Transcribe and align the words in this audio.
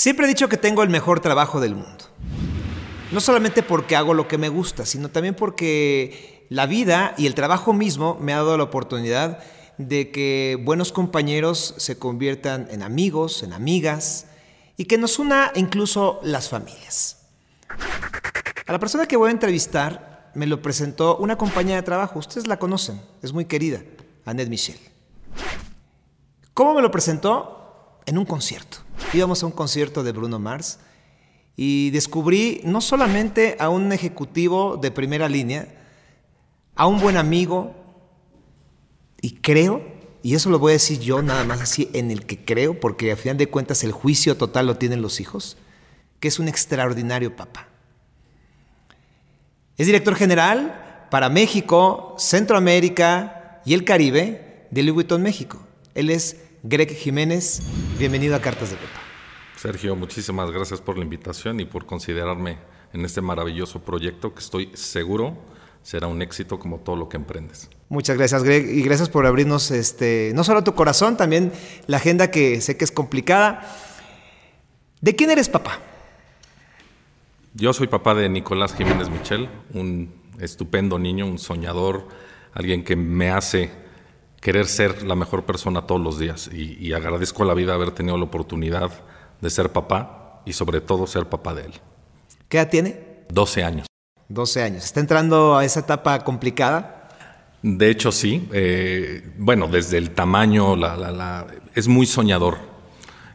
Siempre 0.00 0.24
he 0.24 0.28
dicho 0.28 0.48
que 0.48 0.56
tengo 0.56 0.82
el 0.82 0.88
mejor 0.88 1.20
trabajo 1.20 1.60
del 1.60 1.74
mundo. 1.74 2.06
No 3.12 3.20
solamente 3.20 3.62
porque 3.62 3.96
hago 3.96 4.14
lo 4.14 4.28
que 4.28 4.38
me 4.38 4.48
gusta, 4.48 4.86
sino 4.86 5.10
también 5.10 5.34
porque 5.34 6.46
la 6.48 6.64
vida 6.64 7.12
y 7.18 7.26
el 7.26 7.34
trabajo 7.34 7.74
mismo 7.74 8.16
me 8.18 8.32
ha 8.32 8.36
dado 8.36 8.56
la 8.56 8.64
oportunidad 8.64 9.40
de 9.76 10.10
que 10.10 10.58
buenos 10.64 10.90
compañeros 10.90 11.74
se 11.76 11.98
conviertan 11.98 12.66
en 12.70 12.82
amigos, 12.82 13.42
en 13.42 13.52
amigas, 13.52 14.24
y 14.78 14.86
que 14.86 14.96
nos 14.96 15.18
una 15.18 15.52
incluso 15.54 16.18
las 16.22 16.48
familias. 16.48 17.26
A 18.66 18.72
la 18.72 18.78
persona 18.78 19.04
que 19.04 19.18
voy 19.18 19.28
a 19.28 19.32
entrevistar 19.32 20.30
me 20.34 20.46
lo 20.46 20.62
presentó 20.62 21.18
una 21.18 21.36
compañía 21.36 21.76
de 21.76 21.82
trabajo, 21.82 22.20
ustedes 22.20 22.46
la 22.46 22.58
conocen, 22.58 23.02
es 23.20 23.34
muy 23.34 23.44
querida, 23.44 23.82
Annette 24.24 24.48
Michel. 24.48 24.78
¿Cómo 26.54 26.72
me 26.72 26.80
lo 26.80 26.90
presentó? 26.90 27.98
En 28.06 28.16
un 28.16 28.24
concierto 28.24 28.78
íbamos 29.12 29.42
a 29.42 29.46
un 29.46 29.52
concierto 29.52 30.02
de 30.02 30.12
Bruno 30.12 30.38
Mars 30.38 30.78
y 31.56 31.90
descubrí 31.90 32.60
no 32.64 32.80
solamente 32.80 33.56
a 33.58 33.68
un 33.68 33.92
ejecutivo 33.92 34.76
de 34.76 34.90
primera 34.90 35.28
línea, 35.28 35.68
a 36.74 36.86
un 36.86 37.00
buen 37.00 37.16
amigo, 37.16 37.74
y 39.20 39.32
creo, 39.32 39.82
y 40.22 40.34
eso 40.34 40.48
lo 40.48 40.58
voy 40.58 40.70
a 40.70 40.72
decir 40.74 41.00
yo 41.00 41.22
nada 41.22 41.44
más 41.44 41.60
así, 41.60 41.90
en 41.92 42.10
el 42.10 42.24
que 42.24 42.42
creo, 42.44 42.78
porque 42.78 43.10
al 43.10 43.16
final 43.16 43.36
de 43.36 43.48
cuentas 43.48 43.84
el 43.84 43.92
juicio 43.92 44.36
total 44.36 44.66
lo 44.66 44.76
tienen 44.76 45.02
los 45.02 45.20
hijos, 45.20 45.58
que 46.20 46.28
es 46.28 46.38
un 46.38 46.48
extraordinario 46.48 47.36
papá. 47.36 47.68
Es 49.76 49.86
director 49.86 50.14
general 50.14 51.08
para 51.10 51.28
México, 51.28 52.14
Centroamérica 52.18 53.60
y 53.66 53.74
el 53.74 53.84
Caribe 53.84 54.66
de 54.70 54.82
Louis 54.82 54.94
Vuitton 54.94 55.22
México. 55.22 55.60
Él 55.94 56.10
es 56.10 56.36
Greg 56.62 56.94
Jiménez. 56.94 57.62
Bienvenido 57.98 58.36
a 58.36 58.40
Cartas 58.40 58.70
de 58.70 58.76
Pepa. 58.76 58.99
Sergio, 59.60 59.94
muchísimas 59.94 60.50
gracias 60.50 60.80
por 60.80 60.96
la 60.96 61.04
invitación 61.04 61.60
y 61.60 61.66
por 61.66 61.84
considerarme 61.84 62.56
en 62.94 63.04
este 63.04 63.20
maravilloso 63.20 63.80
proyecto 63.80 64.32
que 64.32 64.40
estoy 64.40 64.70
seguro 64.72 65.36
será 65.82 66.06
un 66.06 66.22
éxito 66.22 66.58
como 66.58 66.78
todo 66.78 66.96
lo 66.96 67.10
que 67.10 67.18
emprendes. 67.18 67.68
Muchas 67.90 68.16
gracias, 68.16 68.42
Greg, 68.42 68.70
y 68.70 68.80
gracias 68.80 69.10
por 69.10 69.26
abrirnos 69.26 69.70
este, 69.70 70.32
no 70.34 70.44
solo 70.44 70.64
tu 70.64 70.74
corazón, 70.74 71.18
también 71.18 71.52
la 71.88 71.98
agenda 71.98 72.30
que 72.30 72.62
sé 72.62 72.78
que 72.78 72.84
es 72.84 72.90
complicada. 72.90 73.60
¿De 75.02 75.14
quién 75.14 75.30
eres 75.30 75.50
papá? 75.50 75.78
Yo 77.52 77.74
soy 77.74 77.86
papá 77.86 78.14
de 78.14 78.30
Nicolás 78.30 78.74
Jiménez 78.74 79.10
Michel, 79.10 79.50
un 79.74 80.10
estupendo 80.38 80.98
niño, 80.98 81.26
un 81.26 81.38
soñador, 81.38 82.08
alguien 82.54 82.82
que 82.82 82.96
me 82.96 83.28
hace 83.28 83.70
querer 84.40 84.64
ser 84.64 85.02
la 85.02 85.16
mejor 85.16 85.44
persona 85.44 85.86
todos 85.86 86.00
los 86.00 86.18
días 86.18 86.48
y, 86.50 86.78
y 86.78 86.94
agradezco 86.94 87.42
a 87.42 87.46
la 87.46 87.52
vida 87.52 87.74
haber 87.74 87.90
tenido 87.90 88.16
la 88.16 88.24
oportunidad 88.24 88.90
de 89.40 89.50
ser 89.50 89.72
papá 89.72 90.42
y 90.44 90.52
sobre 90.52 90.80
todo 90.80 91.06
ser 91.06 91.26
papá 91.26 91.54
de 91.54 91.66
él. 91.66 91.72
¿Qué 92.48 92.58
edad 92.58 92.68
tiene? 92.68 93.24
12 93.28 93.64
años. 93.64 93.86
12 94.28 94.62
años. 94.62 94.84
¿Está 94.84 95.00
entrando 95.00 95.56
a 95.56 95.64
esa 95.64 95.80
etapa 95.80 96.18
complicada? 96.24 97.08
De 97.62 97.90
hecho, 97.90 98.10
sí. 98.10 98.48
Eh, 98.52 99.32
bueno, 99.36 99.68
desde 99.68 99.98
el 99.98 100.10
tamaño, 100.10 100.76
la, 100.76 101.46
es 101.74 101.88
muy 101.88 102.06
soñador. 102.06 102.58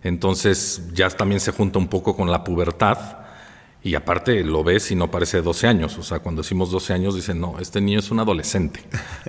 Entonces 0.04 0.82
ya 0.94 1.10
también 1.10 1.40
se 1.40 1.52
junta 1.52 1.80
un 1.80 1.88
poco 1.88 2.16
con 2.16 2.32
la 2.32 2.44
pubertad. 2.44 2.98
Y 3.86 3.94
aparte 3.94 4.44
lo 4.44 4.64
ves 4.64 4.90
y 4.90 4.96
no 4.96 5.12
parece 5.12 5.44
12 5.44 5.68
años. 5.68 5.96
O 6.00 6.02
sea, 6.02 6.18
cuando 6.18 6.42
decimos 6.42 6.72
12 6.72 6.92
años 6.92 7.14
dicen, 7.14 7.40
no, 7.40 7.60
este 7.60 7.82
niño 7.82 8.00
es 8.00 8.10
un 8.10 8.20
adolescente, 8.20 8.80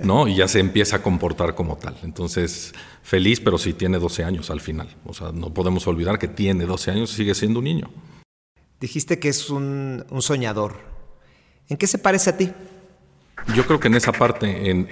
¿no? 0.03 0.27
Y 0.27 0.35
ya 0.35 0.47
se 0.47 0.59
empieza 0.59 0.95
a 0.95 1.03
comportar 1.03 1.53
como 1.53 1.77
tal. 1.77 1.95
Entonces, 2.01 2.73
feliz, 3.03 3.39
pero 3.39 3.59
sí 3.59 3.73
tiene 3.73 3.99
12 3.99 4.23
años 4.23 4.49
al 4.49 4.59
final. 4.59 4.87
O 5.05 5.13
sea, 5.13 5.31
no 5.31 5.53
podemos 5.53 5.85
olvidar 5.85 6.17
que 6.17 6.27
tiene 6.27 6.65
12 6.65 6.89
años 6.89 7.13
y 7.13 7.17
sigue 7.17 7.35
siendo 7.35 7.59
un 7.59 7.65
niño. 7.65 7.91
Dijiste 8.79 9.19
que 9.19 9.29
es 9.29 9.51
un, 9.51 10.03
soñador. 10.21 10.77
¿En 11.69 11.77
qué 11.77 11.85
se 11.85 11.99
parece 11.99 12.31
a 12.31 12.37
ti? 12.37 12.51
Yo 13.55 13.63
creo 13.67 13.79
que 13.79 13.89
en 13.89 13.93
esa 13.93 14.11
parte, 14.11 14.71
en, 14.71 14.87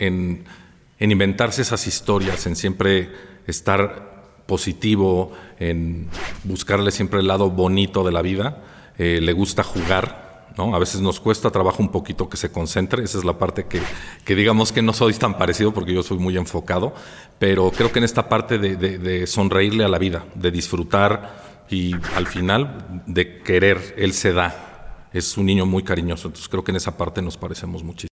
en 1.00 1.12
inventarse 1.12 1.64
esas 1.64 1.88
historias, 1.88 2.46
en 2.46 2.56
siempre 2.56 3.10
estar 3.48 4.44
positivo, 4.46 5.32
en 5.58 6.08
buscarle 6.44 6.92
siempre 6.92 7.22
el 7.22 7.26
lado 7.26 7.50
bonito 7.50 8.04
de 8.04 8.12
la 8.12 8.22
vida 8.22 8.62
eh, 8.98 9.20
le 9.22 9.34
gusta 9.34 9.64
jugar, 9.64 10.54
¿no? 10.58 10.76
A 10.76 10.80
veces 10.80 11.02
nos 11.02 11.20
cuesta 11.20 11.52
trabajo 11.52 11.84
un 11.84 11.90
poquito 11.90 12.30
que 12.30 12.38
se 12.38 12.52
concentre, 12.52 13.04
esa 13.04 13.18
es 13.18 13.26
la 13.26 13.38
parte 13.38 13.66
que, 13.66 13.82
que 14.24 14.36
digamos 14.36 14.72
que 14.72 14.82
no 14.82 14.94
soy 14.94 15.14
tan 15.14 15.38
parecido 15.38 15.74
porque 15.74 15.94
yo 15.94 16.04
soy 16.04 16.18
muy 16.18 16.38
enfocado, 16.38 16.94
pero 17.40 17.72
creo 17.72 17.92
que 17.92 18.00
en 18.00 18.06
esta 18.06 18.30
parte 18.30 18.58
de, 18.58 18.76
de, 18.78 19.28
sonreírle 19.28 19.84
a 19.84 19.90
la 19.90 19.98
vida, 19.98 20.26
de 20.36 20.52
disfrutar 20.52 21.66
y 21.70 21.94
al 22.16 22.28
final 22.28 23.04
de 23.06 23.42
querer, 23.42 23.96
él 23.98 24.14
se 24.14 24.34
da. 24.34 25.10
Es 25.14 25.38
un 25.38 25.46
niño 25.46 25.66
muy 25.66 25.84
cariñoso, 25.84 26.28
entonces 26.28 26.50
creo 26.50 26.64
que 26.64 26.72
en 26.72 26.78
esa 26.78 26.98
parte 26.98 27.22
nos 27.22 27.38
parecemos 27.38 27.84
muchísimo. 27.84 28.10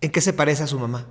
¿En 0.00 0.10
qué 0.10 0.20
se 0.20 0.32
parece 0.32 0.62
a 0.62 0.66
su 0.66 0.78
mamá? 0.78 1.06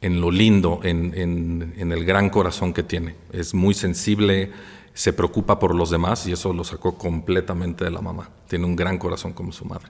En 0.00 0.20
lo 0.20 0.30
lindo, 0.30 0.80
en, 0.82 1.12
en, 1.16 1.74
en 1.76 1.92
el 1.92 2.04
gran 2.04 2.30
corazón 2.30 2.72
que 2.72 2.82
tiene. 2.82 3.14
Es 3.32 3.54
muy 3.54 3.74
sensible, 3.74 4.50
se 4.96 5.12
preocupa 5.12 5.58
por 5.58 5.74
los 5.74 5.90
demás 5.90 6.26
y 6.26 6.32
eso 6.32 6.54
lo 6.54 6.64
sacó 6.64 6.96
completamente 6.96 7.84
de 7.84 7.90
la 7.90 8.00
mamá. 8.00 8.30
Tiene 8.48 8.64
un 8.64 8.74
gran 8.74 8.96
corazón 8.96 9.34
como 9.34 9.52
su 9.52 9.66
madre. 9.66 9.88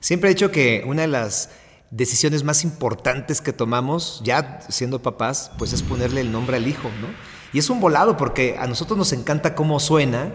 Siempre 0.00 0.28
he 0.28 0.34
dicho 0.34 0.50
que 0.50 0.84
una 0.86 1.00
de 1.00 1.08
las 1.08 1.48
decisiones 1.90 2.44
más 2.44 2.62
importantes 2.62 3.40
que 3.40 3.54
tomamos, 3.54 4.20
ya 4.22 4.60
siendo 4.68 5.00
papás, 5.00 5.50
pues 5.56 5.72
es 5.72 5.82
ponerle 5.82 6.20
el 6.20 6.30
nombre 6.30 6.58
al 6.58 6.68
hijo, 6.68 6.90
¿no? 7.00 7.08
Y 7.54 7.58
es 7.58 7.70
un 7.70 7.80
volado 7.80 8.18
porque 8.18 8.56
a 8.58 8.66
nosotros 8.66 8.98
nos 8.98 9.14
encanta 9.14 9.54
cómo 9.54 9.80
suena, 9.80 10.34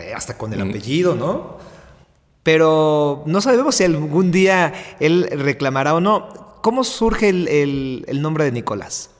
eh, 0.00 0.12
hasta 0.14 0.38
con 0.38 0.52
el 0.52 0.62
apellido, 0.62 1.16
¿no? 1.16 1.58
Pero 2.44 3.24
no 3.26 3.40
sabemos 3.40 3.74
si 3.74 3.82
algún 3.82 4.30
día 4.30 4.72
él 5.00 5.28
reclamará 5.32 5.94
o 5.94 6.00
no. 6.00 6.60
¿Cómo 6.62 6.84
surge 6.84 7.30
el, 7.30 8.04
el 8.06 8.22
nombre 8.22 8.44
de 8.44 8.52
Nicolás? 8.52 9.10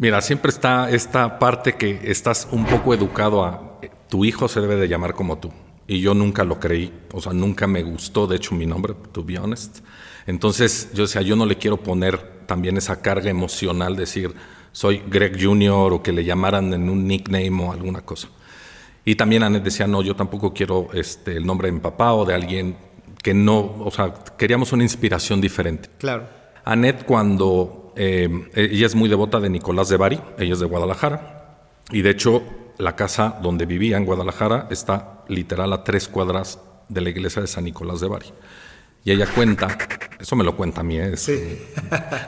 Mira, 0.00 0.22
siempre 0.22 0.48
está 0.48 0.88
esta 0.88 1.38
parte 1.38 1.74
que 1.74 2.00
estás 2.04 2.48
un 2.52 2.64
poco 2.64 2.94
educado 2.94 3.44
a 3.44 3.78
tu 4.08 4.24
hijo 4.24 4.48
se 4.48 4.62
debe 4.62 4.76
de 4.76 4.88
llamar 4.88 5.12
como 5.12 5.36
tú. 5.36 5.52
Y 5.86 6.00
yo 6.00 6.14
nunca 6.14 6.42
lo 6.42 6.58
creí, 6.58 6.90
o 7.12 7.20
sea, 7.20 7.34
nunca 7.34 7.66
me 7.66 7.82
gustó, 7.82 8.26
de 8.26 8.36
hecho, 8.36 8.54
mi 8.54 8.64
nombre, 8.64 8.94
to 9.12 9.22
be 9.22 9.38
honest. 9.38 9.80
Entonces, 10.26 10.88
yo 10.94 11.02
decía, 11.02 11.20
yo 11.20 11.36
no 11.36 11.44
le 11.44 11.58
quiero 11.58 11.76
poner 11.76 12.46
también 12.46 12.78
esa 12.78 13.02
carga 13.02 13.28
emocional, 13.28 13.94
decir, 13.94 14.34
soy 14.72 15.02
Greg 15.06 15.36
Jr. 15.38 15.92
o 15.92 16.02
que 16.02 16.12
le 16.12 16.24
llamaran 16.24 16.72
en 16.72 16.88
un 16.88 17.06
nickname 17.06 17.62
o 17.62 17.70
alguna 17.70 18.00
cosa. 18.00 18.28
Y 19.04 19.16
también 19.16 19.42
Annette 19.42 19.64
decía, 19.64 19.86
no, 19.86 20.00
yo 20.00 20.16
tampoco 20.16 20.54
quiero 20.54 20.88
este, 20.94 21.36
el 21.36 21.44
nombre 21.44 21.68
de 21.68 21.72
mi 21.72 21.80
papá 21.80 22.14
o 22.14 22.24
de 22.24 22.32
alguien 22.32 22.74
que 23.22 23.34
no, 23.34 23.76
o 23.84 23.90
sea, 23.90 24.14
queríamos 24.38 24.72
una 24.72 24.82
inspiración 24.82 25.42
diferente. 25.42 25.90
Claro. 25.98 26.26
Annette 26.64 27.04
cuando 27.04 27.79
eh, 28.02 28.50
ella 28.54 28.86
es 28.86 28.94
muy 28.94 29.10
devota 29.10 29.40
de 29.40 29.50
Nicolás 29.50 29.90
de 29.90 29.98
Bari, 29.98 30.18
ella 30.38 30.54
es 30.54 30.60
de 30.60 30.64
Guadalajara, 30.64 31.58
y 31.90 32.00
de 32.00 32.08
hecho 32.08 32.42
la 32.78 32.96
casa 32.96 33.38
donde 33.42 33.66
vivía 33.66 33.98
en 33.98 34.06
Guadalajara 34.06 34.68
está 34.70 35.22
literal 35.28 35.70
a 35.74 35.84
tres 35.84 36.08
cuadras 36.08 36.58
de 36.88 37.02
la 37.02 37.10
iglesia 37.10 37.42
de 37.42 37.48
San 37.48 37.64
Nicolás 37.64 38.00
de 38.00 38.08
Bari. 38.08 38.32
Y 39.04 39.12
ella 39.12 39.26
cuenta, 39.26 39.76
eso 40.18 40.34
me 40.34 40.44
lo 40.44 40.56
cuenta 40.56 40.80
a 40.80 40.84
mí, 40.84 40.98
¿eh? 40.98 41.12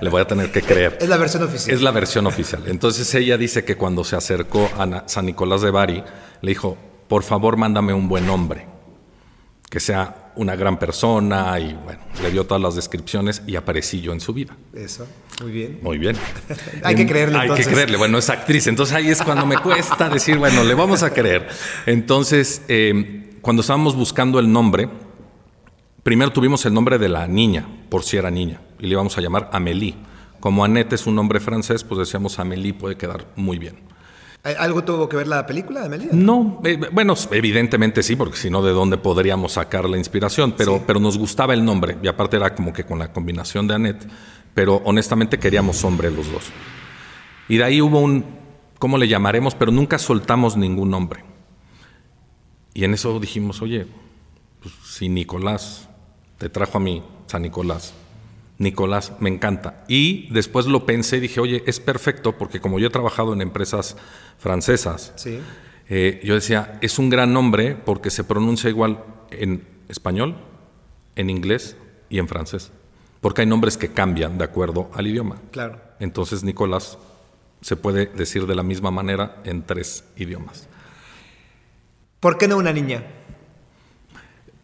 le 0.03 0.10
voy 0.10 0.21
a 0.21 0.27
tener 0.27 0.53
que 0.53 0.60
creer. 0.60 0.99
Es 1.00 1.09
la 1.09 1.16
versión 1.16 1.43
oficial. 1.43 1.75
Es 1.75 1.81
la 1.81 1.91
versión 1.91 2.27
oficial. 2.27 2.65
Entonces 2.66 3.15
ella 3.15 3.39
dice 3.39 3.65
que 3.65 3.77
cuando 3.77 4.04
se 4.04 4.15
acercó 4.15 4.69
a 4.77 5.09
San 5.09 5.25
Nicolás 5.25 5.62
de 5.62 5.71
Bari, 5.71 6.04
le 6.43 6.49
dijo, 6.50 6.77
por 7.09 7.22
favor 7.22 7.56
mándame 7.56 7.94
un 7.94 8.10
buen 8.10 8.28
hombre 8.28 8.66
que 9.71 9.81
sea 9.81 10.22
una 10.37 10.56
gran 10.56 10.78
persona 10.78 11.59
y 11.59 11.75
bueno, 11.75 12.00
le 12.22 12.31
dio 12.31 12.44
todas 12.44 12.62
las 12.62 12.75
descripciones 12.75 13.43
y 13.47 13.56
aparecí 13.56 14.00
yo 14.00 14.12
en 14.12 14.20
su 14.20 14.32
vida. 14.32 14.56
Eso, 14.72 15.06
muy 15.43 15.53
bien. 15.53 15.78
Muy 15.82 15.98
bien. 15.98 16.16
hay 16.82 16.94
que 16.94 17.06
creerle. 17.06 17.38
Hay 17.38 17.50
que 17.50 17.65
creerle, 17.65 17.97
bueno, 17.97 18.19
es 18.19 18.31
actriz, 18.31 18.66
entonces 18.66 18.94
ahí 18.94 19.09
es 19.09 19.22
cuando 19.22 19.47
me 19.47 19.59
cuesta 19.59 20.09
decir, 20.09 20.39
bueno, 20.39 20.65
le 20.65 20.74
vamos 20.74 21.03
a 21.03 21.12
creer. 21.12 21.48
Entonces, 21.86 22.62
eh, 22.68 23.39
cuando 23.41 23.60
estábamos 23.60 23.97
buscando 23.97 24.39
el 24.39 24.51
nombre, 24.51 24.89
primero 26.03 26.33
tuvimos 26.33 26.65
el 26.66 26.74
nombre 26.74 26.98
de 26.98 27.09
la 27.09 27.27
niña, 27.27 27.66
por 27.89 28.04
si 28.04 28.16
era 28.16 28.30
niña, 28.30 28.60
y 28.78 28.86
le 28.86 28.92
íbamos 28.92 29.16
a 29.18 29.21
llamar 29.21 29.51
Amélie. 29.53 29.95
Como 30.41 30.65
Annette 30.65 30.95
es 30.95 31.07
un 31.07 31.15
nombre 31.15 31.39
francés, 31.41 31.84
pues 31.84 31.98
decíamos 31.98 32.39
Amélie 32.39 32.74
puede 32.74 32.97
quedar 32.97 33.27
muy 33.36 33.59
bien. 33.59 33.91
¿Algo 34.42 34.83
tuvo 34.83 35.09
que 35.09 35.16
ver 35.16 35.28
la 35.28 35.47
película 35.47 35.83
de 35.83 35.89
Melía? 35.89 36.09
No, 36.12 36.60
eh, 36.65 36.77
bueno, 36.91 37.15
evidentemente 37.30 38.03
sí, 38.03 38.16
porque 38.16 38.36
si 38.36 38.50
no, 38.50 38.60
¿de 38.60 38.72
dónde 38.72 38.97
podríamos 38.98 39.53
sacar 39.53 39.89
la 39.89 39.97
inspiración? 39.97 40.54
Pero, 40.56 40.83
pero 40.84 40.98
nos 40.98 41.16
gustaba 41.16 41.54
el 41.54 41.65
nombre, 41.65 41.97
y 42.03 42.09
aparte 42.09 42.39
era 42.39 42.53
como 42.53 42.72
que 42.72 42.84
con 42.84 42.98
la 42.98 43.12
combinación 43.12 43.68
de 43.68 43.74
Annette, 43.74 44.09
pero 44.53 44.83
honestamente 44.84 45.39
queríamos 45.39 45.84
hombre 45.84 46.10
los 46.10 46.30
dos. 46.33 46.44
Y 47.48 47.56
de 47.59 47.65
ahí 47.65 47.80
hubo 47.80 48.00
un, 48.00 48.24
¿cómo 48.80 48.98
le 48.98 49.06
llamaremos? 49.06 49.54
Pero 49.54 49.71
nunca 49.71 49.98
soltamos 49.98 50.56
ningún 50.56 50.91
nombre. 50.91 51.22
Y 52.74 52.83
en 52.83 52.95
eso 52.95 53.21
dijimos, 53.21 53.62
oye, 53.62 53.86
pues, 54.60 54.74
si 54.84 55.09
Nicolás 55.09 55.88
te 56.38 56.48
trajo 56.48 56.78
a 56.78 56.80
mí, 56.80 57.04
San 57.27 57.42
Nicolás, 57.42 57.95
Nicolás, 58.62 59.12
me 59.20 59.28
encanta. 59.28 59.84
Y 59.88 60.32
después 60.32 60.66
lo 60.66 60.86
pensé 60.86 61.16
y 61.18 61.20
dije, 61.20 61.41
oye, 61.41 61.62
es 61.66 61.80
perfecto 61.80 62.38
porque 62.38 62.60
como 62.60 62.78
yo 62.78 62.86
he 62.86 62.91
trabajado 62.91 63.32
en 63.32 63.42
empresas 63.42 63.97
francesas, 64.38 65.12
eh, 65.88 66.20
yo 66.24 66.34
decía, 66.34 66.78
es 66.80 66.98
un 66.98 67.10
gran 67.10 67.32
nombre 67.32 67.74
porque 67.74 68.10
se 68.10 68.24
pronuncia 68.24 68.70
igual 68.70 69.04
en 69.30 69.66
español, 69.88 70.36
en 71.16 71.28
inglés 71.28 71.76
y 72.09 72.18
en 72.18 72.28
francés. 72.28 72.70
Porque 73.20 73.42
hay 73.42 73.47
nombres 73.47 73.76
que 73.76 73.88
cambian 73.88 74.38
de 74.38 74.44
acuerdo 74.44 74.91
al 74.94 75.06
idioma. 75.06 75.36
Claro. 75.50 75.80
Entonces 76.00 76.44
Nicolás 76.44 76.98
se 77.60 77.76
puede 77.76 78.06
decir 78.06 78.47
de 78.47 78.54
la 78.54 78.62
misma 78.62 78.91
manera 78.91 79.41
en 79.44 79.62
tres 79.62 80.04
idiomas. 80.16 80.68
¿Por 82.20 82.38
qué 82.38 82.47
no 82.47 82.56
una 82.56 82.72
niña? 82.72 83.04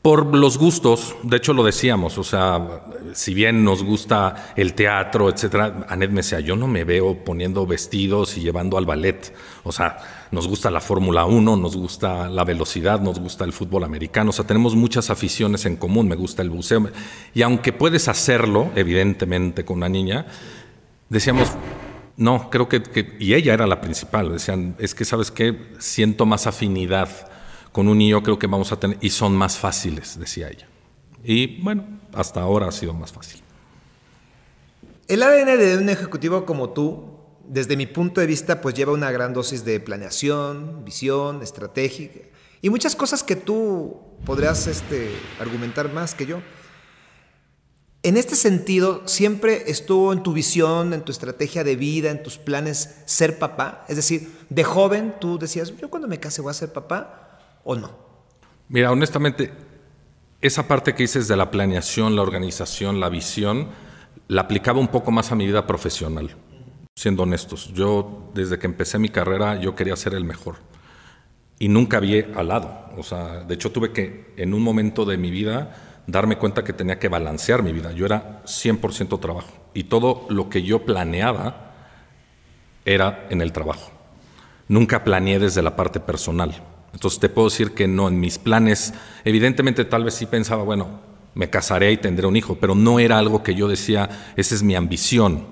Por 0.08 0.34
los 0.34 0.56
gustos, 0.56 1.14
de 1.22 1.36
hecho 1.36 1.52
lo 1.52 1.62
decíamos, 1.62 2.16
o 2.16 2.24
sea, 2.24 2.80
si 3.12 3.34
bien 3.34 3.62
nos 3.62 3.84
gusta 3.84 4.54
el 4.56 4.72
teatro, 4.72 5.28
etcétera, 5.28 5.84
Anet 5.86 6.08
me 6.08 6.22
decía, 6.22 6.40
yo 6.40 6.56
no 6.56 6.66
me 6.66 6.84
veo 6.84 7.22
poniendo 7.24 7.66
vestidos 7.66 8.38
y 8.38 8.40
llevando 8.40 8.78
al 8.78 8.86
ballet. 8.86 9.34
O 9.64 9.70
sea, 9.70 9.98
nos 10.30 10.48
gusta 10.48 10.70
la 10.70 10.80
Fórmula 10.80 11.26
1, 11.26 11.58
nos 11.58 11.76
gusta 11.76 12.30
la 12.30 12.44
velocidad, 12.44 13.02
nos 13.02 13.20
gusta 13.20 13.44
el 13.44 13.52
fútbol 13.52 13.84
americano, 13.84 14.30
o 14.30 14.32
sea, 14.32 14.46
tenemos 14.46 14.74
muchas 14.74 15.10
aficiones 15.10 15.66
en 15.66 15.76
común, 15.76 16.08
me 16.08 16.16
gusta 16.16 16.40
el 16.40 16.48
buceo. 16.48 16.88
Y 17.34 17.42
aunque 17.42 17.74
puedes 17.74 18.08
hacerlo, 18.08 18.70
evidentemente, 18.76 19.66
con 19.66 19.76
una 19.76 19.90
niña, 19.90 20.24
decíamos, 21.10 21.52
no, 22.16 22.48
creo 22.48 22.66
que, 22.66 22.82
que 22.82 23.14
y 23.20 23.34
ella 23.34 23.52
era 23.52 23.66
la 23.66 23.82
principal, 23.82 24.32
decían, 24.32 24.74
es 24.78 24.94
que, 24.94 25.04
¿sabes 25.04 25.30
qué? 25.30 25.74
Siento 25.78 26.24
más 26.24 26.46
afinidad 26.46 27.10
con 27.72 27.88
un 27.88 27.98
niño 27.98 28.22
creo 28.22 28.38
que 28.38 28.46
vamos 28.46 28.72
a 28.72 28.80
tener, 28.80 28.98
y 29.00 29.10
son 29.10 29.36
más 29.36 29.58
fáciles, 29.58 30.18
decía 30.18 30.48
ella. 30.48 30.68
Y 31.24 31.60
bueno, 31.62 31.84
hasta 32.12 32.40
ahora 32.40 32.68
ha 32.68 32.72
sido 32.72 32.94
más 32.94 33.12
fácil. 33.12 33.42
El 35.08 35.22
ADN 35.22 35.58
de 35.58 35.78
un 35.78 35.88
ejecutivo 35.88 36.44
como 36.44 36.70
tú, 36.70 37.18
desde 37.46 37.76
mi 37.76 37.86
punto 37.86 38.20
de 38.20 38.26
vista, 38.26 38.60
pues 38.60 38.74
lleva 38.74 38.92
una 38.92 39.10
gran 39.10 39.32
dosis 39.32 39.64
de 39.64 39.80
planeación, 39.80 40.84
visión, 40.84 41.42
estrategia 41.42 42.10
y 42.60 42.70
muchas 42.70 42.94
cosas 42.94 43.22
que 43.22 43.36
tú 43.36 43.96
podrías 44.24 44.66
este, 44.66 45.10
argumentar 45.40 45.92
más 45.92 46.14
que 46.14 46.26
yo. 46.26 46.40
En 48.02 48.16
este 48.16 48.36
sentido, 48.36 49.02
¿siempre 49.06 49.70
estuvo 49.70 50.12
en 50.12 50.22
tu 50.22 50.32
visión, 50.32 50.92
en 50.92 51.02
tu 51.02 51.10
estrategia 51.10 51.64
de 51.64 51.74
vida, 51.74 52.10
en 52.10 52.22
tus 52.22 52.38
planes 52.38 52.96
ser 53.06 53.38
papá? 53.38 53.84
Es 53.88 53.96
decir, 53.96 54.30
de 54.48 54.62
joven 54.62 55.14
tú 55.20 55.38
decías, 55.38 55.74
yo 55.76 55.90
cuando 55.90 56.06
me 56.06 56.20
case 56.20 56.40
voy 56.42 56.50
a 56.50 56.54
ser 56.54 56.72
papá 56.72 57.27
o 57.68 57.76
no? 57.76 57.90
Mira, 58.70 58.90
honestamente, 58.90 59.52
esa 60.40 60.66
parte 60.66 60.94
que 60.94 61.02
dices 61.02 61.28
de 61.28 61.36
la 61.36 61.50
planeación, 61.50 62.16
la 62.16 62.22
organización, 62.22 62.98
la 62.98 63.10
visión, 63.10 63.68
la 64.26 64.42
aplicaba 64.42 64.80
un 64.80 64.88
poco 64.88 65.10
más 65.10 65.32
a 65.32 65.34
mi 65.34 65.46
vida 65.46 65.66
profesional, 65.66 66.34
siendo 66.96 67.24
honestos. 67.24 67.70
Yo, 67.74 68.30
desde 68.32 68.58
que 68.58 68.66
empecé 68.66 68.98
mi 68.98 69.10
carrera, 69.10 69.60
yo 69.60 69.74
quería 69.74 69.96
ser 69.96 70.14
el 70.14 70.24
mejor. 70.24 70.56
Y 71.58 71.68
nunca 71.68 72.00
vi 72.00 72.24
al 72.34 72.48
lado. 72.48 72.86
O 72.96 73.02
sea, 73.02 73.44
de 73.44 73.54
hecho 73.54 73.70
tuve 73.70 73.92
que, 73.92 74.32
en 74.38 74.54
un 74.54 74.62
momento 74.62 75.04
de 75.04 75.18
mi 75.18 75.30
vida, 75.30 76.02
darme 76.06 76.38
cuenta 76.38 76.64
que 76.64 76.72
tenía 76.72 76.98
que 76.98 77.08
balancear 77.08 77.62
mi 77.62 77.72
vida. 77.72 77.92
Yo 77.92 78.06
era 78.06 78.42
100% 78.44 79.20
trabajo. 79.20 79.52
Y 79.74 79.84
todo 79.84 80.24
lo 80.30 80.48
que 80.48 80.62
yo 80.62 80.86
planeaba 80.86 81.74
era 82.86 83.26
en 83.28 83.42
el 83.42 83.52
trabajo. 83.52 83.90
Nunca 84.68 85.04
planeé 85.04 85.38
desde 85.38 85.60
la 85.60 85.76
parte 85.76 86.00
personal. 86.00 86.62
Entonces 86.92 87.20
te 87.20 87.28
puedo 87.28 87.48
decir 87.48 87.72
que 87.72 87.86
no, 87.86 88.08
en 88.08 88.18
mis 88.18 88.38
planes, 88.38 88.94
evidentemente 89.24 89.84
tal 89.84 90.04
vez 90.04 90.14
sí 90.14 90.26
pensaba, 90.26 90.62
bueno, 90.62 91.00
me 91.34 91.50
casaré 91.50 91.92
y 91.92 91.96
tendré 91.98 92.26
un 92.26 92.36
hijo, 92.36 92.56
pero 92.60 92.74
no 92.74 92.98
era 92.98 93.18
algo 93.18 93.42
que 93.42 93.54
yo 93.54 93.68
decía, 93.68 94.32
esa 94.36 94.54
es 94.54 94.62
mi 94.62 94.74
ambición, 94.74 95.46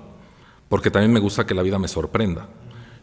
porque 0.69 0.91
también 0.91 1.13
me 1.13 1.19
gusta 1.19 1.45
que 1.45 1.53
la 1.53 1.61
vida 1.61 1.79
me 1.79 1.87
sorprenda. 1.87 2.49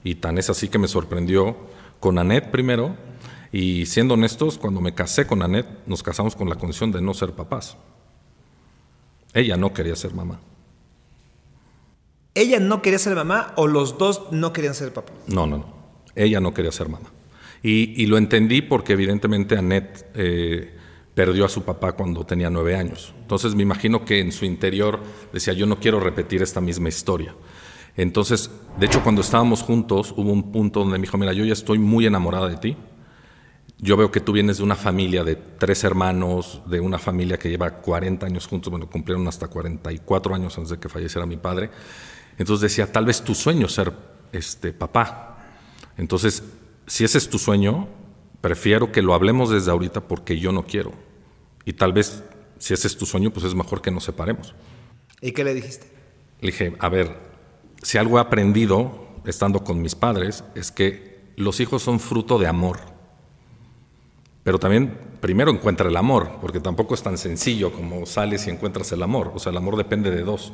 Y 0.03 0.17
tan 0.17 0.37
es 0.37 0.51
así 0.51 0.69
que 0.69 0.79
me 0.79 0.89
sorprendió 0.89 1.57
con 2.01 2.19
Annette 2.19 2.51
primero, 2.51 2.97
y 3.53 3.87
siendo 3.87 4.15
honestos, 4.15 4.59
cuando 4.59 4.81
me 4.81 4.95
casé 4.95 5.27
con 5.27 5.41
Annette, 5.41 5.87
nos 5.87 6.03
casamos 6.03 6.35
con 6.35 6.49
la 6.49 6.57
condición 6.57 6.91
de 6.91 7.01
no 7.01 7.15
ser 7.15 7.33
papás. 7.33 7.77
Ella 9.33 9.57
no 9.57 9.73
quería 9.73 9.95
ser 9.95 10.13
mamá. 10.13 10.41
¿Ella 12.35 12.59
no 12.59 12.83
quería 12.83 12.99
ser 12.99 13.15
mamá 13.15 13.53
o 13.57 13.69
los 13.69 13.97
dos 13.97 14.33
no 14.33 14.53
querían 14.53 14.75
ser 14.75 14.93
papás? 14.93 15.15
No, 15.29 15.47
no, 15.47 15.59
no. 15.59 15.67
Ella 16.17 16.41
no 16.41 16.53
quería 16.53 16.73
ser 16.73 16.89
mamá. 16.89 17.14
Y, 17.67 18.05
lo 18.05 18.19
entendí 18.19 18.61
porque 18.61 18.93
evidentemente 18.93 19.57
Annette 19.57 20.05
eh, 20.15 20.75
perdió 21.15 21.47
a 21.47 21.49
su 21.49 21.63
papá 21.63 21.93
cuando 21.93 22.27
tenía 22.27 22.51
nueve 22.51 22.77
años. 22.77 23.15
Entonces 23.23 23.55
me 23.55 23.63
imagino 23.63 24.05
que 24.05 24.21
en 24.21 24.33
su 24.33 24.45
interior 24.45 25.01
decía, 25.33 25.55
yo 25.55 25.65
no 25.65 25.81
quiero 25.81 25.99
repetir 25.99 26.43
esta 26.43 26.61
misma 26.61 26.91
historia. 26.91 27.35
Entonces, 27.97 28.51
de 28.79 28.85
hecho, 28.85 29.03
cuando 29.03 29.23
estábamos 29.23 29.63
juntos, 29.63 30.13
hubo 30.15 30.31
un 30.31 30.53
punto 30.53 30.81
donde 30.81 30.99
me 30.99 31.05
dijo, 31.05 31.17
mira, 31.17 31.33
yo 31.33 31.43
ya 31.47 31.55
estoy 31.55 31.79
muy 31.79 32.05
enamorada 32.05 32.51
de 32.51 32.59
ti. 32.59 32.77
Yo 33.79 33.97
veo 33.97 34.11
que 34.11 34.21
tú 34.21 34.33
vienes 34.33 34.59
de 34.59 34.65
una 34.65 34.77
familia 34.77 35.25
de 35.25 35.37
tres 35.37 35.85
hermanos, 35.85 36.61
de 36.67 36.81
una 36.81 36.99
familia 36.99 37.39
que 37.39 37.49
lleva 37.49 37.71
40 37.81 38.27
años 38.27 38.47
juntos, 38.47 38.71
bueno, 38.71 38.91
cumplieron 38.91 39.27
hasta 39.27 39.49
44 39.49 40.35
años 40.35 40.59
antes 40.59 40.69
de 40.69 40.79
que 40.79 40.91
falleciera 40.91 41.25
mi 41.25 41.39
padre. 41.39 41.71
Entonces 42.37 42.61
decía, 42.61 42.93
tal 42.93 43.07
vez 43.07 43.23
tu 43.23 43.35
sueño 43.35 43.69
ser 43.69 43.91
este, 44.33 44.75
papá. 44.75 45.39
Entonces, 45.97 46.43
si 46.87 47.05
ese 47.05 47.19
es 47.19 47.29
tu 47.29 47.39
sueño, 47.39 47.89
prefiero 48.41 48.93
que 48.93 49.03
lo 49.03 49.15
hablemos 49.15 49.51
desde 49.51 49.71
ahorita 49.71 50.03
porque 50.03 50.39
yo 50.39 50.53
no 50.53 50.65
quiero. 50.65 50.93
Y 51.65 51.75
tal 51.75 51.93
vez, 51.93 52.23
si 52.59 52.75
ese 52.75 52.87
es 52.87 52.97
tu 52.97 53.07
sueño, 53.07 53.31
pues 53.31 53.45
es 53.47 53.55
mejor 53.55 53.81
que 53.81 53.91
nos 53.91 54.05
separemos. 54.05 54.55
¿Y 55.21 55.33
qué 55.33 55.45
le 55.45 55.55
dijiste? 55.55 55.87
Le 56.41 56.49
dije, 56.49 56.77
a 56.79 56.89
ver, 56.89 57.17
si 57.83 57.99
algo 57.99 58.19
he 58.19 58.21
aprendido 58.21 59.09
estando 59.25 59.65
con 59.65 59.81
mis 59.81 59.95
padres 59.95 60.45
es 60.55 60.71
que 60.71 61.21
los 61.37 61.61
hijos 61.61 61.83
son 61.83 62.01
fruto 62.01 62.39
de 62.39 62.47
amor. 62.47 62.79
Pero 64.43 64.59
también 64.59 64.99
primero 65.21 65.51
encuentra 65.51 65.89
el 65.89 65.97
amor, 65.97 66.39
porque 66.41 66.61
tampoco 66.61 66.95
es 66.95 67.03
tan 67.03 67.17
sencillo 67.17 67.73
como 67.73 68.05
sales 68.05 68.47
y 68.47 68.51
encuentras 68.51 68.93
el 68.93 69.03
amor. 69.03 69.33
O 69.35 69.39
sea, 69.39 69.51
el 69.51 69.57
amor 69.57 69.77
depende 69.77 70.11
de 70.11 70.23
dos. 70.23 70.53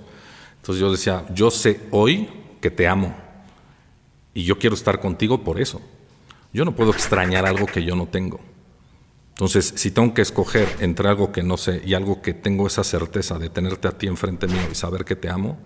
Entonces 0.57 0.81
yo 0.81 0.93
decía, 0.93 1.27
yo 1.35 1.51
sé 1.51 1.81
hoy 1.91 2.29
que 2.61 2.71
te 2.71 2.87
amo 2.87 3.17
y 4.33 4.45
yo 4.45 4.59
quiero 4.59 4.75
estar 4.75 5.01
contigo 5.01 5.43
por 5.43 5.61
eso. 5.61 5.81
Yo 6.53 6.65
no 6.65 6.75
puedo 6.75 6.91
extrañar 6.91 7.47
algo 7.47 7.67
que 7.67 7.85
yo 7.85 7.95
no 7.95 8.07
tengo. 8.07 8.41
Entonces, 9.31 9.73
si 9.77 9.91
tengo 9.91 10.13
que 10.13 10.23
escoger 10.23 10.69
entre 10.81 11.09
algo 11.09 11.33
que 11.33 11.43
no 11.43 11.57
sé 11.57 11.81
y 11.85 11.95
algo 11.95 12.21
que 12.21 12.35
tengo 12.35 12.67
esa 12.67 12.85
certeza 12.85 13.39
de 13.39 13.49
tenerte 13.49 13.89
a 13.89 13.93
ti 13.93 14.07
enfrente 14.07 14.47
mío 14.47 14.69
y 14.71 14.75
saber 14.75 15.05
que 15.05 15.17
te 15.17 15.31
amo, 15.31 15.59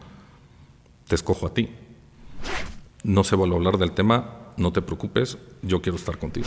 te 1.09 1.15
escojo 1.15 1.47
a 1.47 1.55
ti. 1.55 1.75
No 3.03 3.25
se 3.25 3.35
vuelve 3.35 3.55
a 3.55 3.59
hablar 3.59 3.79
del 3.79 3.93
tema, 3.93 4.53
no 4.57 4.73
te 4.73 4.81
preocupes, 4.81 5.39
yo 5.63 5.83
quiero 5.83 5.97
estar 5.97 6.19
contigo. 6.19 6.47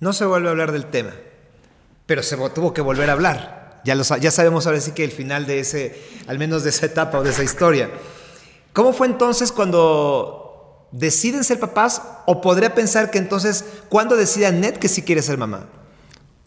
No 0.00 0.12
se 0.12 0.24
vuelve 0.24 0.48
a 0.48 0.50
hablar 0.50 0.72
del 0.72 0.86
tema, 0.86 1.12
pero 2.06 2.22
se 2.22 2.36
tuvo 2.50 2.74
que 2.74 2.80
volver 2.80 3.08
a 3.08 3.12
hablar. 3.12 3.82
Ya, 3.84 3.94
ya 3.94 4.30
sabemos 4.30 4.66
ahora 4.66 4.80
sí 4.80 4.92
que 4.92 5.04
el 5.04 5.12
final 5.12 5.46
de 5.46 5.60
ese, 5.60 6.02
al 6.26 6.38
menos 6.38 6.64
de 6.64 6.70
esa 6.70 6.86
etapa 6.86 7.20
o 7.20 7.22
de 7.22 7.30
esa 7.30 7.44
historia. 7.44 7.88
¿Cómo 8.72 8.92
fue 8.92 9.06
entonces 9.06 9.52
cuando 9.52 10.45
deciden 10.92 11.44
ser 11.44 11.60
papás 11.60 12.02
o 12.26 12.40
podría 12.40 12.74
pensar 12.74 13.10
que 13.10 13.18
entonces, 13.18 13.64
¿cuándo 13.88 14.16
decide 14.16 14.46
Annette 14.46 14.78
que 14.78 14.88
sí 14.88 15.02
quiere 15.02 15.22
ser 15.22 15.38
mamá? 15.38 15.66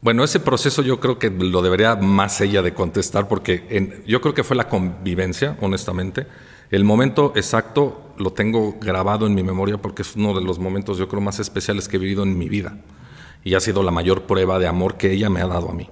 Bueno, 0.01 0.23
ese 0.23 0.39
proceso 0.39 0.81
yo 0.81 0.99
creo 0.99 1.19
que 1.19 1.29
lo 1.29 1.61
debería 1.61 1.95
más 1.97 2.39
ella 2.39 2.61
de 2.61 2.73
contestar 2.73 3.27
porque 3.27 4.01
yo 4.07 4.21
creo 4.21 4.33
que 4.33 4.45
fue 4.45 4.55
la 4.55 4.69
convivencia, 4.69 5.57
honestamente. 5.61 6.25
El 6.71 6.85
momento 6.85 7.33
exacto 7.35 8.13
lo 8.17 8.31
tengo 8.31 8.77
grabado 8.79 9.27
en 9.27 9.35
mi 9.35 9.43
memoria 9.43 9.77
porque 9.77 10.03
es 10.03 10.15
uno 10.15 10.33
de 10.33 10.41
los 10.41 10.59
momentos 10.59 10.97
yo 10.97 11.09
creo 11.09 11.21
más 11.21 11.39
especiales 11.39 11.87
que 11.87 11.97
he 11.97 11.99
vivido 11.99 12.23
en 12.23 12.37
mi 12.37 12.47
vida 12.47 12.77
y 13.43 13.55
ha 13.55 13.59
sido 13.59 13.83
la 13.83 13.91
mayor 13.91 14.23
prueba 14.23 14.59
de 14.59 14.67
amor 14.67 14.95
que 14.95 15.11
ella 15.11 15.29
me 15.29 15.41
ha 15.41 15.47
dado 15.47 15.69
a 15.69 15.73
mí. 15.73 15.89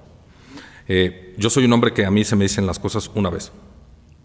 Eh, 0.86 1.34
yo 1.36 1.50
soy 1.50 1.64
un 1.66 1.72
hombre 1.74 1.92
que 1.92 2.06
a 2.06 2.10
mí 2.10 2.24
se 2.24 2.36
me 2.36 2.44
dicen 2.44 2.66
las 2.66 2.78
cosas 2.78 3.10
una 3.14 3.28
vez. 3.28 3.52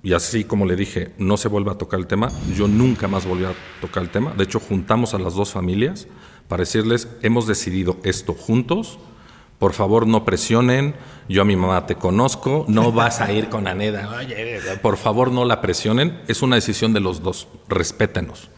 Y 0.06 0.12
así 0.12 0.44
como 0.44 0.66
le 0.66 0.76
dije, 0.76 1.14
no 1.18 1.38
se 1.38 1.48
vuelve 1.48 1.72
a 1.72 1.76
tocar 1.76 1.98
el 1.98 2.08
tema, 2.08 2.30
yo 2.54 2.68
nunca 2.68 3.08
más 3.08 3.26
volví 3.26 3.46
a 3.46 3.54
tocar 3.80 4.04
el 4.04 4.10
tema. 4.10 4.34
De 4.34 4.44
hecho, 4.44 4.60
juntamos 4.60 5.14
a 5.14 5.18
las 5.18 5.34
dos 5.34 5.54
familias 5.54 6.08
para 6.50 6.64
decirles, 6.64 7.08
hemos 7.22 7.48
decidido 7.48 7.98
esto 8.04 8.34
juntos, 8.34 9.00
por 9.60 9.72
favor 9.72 10.06
no 10.06 10.26
presionen, 10.26 10.94
yo 11.30 11.44
a 11.44 11.46
mi 11.46 11.56
mamá 11.56 11.86
te 11.86 11.96
conozco, 11.96 12.66
no 12.68 12.92
vas 12.92 13.22
a 13.22 13.32
ir 13.32 13.48
con 13.48 13.66
Aneda, 13.66 14.10
por 14.82 14.98
favor 14.98 15.32
no 15.32 15.46
la 15.46 15.62
presionen, 15.62 16.20
es 16.28 16.42
una 16.42 16.58
decisión 16.58 16.92
de 16.92 17.00
los 17.00 17.24
dos, 17.24 17.48
respétenos. 17.70 18.50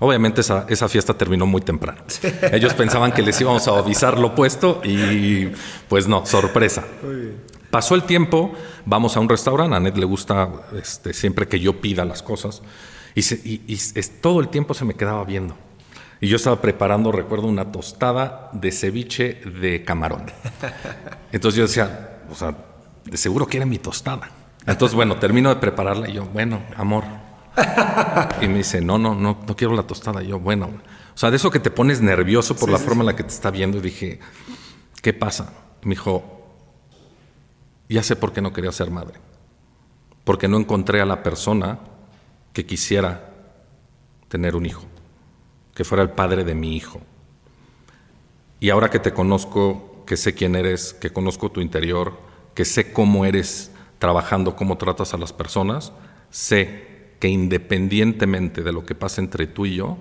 Obviamente 0.00 0.42
esa, 0.42 0.66
esa, 0.68 0.88
fiesta 0.88 1.14
terminó 1.16 1.46
muy 1.46 1.62
temprano. 1.62 2.02
Ellos 2.52 2.72
pensaban 2.74 3.12
que 3.12 3.22
les 3.22 3.38
íbamos 3.40 3.68
a 3.68 3.78
avisar 3.78 4.18
lo 4.18 4.28
opuesto 4.28 4.80
y 4.82 5.50
pues 5.88 6.08
no, 6.08 6.24
sorpresa. 6.24 6.84
Pasó 7.70 7.94
el 7.94 8.02
tiempo, 8.02 8.52
vamos 8.84 9.16
a 9.16 9.20
un 9.20 9.28
restaurante, 9.28 9.76
a 9.76 9.80
Ned 9.80 9.96
le 9.96 10.04
gusta 10.04 10.50
este, 10.76 11.12
siempre 11.12 11.46
que 11.46 11.60
yo 11.60 11.80
pida 11.80 12.04
las 12.04 12.22
cosas, 12.22 12.62
y, 13.14 13.76
todo 14.20 14.40
el 14.40 14.48
tiempo 14.48 14.74
se 14.74 14.84
me 14.84 14.94
quedaba 14.94 15.24
viendo. 15.24 15.56
Y 16.20 16.28
yo 16.28 16.36
estaba 16.36 16.60
preparando, 16.60 17.12
recuerdo, 17.12 17.46
una 17.46 17.72
tostada 17.72 18.50
de 18.52 18.72
ceviche 18.72 19.40
de 19.60 19.84
camarón. 19.84 20.26
Entonces 21.32 21.56
yo 21.56 21.66
decía, 21.66 22.20
o 22.30 22.34
sea, 22.34 22.54
de 23.04 23.16
seguro 23.16 23.46
quiere 23.46 23.66
mi 23.66 23.78
tostada. 23.78 24.28
Entonces, 24.66 24.94
bueno, 24.94 25.16
termino 25.16 25.48
de 25.48 25.56
prepararla 25.56 26.08
y 26.08 26.14
yo, 26.14 26.26
bueno, 26.26 26.60
amor. 26.76 27.04
Y 28.40 28.48
me 28.48 28.58
dice, 28.58 28.80
no, 28.80 28.98
no, 28.98 29.14
no, 29.14 29.38
no 29.46 29.56
quiero 29.56 29.74
la 29.74 29.84
tostada. 29.84 30.22
Y 30.22 30.28
yo, 30.28 30.38
bueno. 30.38 30.66
O 31.14 31.18
sea, 31.20 31.30
de 31.30 31.36
eso 31.36 31.50
que 31.50 31.60
te 31.60 31.70
pones 31.70 32.00
nervioso 32.00 32.54
por 32.54 32.70
la 32.70 32.78
forma 32.78 33.02
en 33.02 33.06
la 33.06 33.16
que 33.16 33.24
te 33.24 33.30
está 33.30 33.50
viendo. 33.50 33.78
Y 33.78 33.80
dije, 33.80 34.20
¿qué 35.02 35.12
pasa? 35.12 35.52
Me 35.82 35.90
dijo, 35.90 36.39
ya 37.94 38.02
sé 38.02 38.16
por 38.16 38.32
qué 38.32 38.40
no 38.40 38.52
quería 38.52 38.72
ser 38.72 38.90
madre. 38.90 39.18
Porque 40.24 40.48
no 40.48 40.56
encontré 40.56 41.00
a 41.00 41.06
la 41.06 41.22
persona 41.22 41.80
que 42.52 42.66
quisiera 42.66 43.32
tener 44.28 44.54
un 44.54 44.66
hijo, 44.66 44.84
que 45.74 45.84
fuera 45.84 46.02
el 46.02 46.10
padre 46.10 46.44
de 46.44 46.54
mi 46.54 46.76
hijo. 46.76 47.00
Y 48.60 48.70
ahora 48.70 48.90
que 48.90 49.00
te 49.00 49.12
conozco, 49.12 50.04
que 50.06 50.16
sé 50.16 50.34
quién 50.34 50.54
eres, 50.54 50.94
que 50.94 51.10
conozco 51.10 51.50
tu 51.50 51.60
interior, 51.60 52.18
que 52.54 52.64
sé 52.64 52.92
cómo 52.92 53.24
eres 53.24 53.72
trabajando, 53.98 54.54
cómo 54.54 54.78
tratas 54.78 55.14
a 55.14 55.18
las 55.18 55.32
personas, 55.32 55.92
sé 56.30 57.14
que 57.18 57.28
independientemente 57.28 58.62
de 58.62 58.72
lo 58.72 58.86
que 58.86 58.94
pase 58.94 59.20
entre 59.20 59.46
tú 59.46 59.66
y 59.66 59.76
yo, 59.76 59.98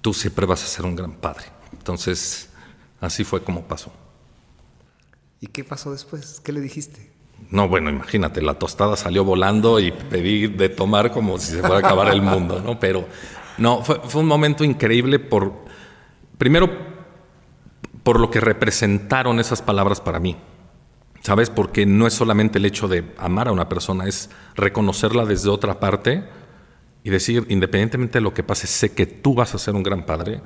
tú 0.00 0.12
siempre 0.12 0.46
vas 0.46 0.62
a 0.62 0.66
ser 0.66 0.84
un 0.84 0.94
gran 0.94 1.12
padre. 1.12 1.46
Entonces, 1.72 2.50
así 3.00 3.24
fue 3.24 3.42
como 3.42 3.62
pasó. 3.62 3.92
¿Y 5.40 5.48
qué 5.48 5.64
pasó 5.64 5.92
después? 5.92 6.40
¿Qué 6.40 6.52
le 6.52 6.60
dijiste? 6.60 7.10
No, 7.50 7.68
bueno, 7.68 7.90
imagínate, 7.90 8.42
la 8.42 8.54
tostada 8.54 8.96
salió 8.96 9.24
volando 9.24 9.78
y 9.78 9.92
pedí 9.92 10.46
de 10.46 10.68
tomar 10.68 11.12
como 11.12 11.38
si 11.38 11.52
se 11.52 11.60
fuera 11.60 11.76
a 11.76 11.78
acabar 11.78 12.08
el 12.08 12.22
mundo, 12.22 12.60
¿no? 12.64 12.80
Pero 12.80 13.06
no, 13.58 13.82
fue, 13.82 14.00
fue 14.04 14.22
un 14.22 14.26
momento 14.26 14.64
increíble 14.64 15.18
por, 15.18 15.52
primero, 16.38 16.70
por 18.02 18.18
lo 18.18 18.30
que 18.30 18.40
representaron 18.40 19.38
esas 19.38 19.62
palabras 19.62 20.00
para 20.00 20.20
mí. 20.20 20.36
¿Sabes? 21.22 21.50
Porque 21.50 21.86
no 21.86 22.06
es 22.06 22.14
solamente 22.14 22.58
el 22.58 22.66
hecho 22.66 22.86
de 22.86 23.12
amar 23.18 23.48
a 23.48 23.52
una 23.52 23.68
persona, 23.68 24.06
es 24.06 24.30
reconocerla 24.54 25.24
desde 25.24 25.48
otra 25.48 25.80
parte 25.80 26.22
y 27.02 27.10
decir, 27.10 27.46
independientemente 27.48 28.18
de 28.18 28.22
lo 28.22 28.32
que 28.32 28.44
pase, 28.44 28.66
sé 28.66 28.92
que 28.92 29.06
tú 29.06 29.34
vas 29.34 29.54
a 29.54 29.58
ser 29.58 29.74
un 29.74 29.82
gran 29.82 30.06
padre. 30.06 30.40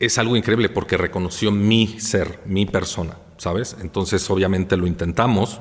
Es 0.00 0.18
algo 0.18 0.36
increíble 0.36 0.68
porque 0.68 0.96
reconoció 0.96 1.52
mi 1.52 2.00
ser, 2.00 2.40
mi 2.46 2.66
persona, 2.66 3.16
¿sabes? 3.40 3.74
Entonces, 3.80 4.28
obviamente 4.28 4.76
lo 4.76 4.86
intentamos. 4.86 5.60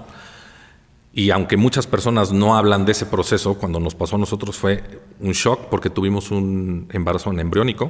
Y 1.13 1.31
aunque 1.31 1.55
muchas 1.55 1.87
personas 1.87 2.33
no 2.33 2.57
hablan 2.57 2.85
de 2.85 2.91
ese 2.91 3.05
proceso, 3.05 3.55
cuando 3.55 3.79
nos 3.79 3.95
pasó 3.95 4.17
a 4.17 4.19
nosotros 4.19 4.57
fue 4.57 4.83
un 5.21 5.31
shock 5.31 5.69
porque 5.69 5.89
tuvimos 5.89 6.29
un 6.29 6.87
embarazo 6.91 7.31
embriónico, 7.31 7.89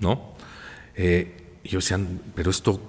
¿no? 0.00 0.32
Eh, 0.94 1.58
y 1.62 1.68
yo 1.68 1.78
decía, 1.78 2.00
pero 2.34 2.50
esto 2.50 2.80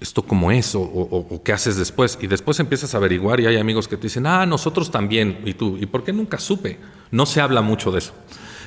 esto 0.00 0.22
cómo 0.22 0.52
es 0.52 0.76
o, 0.76 1.42
qué 1.44 1.52
haces 1.52 1.76
después. 1.76 2.18
Y 2.22 2.28
después 2.28 2.60
empiezas 2.60 2.94
a 2.94 2.98
averiguar 2.98 3.40
y 3.40 3.46
hay 3.46 3.56
amigos 3.56 3.88
que 3.88 3.96
te 3.96 4.04
dicen, 4.04 4.26
ah, 4.26 4.46
nosotros 4.46 4.92
también. 4.92 5.40
Y 5.44 5.54
tú, 5.54 5.76
¿y 5.76 5.86
por 5.86 6.04
qué 6.04 6.12
nunca 6.12 6.38
supe? 6.38 6.78
No 7.10 7.26
se 7.26 7.40
habla 7.40 7.62
mucho 7.62 7.90
de 7.90 7.98
eso. 7.98 8.12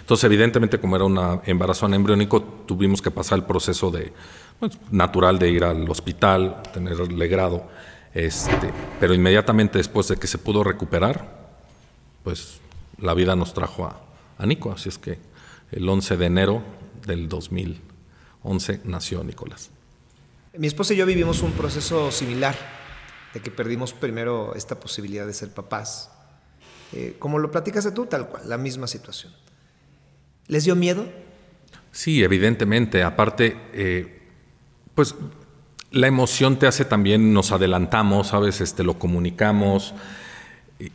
Entonces, 0.01 0.25
evidentemente, 0.25 0.77
como 0.77 0.97
era 0.97 1.05
un 1.05 1.39
embarazo 1.45 1.85
embriónico, 1.87 2.43
tuvimos 2.43 3.01
que 3.01 3.11
pasar 3.11 3.39
el 3.39 3.45
proceso 3.45 3.91
de, 3.91 4.11
pues, 4.61 4.77
natural 4.91 5.39
de 5.39 5.49
ir 5.49 5.63
al 5.63 5.89
hospital, 5.89 6.61
tenerle 6.71 7.27
grado. 7.27 7.67
Este, 8.13 8.71
pero 8.99 9.15
inmediatamente 9.15 9.79
después 9.79 10.07
de 10.07 10.17
que 10.17 10.27
se 10.27 10.37
pudo 10.37 10.63
recuperar, 10.63 11.49
pues 12.23 12.59
la 12.99 13.15
vida 13.15 13.35
nos 13.35 13.55
trajo 13.55 13.85
a, 13.85 13.99
a 14.37 14.45
Nico. 14.45 14.71
Así 14.71 14.87
es 14.87 14.99
que 14.99 15.17
el 15.71 15.89
11 15.89 16.15
de 16.15 16.25
enero 16.27 16.63
del 17.07 17.27
2011 17.27 18.81
nació 18.83 19.23
Nicolás. 19.23 19.71
Mi 20.55 20.67
esposa 20.67 20.93
y 20.93 20.97
yo 20.97 21.07
vivimos 21.07 21.41
un 21.41 21.53
proceso 21.53 22.11
similar, 22.11 22.55
de 23.33 23.39
que 23.39 23.49
perdimos 23.49 23.93
primero 23.93 24.53
esta 24.53 24.79
posibilidad 24.79 25.25
de 25.25 25.33
ser 25.33 25.49
papás. 25.49 26.11
Eh, 26.93 27.15
como 27.17 27.39
lo 27.39 27.49
platicaste 27.49 27.91
tú, 27.93 28.05
tal 28.05 28.27
cual, 28.27 28.47
la 28.47 28.59
misma 28.59 28.85
situación. 28.85 29.33
¿Les 30.45 30.65
dio 30.65 30.75
miedo? 30.75 31.09
Sí, 31.91 32.23
evidentemente. 32.23 33.01
Aparte, 33.01 33.57
eh, 33.73 34.20
pues 34.95 35.15
la 35.91 36.07
emoción 36.07 36.57
te 36.57 36.67
hace 36.67 36.85
también, 36.85 37.33
nos 37.33 37.51
adelantamos, 37.51 38.27
¿sabes? 38.27 38.61
Este, 38.61 38.83
lo 38.83 38.97
comunicamos. 38.97 39.93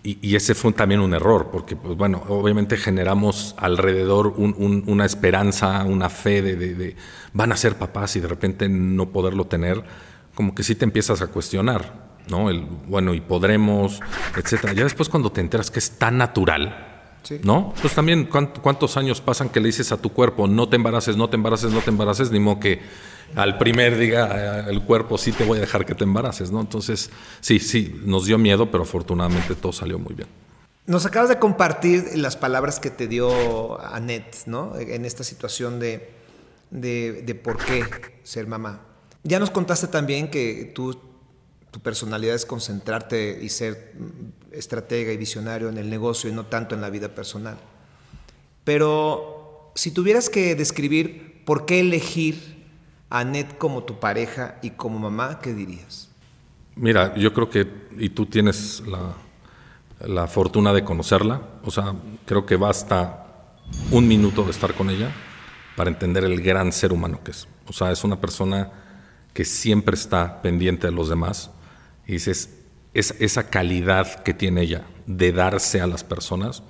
Y, 0.03 0.35
ese 0.35 0.57
fue 0.57 0.73
también 0.73 1.00
un 1.00 1.15
error, 1.15 1.50
porque, 1.53 1.76
pues, 1.76 1.97
bueno, 1.97 2.25
obviamente 2.26 2.76
generamos 2.76 3.55
alrededor 3.57 4.35
una 4.37 5.05
esperanza, 5.05 5.85
una 5.85 6.11
fe 6.11 6.43
de, 6.43 6.97
van 7.33 7.53
a 7.53 7.57
ser 7.57 7.76
papás 7.76 8.17
y 8.17 8.21
de 8.21 8.26
repente 8.26 8.69
no 8.69 9.11
poderlo 9.11 9.45
tener, 9.45 9.85
como 10.35 10.57
que 10.57 10.65
sí 10.65 10.75
te 10.75 10.85
empiezas 10.85 11.23
a 11.23 11.29
cuestionar, 11.29 12.09
¿no? 12.29 12.50
El, 12.50 12.62
bueno, 12.88 13.15
y 13.15 13.21
podremos, 13.21 14.00
etcétera. 14.37 14.73
Ya 14.73 14.83
después 14.83 15.09
cuando 15.09 15.31
te 15.31 15.41
enteras 15.41 15.71
que 15.71 15.79
es 15.79 15.91
tan 15.93 16.19
natural, 16.19 16.97
¿no? 17.45 17.73
Pues 17.81 17.95
también, 17.95 18.25
¿cuántos 18.25 18.97
años 18.97 19.21
pasan 19.21 19.50
que 19.50 19.61
le 19.61 19.67
dices 19.67 19.93
a 19.93 19.99
tu 19.99 20.11
cuerpo, 20.11 20.49
no 20.49 20.69
te 20.69 20.75
embaraces, 20.75 21.17
no 21.17 21.29
te 21.29 21.37
embaraces, 21.37 21.71
no 21.71 21.81
te 21.81 21.91
embaraces, 21.91 22.33
ni 22.33 22.41
modo 22.41 22.59
que 22.59 22.81
al 23.35 23.59
primer 23.59 23.99
diga 23.99 24.68
el 24.68 24.83
cuerpo, 24.83 25.18
sí 25.18 25.33
te 25.33 25.45
voy 25.45 25.59
a 25.59 25.61
dejar 25.62 25.85
que 25.85 25.95
te 25.95 26.04
embaraces, 26.04 26.50
¿no? 26.50 26.61
Entonces, 26.61 27.11
sí, 27.40 27.59
sí, 27.59 28.00
nos 28.04 28.26
dio 28.26 28.38
miedo, 28.38 28.71
pero 28.71 28.85
afortunadamente 28.85 29.54
todo 29.54 29.73
salió 29.73 29.99
muy 29.99 30.14
bien. 30.14 30.28
Nos 30.87 31.04
acabas 31.04 31.28
de 31.28 31.38
compartir 31.38 32.16
las 32.16 32.37
palabras 32.37 32.78
que 32.78 32.90
te 32.90 33.09
dio 33.09 33.80
Annette, 33.80 34.47
¿no? 34.47 34.78
En 34.78 35.04
esta 35.04 35.25
situación 35.25 35.80
de, 35.80 36.11
de, 36.71 37.40
por 37.42 37.59
qué 37.59 37.83
ser 38.23 38.47
mamá. 38.47 38.83
Ya 39.25 39.40
nos 39.40 39.50
contaste 39.50 39.88
también 39.88 40.30
que 40.30 40.71
tú, 40.75 40.97
tu 41.73 41.80
personalidad 41.80 42.37
es 42.37 42.47
concentrarte 42.47 43.38
y 43.42 43.49
ser 43.49 43.95
estratega 44.52 45.12
y 45.12 45.16
visionario 45.16 45.68
en 45.68 45.78
el 45.78 45.90
negocio 45.90 46.30
y 46.30 46.33
no 46.33 46.47
tanto 46.47 46.76
en 46.76 46.80
la 46.80 46.90
vida 46.90 47.14
personal. 47.14 47.59
Pero 48.62 49.73
si 49.75 49.90
tuvieras 49.90 50.30
que 50.30 50.54
describir 50.54 51.42
por 51.45 51.66
qué 51.66 51.80
elegir 51.80 52.55
Anet 53.18 53.58
como 53.58 53.85
tu 53.85 53.99
pareja 53.99 54.56
y 54.62 54.70
como 54.70 54.99
mamá, 54.99 55.38
¿qué 55.40 55.52
dirías? 55.52 56.08
Mira, 56.76 57.14
yo 57.14 57.32
creo 57.32 57.49
que, 57.49 57.66
y 57.99 58.11
tú 58.11 58.26
tienes 58.26 58.82
la, 58.87 60.26
fortuna 60.26 60.75
de 60.75 60.85
conocerla, 60.85 61.40
o 61.64 61.70
sea, 61.70 61.94
creo 62.26 62.44
que 62.44 62.56
basta 62.56 63.26
un 63.90 64.06
minuto 64.06 64.44
de 64.44 64.50
estar 64.50 64.75
con 64.75 64.90
ella 64.90 65.11
para 65.75 65.90
entender 65.90 66.25
el 66.25 66.42
gran 66.42 66.73
ser 66.73 66.92
humano 66.92 67.20
que 67.25 67.30
es. 67.30 67.49
O 67.66 67.73
sea, 67.73 67.90
es 67.90 68.04
una 68.04 68.20
persona 68.20 68.70
que 69.32 69.44
siempre 69.44 69.94
está 69.94 70.42
pendiente 70.42 70.87
de 70.87 70.92
los 70.92 71.08
demás 71.08 71.50
y 72.06 72.12
dices, 72.12 72.50
es, 72.92 73.14
esa 73.20 73.49
calidad 73.49 74.23
que 74.23 74.35
tiene 74.35 74.62
ella 74.62 74.85
de 75.06 75.32
darse 75.32 75.80
a 75.80 75.87
las 75.87 76.04
personas, 76.04 76.62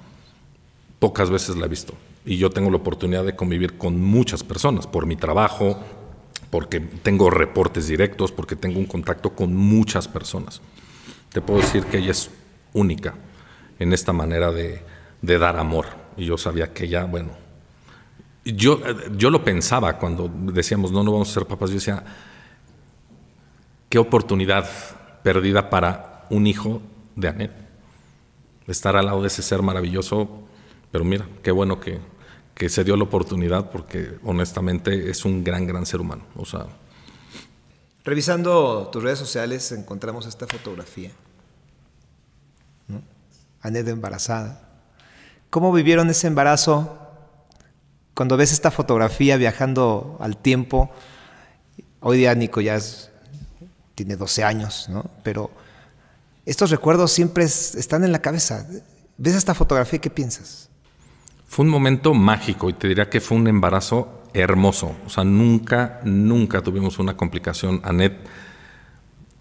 pocas 1.01 1.31
veces 1.31 1.57
la 1.57 1.67
he 1.67 1.69
visto. 1.69 1.95
Y 2.25 2.39
yo 2.39 2.51
tengo 2.51 2.71
la 2.71 2.77
oportunidad 2.77 3.25
de 3.25 3.37
convivir 3.37 3.79
con 3.79 4.01
muchas 4.01 4.43
personas 4.43 4.87
por 4.87 5.07
mi 5.07 5.17
trabajo, 5.17 5.81
porque 6.51 6.81
tengo 6.81 7.31
reportes 7.31 7.89
directos, 7.89 8.33
porque 8.33 8.57
tengo 8.57 8.79
un 8.79 8.87
contacto 8.87 9.31
con 9.31 9.55
muchas 9.55 10.09
personas. 10.09 10.61
Te 11.33 11.41
puedo 11.41 11.61
decir 11.61 11.85
que 11.85 11.99
ella 11.99 12.13
es 12.13 12.31
única 12.73 13.15
en 13.79 13.93
esta 13.93 14.13
manera 14.13 14.53
de, 14.53 14.83
dar 15.21 15.57
amor. 15.57 15.87
Y 16.17 16.25
yo 16.25 16.39
sabía 16.39 16.73
que 16.73 16.85
ella, 16.85 17.05
bueno, 17.05 17.31
yo, 18.45 18.81
yo 19.17 19.31
lo 19.31 19.45
pensaba 19.45 19.99
cuando 19.99 20.29
decíamos, 20.29 20.93
no, 20.93 21.03
no 21.03 21.13
vamos 21.13 21.31
a 21.31 21.35
ser 21.35 21.47
papás, 21.47 21.71
yo 21.71 21.75
decía, 21.75 22.05
qué 23.89 23.99
oportunidad 23.99 24.69
perdida 25.23 25.69
para 25.69 26.27
un 26.31 26.47
hijo 26.47 26.81
de 27.17 27.29
Anet. 27.29 27.53
Estar 28.67 28.97
al 28.97 29.07
lado 29.07 29.21
de 29.21 29.29
ese 29.29 29.43
ser 29.43 29.63
maravilloso, 29.63 30.29
pero 30.91 31.05
mira, 31.05 31.27
qué 31.43 31.51
bueno 31.51 31.81
que, 31.81 31.99
que 32.57 32.71
se 32.71 32.85
dio 32.85 32.97
la 32.97 33.05
oportunidad 33.05 33.71
porque 33.71 34.19
honestamente 34.25 35.11
es 35.11 35.27
un 35.27 35.45
gran, 35.45 35.67
gran 35.67 35.85
ser 35.85 36.01
humano. 36.01 36.25
Revisando 38.03 38.89
tus 38.91 39.03
redes 39.03 39.19
sociales 39.19 39.71
encontramos 39.73 40.27
esta 40.27 40.47
fotografía. 40.47 41.11
¿no? 42.89 43.03
Embarazada. 43.63 44.63
¿Cómo 45.51 45.71
vivieron 45.71 46.09
ese 46.09 46.29
embarazo? 46.29 46.99
Cuando 48.15 48.39
ves 48.39 48.53
esta 48.53 48.71
fotografía 48.71 49.37
viajando 49.37 50.17
al 50.19 50.39
tiempo, 50.39 50.91
hoy 52.01 52.17
día 52.17 52.35
Nico 52.35 52.63
ya 52.63 52.79
tiene 53.95 54.17
12 54.17 54.45
años, 54.45 54.89
¿no? 54.89 55.11
Pero 55.23 55.51
estos 56.47 56.71
recuerdos 56.71 57.13
siempre 57.13 57.45
están 57.45 58.03
en 58.03 58.13
la 58.13 58.21
cabeza. 58.21 58.67
¿Ves 59.19 59.35
esta 59.35 59.53
fotografía 59.53 59.99
y 59.99 60.01
qué 60.01 60.11
piensas? 60.11 60.71
Fue 61.47 61.65
un 61.65 61.71
momento 61.71 62.13
mágico 62.13 62.69
y 62.69 62.75
te 62.75 62.89
diría 62.89 63.09
que 63.09 63.21
fue 63.21 63.39
un 63.39 63.49
embarazo 63.49 64.23
hermoso. 64.35 64.95
O 65.07 65.09
sea, 65.09 65.25
nunca, 65.25 66.01
nunca 66.05 66.61
tuvimos 66.61 66.99
una 66.99 67.17
complicación. 67.17 67.81
Anet, 67.85 68.19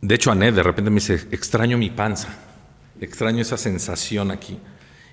de 0.02 0.16
hecho, 0.16 0.32
Anet 0.32 0.56
de 0.56 0.64
repente 0.64 0.90
me 0.90 0.96
dice, 0.96 1.28
extraño 1.32 1.78
mi 1.78 1.90
panza, 1.90 2.30
extraño 3.02 3.42
esa 3.42 3.58
sensación 3.58 4.32
aquí. 4.32 4.60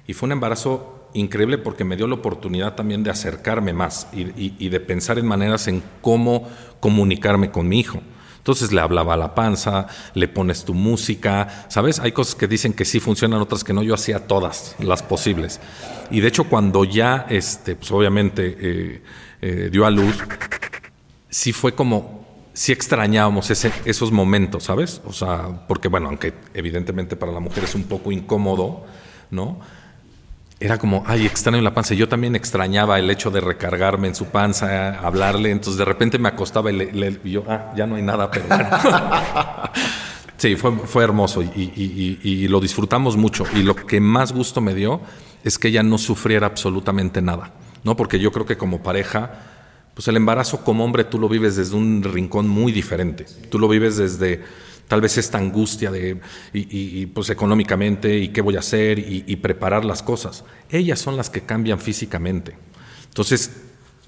Y 0.06 0.12
fue 0.14 0.26
un 0.26 0.32
embarazo 0.32 1.08
increíble 1.14 1.58
porque 1.58 1.84
me 1.84 1.96
dio 1.96 2.06
la 2.06 2.14
oportunidad 2.14 2.75
también 2.75 3.02
de 3.02 3.11
acercarme 3.11 3.72
más 3.72 4.08
y, 4.12 4.68
de 4.68 4.80
pensar 4.80 5.18
en 5.18 5.26
maneras 5.26 5.68
en 5.68 5.82
cómo 6.00 6.49
comunicarme 6.80 7.50
con 7.50 7.68
mi 7.68 7.80
hijo. 7.80 8.00
Entonces 8.42 8.72
le 8.72 8.80
hablaba 8.80 9.14
a 9.14 9.16
la 9.16 9.37
panza, 9.37 9.87
le 10.14 10.26
pones 10.26 10.64
tu 10.64 10.75
música, 10.75 11.66
¿sabes? 11.68 12.00
Hay 12.00 12.11
cosas 12.11 12.34
que 12.34 12.49
dicen 12.49 12.72
que 12.72 12.84
sí 12.84 12.99
funcionan, 12.99 13.40
otras 13.40 13.62
que 13.62 13.72
no. 13.72 13.84
Yo 13.84 13.94
hacía 13.94 14.26
todas 14.26 14.75
las 14.80 15.04
posibles. 15.04 15.61
Y 16.11 16.18
de 16.18 16.26
hecho, 16.26 16.49
cuando 16.49 16.84
ya, 16.84 17.25
este, 17.30 17.76
pues 17.76 17.92
obviamente 17.92 18.56
eh, 18.61 19.02
eh, 19.42 19.68
dio 19.70 19.87
a 19.87 19.92
luz, 19.92 20.18
sí 21.30 21.52
fue 21.52 21.76
como, 21.76 22.26
sí 22.52 22.72
extrañábamos 22.72 23.49
esos 23.50 24.11
momentos, 24.11 24.64
¿sabes? 24.64 25.00
O 25.04 25.12
sea, 25.12 25.64
porque 25.68 25.87
bueno, 25.87 26.08
aunque 26.08 26.34
evidentemente 26.52 27.14
para 27.14 27.30
la 27.30 27.38
mujer 27.38 27.62
es 27.62 27.76
un 27.76 27.84
poco 27.84 28.11
incómodo, 28.11 28.84
¿no? 29.30 29.61
Era 30.62 30.78
como, 30.78 31.02
ay, 31.07 31.26
extraño 31.26 31.61
la 31.61 31.75
panza. 31.75 31.95
Yo 31.95 32.09
también 32.09 32.37
extrañaba 32.37 32.99
el 32.99 33.11
hecho 33.11 33.31
de 33.31 33.40
recargarme 33.40 34.07
en 34.09 34.14
su 34.14 34.26
panza, 34.26 34.99
hablarle. 35.00 35.50
Entonces 35.50 35.76
de 35.76 35.85
repente 35.85 36.19
me 36.19 36.28
acostaba 36.28 36.71
y, 36.71 36.76
le, 36.76 37.21
yo, 37.25 37.45
ah, 37.49 37.73
ya 37.76 37.87
no 37.87 37.97
hay 37.97 38.02
nada, 38.02 38.31
pero 38.31 38.47
sí, 40.37 40.54
fue, 40.54 40.71
fue 40.78 41.02
hermoso 41.02 41.42
y, 41.42 42.47
lo 42.47 42.61
disfrutamos 42.61 43.16
mucho. 43.16 43.45
Y 43.57 43.64
lo 43.64 43.75
que 43.75 44.00
más 44.00 44.33
gusto 44.33 44.61
me 44.61 44.73
dio 44.73 45.00
es 45.42 45.59
que 45.59 45.69
ella 45.69 45.83
no 45.83 45.99
sufriera 45.99 46.47
absolutamente 46.47 47.21
nada, 47.21 47.50
¿no? 47.83 47.97
Porque 47.97 48.21
yo 48.21 48.31
creo 48.31 48.47
que 48.47 48.57
como 48.57 48.85
pareja, 48.85 49.33
pues 49.95 50.07
el 50.07 50.16
embarazo 50.16 50.62
como 50.62 50.85
hombre 50.85 51.02
tú 51.02 51.19
lo 51.19 51.28
vives 51.28 51.57
desde 51.57 51.75
un 51.75 52.04
rincón 52.04 52.49
muy 52.49 52.71
diferente. 52.71 53.26
Tú 53.50 53.59
lo 53.59 53.66
vives 53.66 53.97
desde 53.97 54.45
tal 54.88 55.00
vez 55.00 55.16
esta 55.18 55.38
angustia 55.38 55.90
de, 55.90 56.20
y, 56.52 57.06
pues 57.06 57.30
económicamente, 57.30 58.18
y 58.18 58.28
qué 58.28 58.40
voy 58.40 58.56
a 58.56 58.60
hacer, 58.60 58.98
y, 58.98 59.36
preparar 59.36 59.84
las 59.84 60.02
cosas. 60.02 60.44
Ellas 60.70 61.00
son 61.00 61.16
las 61.16 61.30
que 61.30 61.42
cambian 61.42 61.78
físicamente. 61.78 62.56
Entonces, 63.08 63.50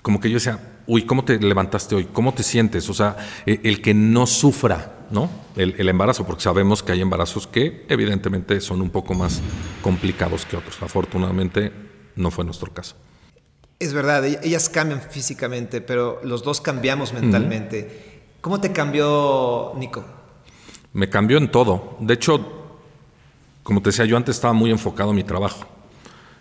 como 0.02 0.20
que 0.20 0.28
yo 0.28 0.34
decía, 0.34 0.60
uy, 0.86 1.04
¿cómo 1.04 1.24
te 1.24 1.38
levantaste 1.38 1.94
hoy? 1.94 2.08
¿Cómo 2.12 2.34
te 2.34 2.42
sientes? 2.42 2.88
O 2.88 2.94
sea, 2.94 3.16
e, 3.46 3.60
el, 3.64 3.80
que 3.80 3.94
no 3.94 4.26
sufra, 4.26 5.06
¿no? 5.10 5.30
El, 5.56 5.74
el, 5.78 5.88
embarazo, 5.88 6.26
porque 6.26 6.42
sabemos 6.42 6.82
que 6.82 6.92
hay 6.92 7.00
embarazos 7.00 7.46
que 7.46 7.86
evidentemente 7.88 8.60
son 8.60 8.82
un 8.82 8.90
poco 8.90 9.14
más 9.14 9.40
complicados 9.82 10.44
que 10.44 10.56
otros. 10.56 10.82
Afortunadamente 10.82 11.72
no 12.16 12.30
fue 12.30 12.44
nuestro 12.44 12.72
caso. 12.72 12.96
Es 13.78 13.92
verdad, 13.92 14.24
ellas 14.24 14.68
cambian 14.68 15.02
físicamente, 15.02 15.80
pero 15.80 16.20
los 16.22 16.42
dos 16.42 16.60
cambiamos 16.60 17.12
mentalmente. 17.12 18.22
¿Cómo 18.40 18.60
te 18.60 18.72
cambió, 18.72 19.72
Nico? 19.76 20.04
Me 20.94 21.10
cambió 21.10 21.36
en 21.36 21.50
todo. 21.50 21.96
De 22.00 22.14
hecho, 22.14 22.40
como 23.62 23.82
te 23.82 23.90
decía, 23.90 24.06
yo 24.06 24.16
antes 24.16 24.36
estaba 24.36 24.54
muy 24.54 24.70
enfocado 24.70 25.10
en 25.10 25.16
mi 25.16 25.24
trabajo. 25.24 25.66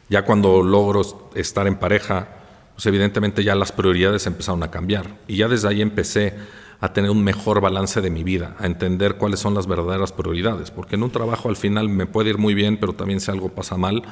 Ya 0.09 0.23
cuando 0.23 0.63
logro 0.63 1.01
estar 1.35 1.67
en 1.67 1.75
pareja, 1.75 2.27
pues 2.75 2.85
evidentemente 2.85 3.43
ya 3.43 3.55
las 3.55 3.71
prioridades 3.71 4.25
empezaron 4.27 4.63
a 4.63 4.71
cambiar. 4.71 5.17
Y 5.27 5.37
ya 5.37 5.47
desde 5.47 5.67
ahí 5.67 5.81
empecé 5.81 6.35
a 6.79 6.93
tener 6.93 7.09
un 7.09 7.23
mejor 7.23 7.61
balance 7.61 8.01
de 8.01 8.09
mi 8.09 8.23
vida, 8.23 8.55
a 8.59 8.65
entender 8.65 9.15
cuáles 9.15 9.39
son 9.39 9.53
las 9.53 9.67
verdaderas 9.67 10.11
prioridades. 10.11 10.69
Porque 10.69 10.95
en 10.95 11.03
un 11.03 11.11
trabajo 11.11 11.49
al 11.49 11.55
final 11.55 11.89
me 11.89 12.05
puede 12.05 12.29
ir 12.29 12.37
muy 12.37 12.53
bien, 12.53 12.77
pero 12.77 12.93
también 12.93 13.21
si 13.21 13.31
algo 13.31 13.49
pasa 13.49 13.75
mal, 13.77 14.03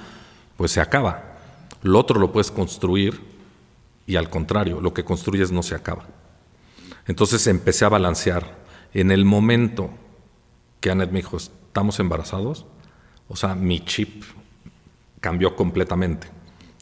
pues 0.57 0.71
se 0.71 0.81
acaba. 0.81 1.37
Lo 1.83 1.99
otro 1.99 2.19
lo 2.19 2.31
puedes 2.31 2.49
construir 2.49 3.19
y 4.07 4.15
al 4.15 4.29
contrario, 4.29 4.81
lo 4.81 4.93
que 4.93 5.03
construyes 5.03 5.51
no 5.51 5.61
se 5.61 5.75
acaba. 5.75 6.05
Entonces 7.07 7.45
empecé 7.45 7.85
a 7.85 7.89
balancear. 7.89 8.59
En 8.93 9.11
el 9.11 9.25
momento 9.25 9.91
que 10.81 10.91
Annette 10.91 11.11
me 11.11 11.19
dijo, 11.19 11.37
estamos 11.37 11.99
embarazados, 11.99 12.65
o 13.29 13.37
sea, 13.37 13.55
mi 13.55 13.79
chip 13.79 14.23
cambió 15.21 15.55
completamente. 15.55 16.27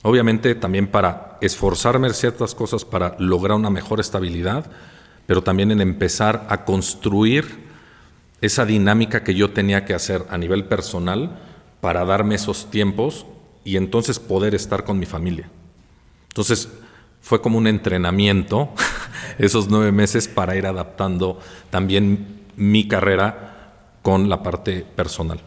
Obviamente 0.01 0.56
también 0.56 0.88
para 0.88 1.38
esforzarme 1.41 2.08
en 2.08 2.13
ciertas 2.13 2.56
cosas 2.56 2.86
para 2.86 3.15
lograr 3.20 3.58
una 3.58 3.70
mejor 3.70 4.00
estabilidad, 4.00 4.72
pero 5.27 5.44
también 5.44 5.70
en 5.72 5.82
empezar 5.82 6.48
a 6.50 6.63
construir 6.63 7.68
esa 8.41 8.65
dinámica 8.65 9.24
que 9.24 9.36
yo 9.36 9.51
tenía 9.51 9.84
que 9.86 9.94
hacer 9.94 10.25
a 10.29 10.38
nivel 10.38 10.65
personal 10.65 11.38
para 11.82 12.06
darme 12.06 12.36
esos 12.36 12.72
tiempos 12.72 13.25
y 13.65 13.75
entonces 13.75 14.20
poder 14.20 14.56
estar 14.56 14.86
con 14.86 14.98
mi 14.98 15.06
familia. 15.06 15.50
Entonces 16.29 16.70
fue 17.22 17.41
como 17.41 17.58
un 17.58 17.68
entrenamiento 17.68 18.70
esos 19.38 19.70
nueve 19.70 19.91
meses 19.91 20.29
para 20.29 20.56
ir 20.56 20.65
adaptando 20.65 21.39
también 21.69 22.39
mi 22.56 22.88
carrera 22.88 23.49
con 24.02 24.30
la 24.30 24.42
parte 24.42 24.86
personal. 24.96 25.42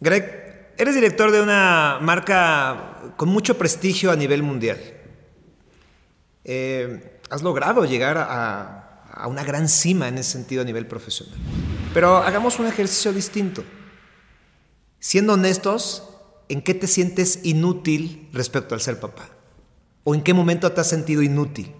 Greg, 0.00 0.72
eres 0.76 0.94
director 0.94 1.30
de 1.30 1.42
una 1.42 1.98
marca 2.00 3.14
con 3.16 3.28
mucho 3.28 3.58
prestigio 3.58 4.10
a 4.10 4.16
nivel 4.16 4.42
mundial. 4.42 4.78
Eh, 6.44 7.20
has 7.30 7.42
logrado 7.42 7.84
llegar 7.84 8.16
a, 8.18 9.02
a 9.12 9.26
una 9.26 9.44
gran 9.44 9.68
cima 9.68 10.08
en 10.08 10.18
ese 10.18 10.32
sentido 10.32 10.62
a 10.62 10.64
nivel 10.64 10.86
profesional. 10.86 11.38
Pero 11.92 12.18
hagamos 12.18 12.58
un 12.58 12.66
ejercicio 12.66 13.12
distinto. 13.12 13.64
Siendo 15.00 15.34
honestos, 15.34 16.04
¿en 16.48 16.62
qué 16.62 16.74
te 16.74 16.86
sientes 16.86 17.40
inútil 17.44 18.28
respecto 18.32 18.74
al 18.74 18.80
ser 18.80 19.00
papá? 19.00 19.28
¿O 20.04 20.14
en 20.14 20.22
qué 20.22 20.32
momento 20.34 20.70
te 20.72 20.80
has 20.80 20.88
sentido 20.88 21.22
inútil? 21.22 21.74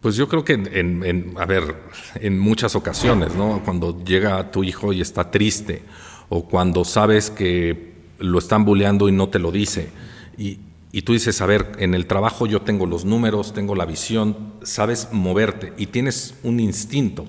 Pues 0.00 0.14
yo 0.14 0.28
creo 0.28 0.44
que 0.44 0.52
en, 0.52 1.34
a 1.38 1.44
ver, 1.44 1.74
en 2.14 2.38
muchas 2.38 2.76
ocasiones, 2.76 3.34
¿no? 3.34 3.62
Cuando 3.64 4.04
llega 4.04 4.52
tu 4.52 4.62
hijo 4.62 4.92
y 4.92 5.00
está 5.00 5.32
triste, 5.32 5.82
o 6.28 6.46
cuando 6.46 6.84
sabes 6.84 7.30
que 7.30 7.94
lo 8.20 8.38
están 8.38 8.64
bulleando 8.64 9.08
y 9.08 9.12
no 9.12 9.28
te 9.28 9.40
lo 9.40 9.50
dice, 9.50 9.88
y, 10.36 10.60
y 10.92 11.02
tú 11.02 11.14
dices, 11.14 11.40
a 11.40 11.46
ver, 11.46 11.72
en 11.80 11.94
el 11.94 12.06
trabajo 12.06 12.46
yo 12.46 12.62
tengo 12.62 12.86
los 12.86 13.04
números, 13.04 13.52
tengo 13.52 13.74
la 13.74 13.86
visión, 13.86 14.52
sabes 14.62 15.08
moverte 15.10 15.72
y 15.76 15.86
tienes 15.86 16.36
un 16.44 16.60
instinto. 16.60 17.26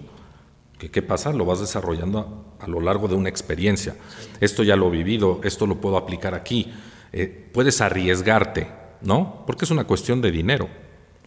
que 0.77 0.91
¿Qué 0.91 1.01
pasa? 1.01 1.34
Lo 1.34 1.45
vas 1.45 1.60
desarrollando 1.60 2.55
a, 2.60 2.67
lo 2.67 2.82
largo 2.82 3.08
de 3.08 3.15
una 3.15 3.29
experiencia. 3.29 3.95
Esto 4.41 4.62
ya 4.62 4.75
lo 4.75 4.89
he 4.89 4.91
vivido, 4.91 5.41
esto 5.43 5.65
lo 5.65 5.82
puedo 5.82 5.97
aplicar 5.97 6.36
aquí. 6.36 6.71
Eh, 7.13 7.49
puedes 7.51 7.82
arriesgarte, 7.82 8.67
¿no? 9.01 9.43
Porque 9.47 9.65
es 9.65 9.71
una 9.71 9.86
cuestión 9.86 10.21
de 10.21 10.29
dinero 10.29 10.69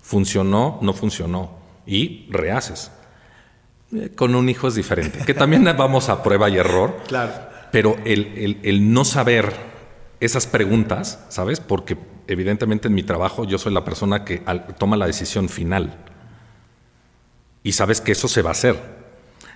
funcionó, 0.03 0.79
no 0.83 0.93
funcionó, 0.93 1.53
y 1.87 2.27
rehaces. 2.29 2.91
Eh, 3.95 4.11
con 4.15 4.35
un 4.35 4.49
hijo 4.49 4.69
es 4.69 4.75
diferente, 4.75 5.21
que 5.25 5.33
también 5.33 5.65
vamos 5.79 6.09
a 6.11 6.23
prueba 6.23 6.51
y 6.51 6.59
error, 6.59 6.99
claro. 7.07 7.33
pero 7.71 7.97
el, 8.05 8.93
no 8.93 9.05
saber 9.05 9.55
esas 10.21 10.47
preguntas, 10.47 11.25
¿sabes? 11.29 11.61
Porque 11.61 11.97
evidentemente 12.27 12.89
en 12.89 12.95
mi 12.95 13.03
trabajo 13.03 13.45
yo 13.45 13.59
soy 13.59 13.73
la 13.73 13.85
persona 13.85 14.25
que 14.25 14.43
toma 14.79 14.97
la 14.97 15.07
decisión 15.07 15.49
final. 15.49 15.99
Y 17.65 17.73
sabes 17.73 18.01
que 18.01 18.13
eso 18.13 18.29
se 18.29 18.43
va 18.43 18.51
a 18.51 18.53
hacer. 18.53 19.03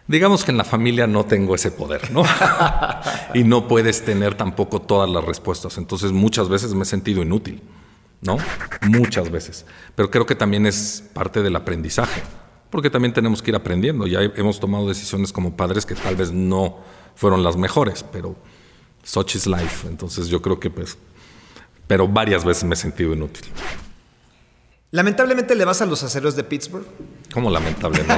Digamos 0.08 0.44
que 0.44 0.52
en 0.52 0.56
la 0.56 0.64
familia 0.64 1.08
no 1.08 1.24
tengo 1.24 1.56
ese 1.56 1.72
poder, 1.72 2.12
¿no? 2.12 2.22
y 3.34 3.42
no 3.42 3.66
puedes 3.66 4.04
tener 4.04 4.36
tampoco 4.36 4.80
todas 4.80 5.10
las 5.10 5.24
respuestas. 5.24 5.78
Entonces 5.78 6.12
muchas 6.12 6.48
veces 6.48 6.74
me 6.74 6.82
he 6.82 6.86
sentido 6.86 7.22
inútil. 7.22 7.62
¿No? 8.26 8.38
Muchas 8.82 9.30
veces. 9.30 9.64
Pero 9.94 10.10
creo 10.10 10.26
que 10.26 10.34
también 10.34 10.66
es 10.66 11.02
parte 11.12 11.42
del 11.42 11.56
aprendizaje, 11.56 12.22
porque 12.70 12.90
también 12.90 13.14
tenemos 13.14 13.42
que 13.42 13.50
ir 13.50 13.56
aprendiendo. 13.56 14.06
Ya 14.06 14.20
hemos 14.20 14.60
tomado 14.60 14.88
decisiones 14.88 15.32
como 15.32 15.56
padres 15.56 15.86
que 15.86 15.94
tal 15.94 16.16
vez 16.16 16.32
no 16.32 16.78
fueron 17.14 17.42
las 17.42 17.56
mejores, 17.56 18.02
pero 18.02 18.36
such 19.02 19.36
is 19.36 19.46
life. 19.46 19.88
Entonces 19.88 20.28
yo 20.28 20.42
creo 20.42 20.60
que 20.60 20.70
pues, 20.70 20.98
pero 21.86 22.08
varias 22.08 22.44
veces 22.44 22.64
me 22.64 22.74
he 22.74 22.76
sentido 22.76 23.12
inútil. 23.12 23.44
Lamentablemente 24.96 25.54
le 25.54 25.66
vas 25.66 25.82
a 25.82 25.84
los 25.84 26.02
aceros 26.02 26.36
de 26.36 26.42
Pittsburgh. 26.42 26.86
¿Cómo 27.30 27.50
lamentablemente? 27.50 28.14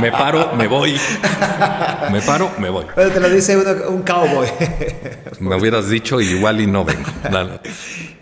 me 0.00 0.10
paro, 0.10 0.56
me 0.56 0.66
voy. 0.66 1.00
Me 2.10 2.20
paro, 2.20 2.50
me 2.58 2.68
voy. 2.68 2.84
Pero 2.96 3.12
te 3.12 3.20
lo 3.20 3.30
dice 3.30 3.56
un 3.86 4.02
cowboy. 4.02 4.48
me 5.38 5.54
hubieras 5.54 5.88
dicho 5.88 6.20
igual 6.20 6.60
y 6.60 6.66
no 6.66 6.84
vengo. 6.84 7.08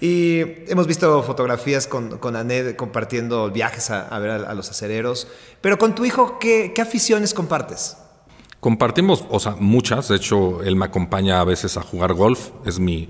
Y 0.03 0.41
hemos 0.71 0.87
visto 0.87 1.23
fotografías 1.23 1.87
con, 1.87 2.19
con 2.19 2.37
Anet 2.37 2.77
compartiendo 2.77 3.51
viajes 3.51 3.89
a, 3.91 4.19
ver 4.19 4.33
a, 4.33 4.53
los 4.53 4.69
acereros. 4.69 5.27
Pero 5.63 5.79
con 5.79 5.95
tu 5.95 6.05
hijo, 6.05 6.39
¿qué, 6.39 6.73
¿qué 6.75 6.83
aficiones 6.83 7.33
compartes? 7.33 7.97
Compartimos, 8.61 9.25
o 9.31 9.41
sea, 9.41 9.57
muchas. 9.59 10.09
De 10.09 10.17
hecho, 10.17 10.63
él 10.63 10.77
me 10.77 10.85
acompaña 10.85 11.41
a 11.41 11.45
veces 11.45 11.79
a 11.79 11.81
jugar 11.81 12.13
golf. 12.13 12.51
Es 12.67 12.79
mi 12.79 13.09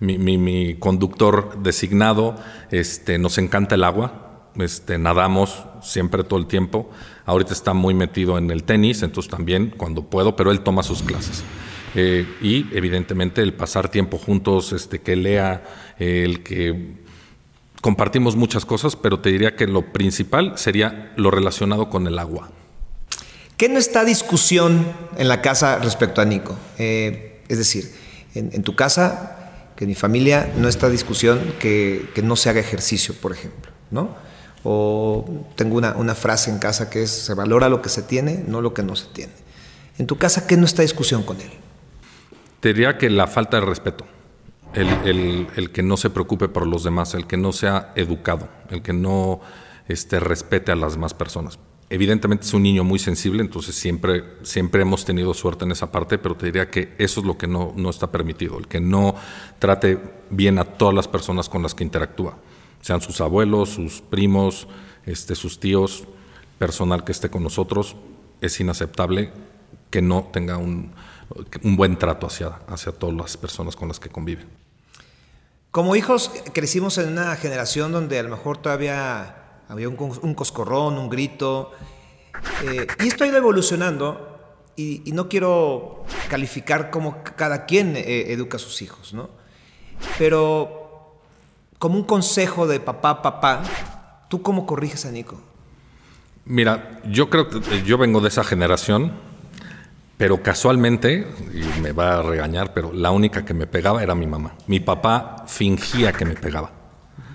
mi, 0.00 0.76
conductor 0.78 1.62
designado, 1.62 2.36
este, 2.70 3.18
nos 3.18 3.38
encanta 3.38 3.74
el 3.74 3.84
agua, 3.84 4.48
este, 4.56 4.98
nadamos 4.98 5.64
siempre 5.82 6.24
todo 6.24 6.38
el 6.38 6.46
tiempo. 6.46 6.90
Ahorita 7.26 7.52
está 7.52 7.74
muy 7.74 7.94
metido 7.94 8.38
en 8.38 8.50
el 8.50 8.64
tenis, 8.64 9.02
entonces 9.02 9.30
también 9.30 9.72
cuando 9.76 10.04
puedo, 10.04 10.36
pero 10.36 10.50
él 10.50 10.60
toma 10.60 10.82
sus 10.82 11.02
clases. 11.02 11.44
Eh, 11.94 12.26
y 12.40 12.66
evidentemente 12.72 13.42
el 13.42 13.52
pasar 13.52 13.88
tiempo 13.88 14.18
juntos, 14.18 14.72
este, 14.72 15.00
que 15.00 15.16
lea, 15.16 15.62
el 15.98 16.42
que 16.42 16.94
compartimos 17.80 18.36
muchas 18.36 18.64
cosas, 18.64 18.96
pero 18.96 19.20
te 19.20 19.30
diría 19.30 19.56
que 19.56 19.66
lo 19.66 19.92
principal 19.92 20.54
sería 20.56 21.12
lo 21.16 21.30
relacionado 21.30 21.90
con 21.90 22.06
el 22.06 22.18
agua. 22.18 22.50
¿Qué 23.56 23.68
no 23.68 23.78
está 23.78 24.04
discusión 24.04 24.86
en 25.18 25.28
la 25.28 25.42
casa 25.42 25.78
respecto 25.78 26.22
a 26.22 26.24
Nico? 26.24 26.56
Eh, 26.78 27.42
es 27.48 27.58
decir, 27.58 27.92
en, 28.34 28.50
en 28.54 28.62
tu 28.62 28.74
casa 28.74 29.39
que 29.80 29.86
mi 29.86 29.94
familia 29.94 30.52
no 30.58 30.68
está 30.68 30.90
discusión 30.90 31.54
que, 31.58 32.12
no 32.22 32.36
se 32.36 32.50
haga 32.50 32.60
ejercicio, 32.60 33.14
por 33.14 33.32
ejemplo, 33.32 33.72
¿no? 33.90 34.14
O 34.62 35.24
tengo 35.56 35.78
una, 35.78 35.94
una 35.94 36.14
frase 36.14 36.50
en 36.50 36.58
casa 36.58 36.90
que 36.90 37.04
es, 37.04 37.10
se 37.10 37.32
valora 37.32 37.70
lo 37.70 37.80
que 37.80 37.88
se 37.88 38.02
tiene, 38.02 38.44
no 38.46 38.60
lo 38.60 38.74
que 38.74 38.82
no 38.82 38.94
se 38.94 39.06
tiene. 39.06 39.32
En 39.96 40.06
tu 40.06 40.18
casa, 40.18 40.46
¿qué 40.46 40.58
no 40.58 40.66
está 40.66 40.82
discusión 40.82 41.22
con 41.22 41.40
él? 41.40 41.50
Te 42.60 42.74
diría 42.74 42.98
que 42.98 43.08
la 43.08 43.26
falta 43.26 43.58
de 43.58 43.64
respeto, 43.64 44.04
el, 44.74 45.48
el, 45.56 45.70
que 45.70 45.82
no 45.82 45.96
se 45.96 46.10
preocupe 46.10 46.50
por 46.50 46.66
los 46.66 46.84
demás, 46.84 47.14
el 47.14 47.26
que 47.26 47.38
no 47.38 47.50
sea 47.52 47.90
educado, 47.94 48.50
el 48.68 48.82
que 48.82 48.92
no 48.92 49.40
este, 49.88 50.20
respete 50.20 50.72
a 50.72 50.76
las 50.76 50.92
demás 50.92 51.14
personas. 51.14 51.58
Evidentemente 51.92 52.46
es 52.46 52.54
un 52.54 52.62
niño 52.62 52.84
muy 52.84 53.00
sensible, 53.00 53.42
entonces 53.42 53.74
siempre, 53.74 54.22
siempre 54.42 54.82
hemos 54.82 55.04
tenido 55.04 55.34
suerte 55.34 55.64
en 55.64 55.72
esa 55.72 55.90
parte, 55.90 56.18
pero 56.18 56.36
te 56.36 56.46
diría 56.46 56.70
que 56.70 56.94
eso 56.98 57.18
es 57.18 57.26
lo 57.26 57.36
que 57.36 57.48
no, 57.48 57.72
no 57.74 57.90
está 57.90 58.12
permitido, 58.12 58.58
el 58.58 58.68
que 58.68 58.80
no 58.80 59.16
trate 59.58 59.98
bien 60.30 60.60
a 60.60 60.64
todas 60.64 60.94
las 60.94 61.08
personas 61.08 61.48
con 61.48 61.64
las 61.64 61.74
que 61.74 61.82
interactúa, 61.82 62.38
sean 62.80 63.00
sus 63.00 63.20
abuelos, 63.20 63.70
sus 63.70 64.02
primos, 64.02 64.68
este, 65.04 65.34
sus 65.34 65.58
tíos, 65.58 66.04
personal 66.60 67.02
que 67.02 67.10
esté 67.10 67.28
con 67.28 67.42
nosotros, 67.42 67.96
es 68.40 68.60
inaceptable 68.60 69.32
que 69.90 70.00
no 70.00 70.30
tenga 70.32 70.58
un, 70.58 70.92
un 71.64 71.76
buen 71.76 71.98
trato 71.98 72.28
hacia, 72.28 72.60
hacia 72.68 72.92
todas 72.92 73.16
las 73.16 73.36
personas 73.36 73.74
con 73.74 73.88
las 73.88 73.98
que 73.98 74.10
convive. 74.10 74.46
Como 75.72 75.96
hijos 75.96 76.30
crecimos 76.52 76.98
en 76.98 77.08
una 77.08 77.34
generación 77.34 77.90
donde 77.90 78.20
a 78.20 78.22
lo 78.22 78.30
mejor 78.30 78.58
todavía 78.58 79.39
había 79.70 79.88
un, 79.88 80.34
coscorrón, 80.34 80.98
un 80.98 81.08
grito. 81.08 81.70
Eh, 82.64 82.86
y 82.98 83.08
esto 83.08 83.24
ha 83.24 83.26
ido 83.28 83.36
evolucionando 83.36 84.38
y, 84.76 85.02
no 85.12 85.28
quiero 85.28 86.04
calificar 86.28 86.90
como 86.90 87.22
cada 87.22 87.66
quien 87.66 87.96
eh, 87.96 88.32
educa 88.32 88.56
a 88.56 88.60
sus 88.60 88.82
hijos, 88.82 89.14
¿no? 89.14 89.30
Pero 90.18 91.20
como 91.78 91.96
un 91.96 92.04
consejo 92.04 92.66
de 92.66 92.80
papá, 92.80 93.22
papá, 93.22 93.62
¿tú 94.28 94.42
cómo 94.42 94.66
corriges 94.66 95.06
a 95.06 95.12
Nico? 95.12 95.40
Mira, 96.46 97.00
yo 97.04 97.30
creo 97.30 97.48
que 97.48 97.58
eh, 97.58 97.82
yo 97.84 97.96
vengo 97.96 98.20
de 98.20 98.28
esa 98.28 98.42
generación, 98.42 99.12
pero 100.16 100.42
casualmente, 100.42 101.28
y 101.54 101.80
me 101.80 101.92
va 101.92 102.18
a 102.18 102.22
regañar, 102.22 102.74
pero 102.74 102.92
la 102.92 103.12
única 103.12 103.44
que 103.44 103.54
me 103.54 103.66
pegaba 103.66 104.02
era 104.02 104.14
mi 104.16 104.26
mamá. 104.26 104.54
Mi 104.66 104.80
papá 104.80 105.44
fingía 105.46 106.12
que 106.12 106.24
me 106.24 106.34
pegaba. 106.34 106.79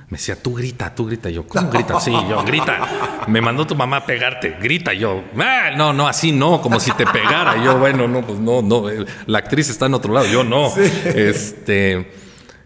Me 0.07 0.17
decía, 0.17 0.41
tú 0.41 0.53
grita, 0.53 0.93
tú 0.93 1.07
grita. 1.07 1.29
yo, 1.31 1.47
¿cómo 1.47 1.69
grita? 1.71 1.99
Sí, 1.99 2.11
yo, 2.29 2.43
grita. 2.43 3.25
Me 3.27 3.41
mandó 3.41 3.65
tu 3.65 3.75
mamá 3.75 3.97
a 3.97 4.05
pegarte, 4.05 4.55
grita. 4.61 4.93
yo, 4.93 5.23
ah, 5.39 5.71
no, 5.75 5.93
no, 5.93 6.07
así 6.07 6.31
no, 6.31 6.61
como 6.61 6.79
si 6.79 6.91
te 6.91 7.07
pegara. 7.07 7.63
yo, 7.63 7.79
bueno, 7.79 8.07
no, 8.07 8.21
pues 8.21 8.39
no, 8.39 8.61
no. 8.61 8.85
La 9.25 9.39
actriz 9.39 9.69
está 9.69 9.87
en 9.87 9.95
otro 9.95 10.13
lado, 10.13 10.27
yo 10.27 10.43
no. 10.43 10.71
Este, 10.77 12.11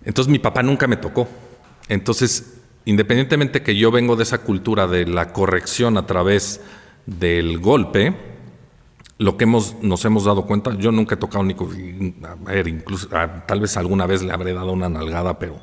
entonces 0.04 0.30
mi 0.30 0.39
papá 0.39 0.63
nunca 0.63 0.86
me 0.88 0.97
tocó. 0.97 1.30
Entonces, 1.88 2.62
independientemente 2.84 3.63
que 3.63 3.75
yo 3.75 3.89
vengo 3.89 4.15
de 4.17 4.23
esa 4.23 4.39
cultura 4.39 4.88
de 4.88 5.06
la 5.06 5.32
corrección 5.32 5.97
a 5.97 6.06
través 6.06 6.62
del 7.06 7.60
golpe, 7.60 8.15
lo 9.17 9.38
que 9.38 9.43
hemos, 9.45 9.75
nos 9.82 10.04
hemos 10.06 10.25
dado 10.25 10.45
cuenta, 10.45 10.75
yo 10.78 10.91
nunca 10.91 11.15
he 11.15 11.17
tocado 11.17 11.43
ni 11.43 11.56
a 12.25 12.52
ver, 12.52 12.67
incluso 12.67 13.08
tal 13.08 13.60
vez 13.60 13.78
alguna 13.78 14.06
vez 14.06 14.23
le 14.23 14.32
habré 14.34 14.54
dado 14.54 14.71
una 14.71 14.89
nalgada, 14.89 15.39
pero 15.39 15.58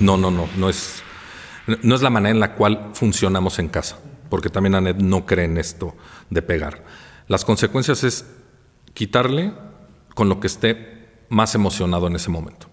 no, 0.00 0.16
no, 0.16 0.30
no, 0.30 0.48
no 0.56 0.68
es 0.68 1.02
no 1.66 1.94
es 1.94 2.02
la 2.02 2.10
manera 2.10 2.32
en 2.32 2.40
la 2.40 2.54
cual 2.54 2.90
funcionamos 2.94 3.58
en 3.58 3.68
casa, 3.68 3.98
porque 4.28 4.48
también 4.48 4.74
Anet 4.74 4.96
no 4.96 5.26
cree 5.26 5.44
en 5.44 5.58
esto 5.58 5.94
de 6.30 6.42
pegar. 6.42 6.84
Las 7.28 7.44
consecuencias 7.44 8.04
es 8.04 8.26
quitarle 8.94 9.52
con 10.14 10.28
lo 10.28 10.40
que 10.40 10.46
esté 10.46 11.24
más 11.28 11.54
emocionado 11.54 12.06
en 12.06 12.16
ese 12.16 12.30
momento. 12.30 12.66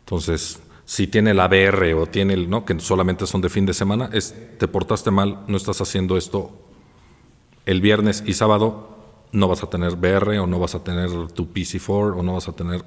Entonces, 0.00 0.60
si 0.84 1.06
tiene 1.06 1.34
la 1.34 1.48
BR 1.48 1.94
o 1.94 2.06
tiene 2.06 2.34
el, 2.34 2.48
¿no? 2.48 2.64
que 2.64 2.78
solamente 2.80 3.26
son 3.26 3.40
de 3.40 3.48
fin 3.48 3.66
de 3.66 3.74
semana, 3.74 4.10
es 4.12 4.34
te 4.58 4.66
portaste 4.68 5.10
mal, 5.10 5.44
no 5.46 5.56
estás 5.56 5.80
haciendo 5.80 6.16
esto 6.16 6.66
el 7.66 7.80
viernes 7.80 8.24
y 8.26 8.34
sábado, 8.34 8.98
no 9.32 9.46
vas 9.46 9.62
a 9.62 9.70
tener 9.70 9.96
BR 9.96 10.38
o 10.38 10.46
no 10.46 10.58
vas 10.58 10.74
a 10.74 10.82
tener 10.82 11.10
tu 11.28 11.52
PC4 11.52 12.18
o 12.18 12.22
no 12.22 12.34
vas 12.34 12.48
a 12.48 12.52
tener... 12.52 12.84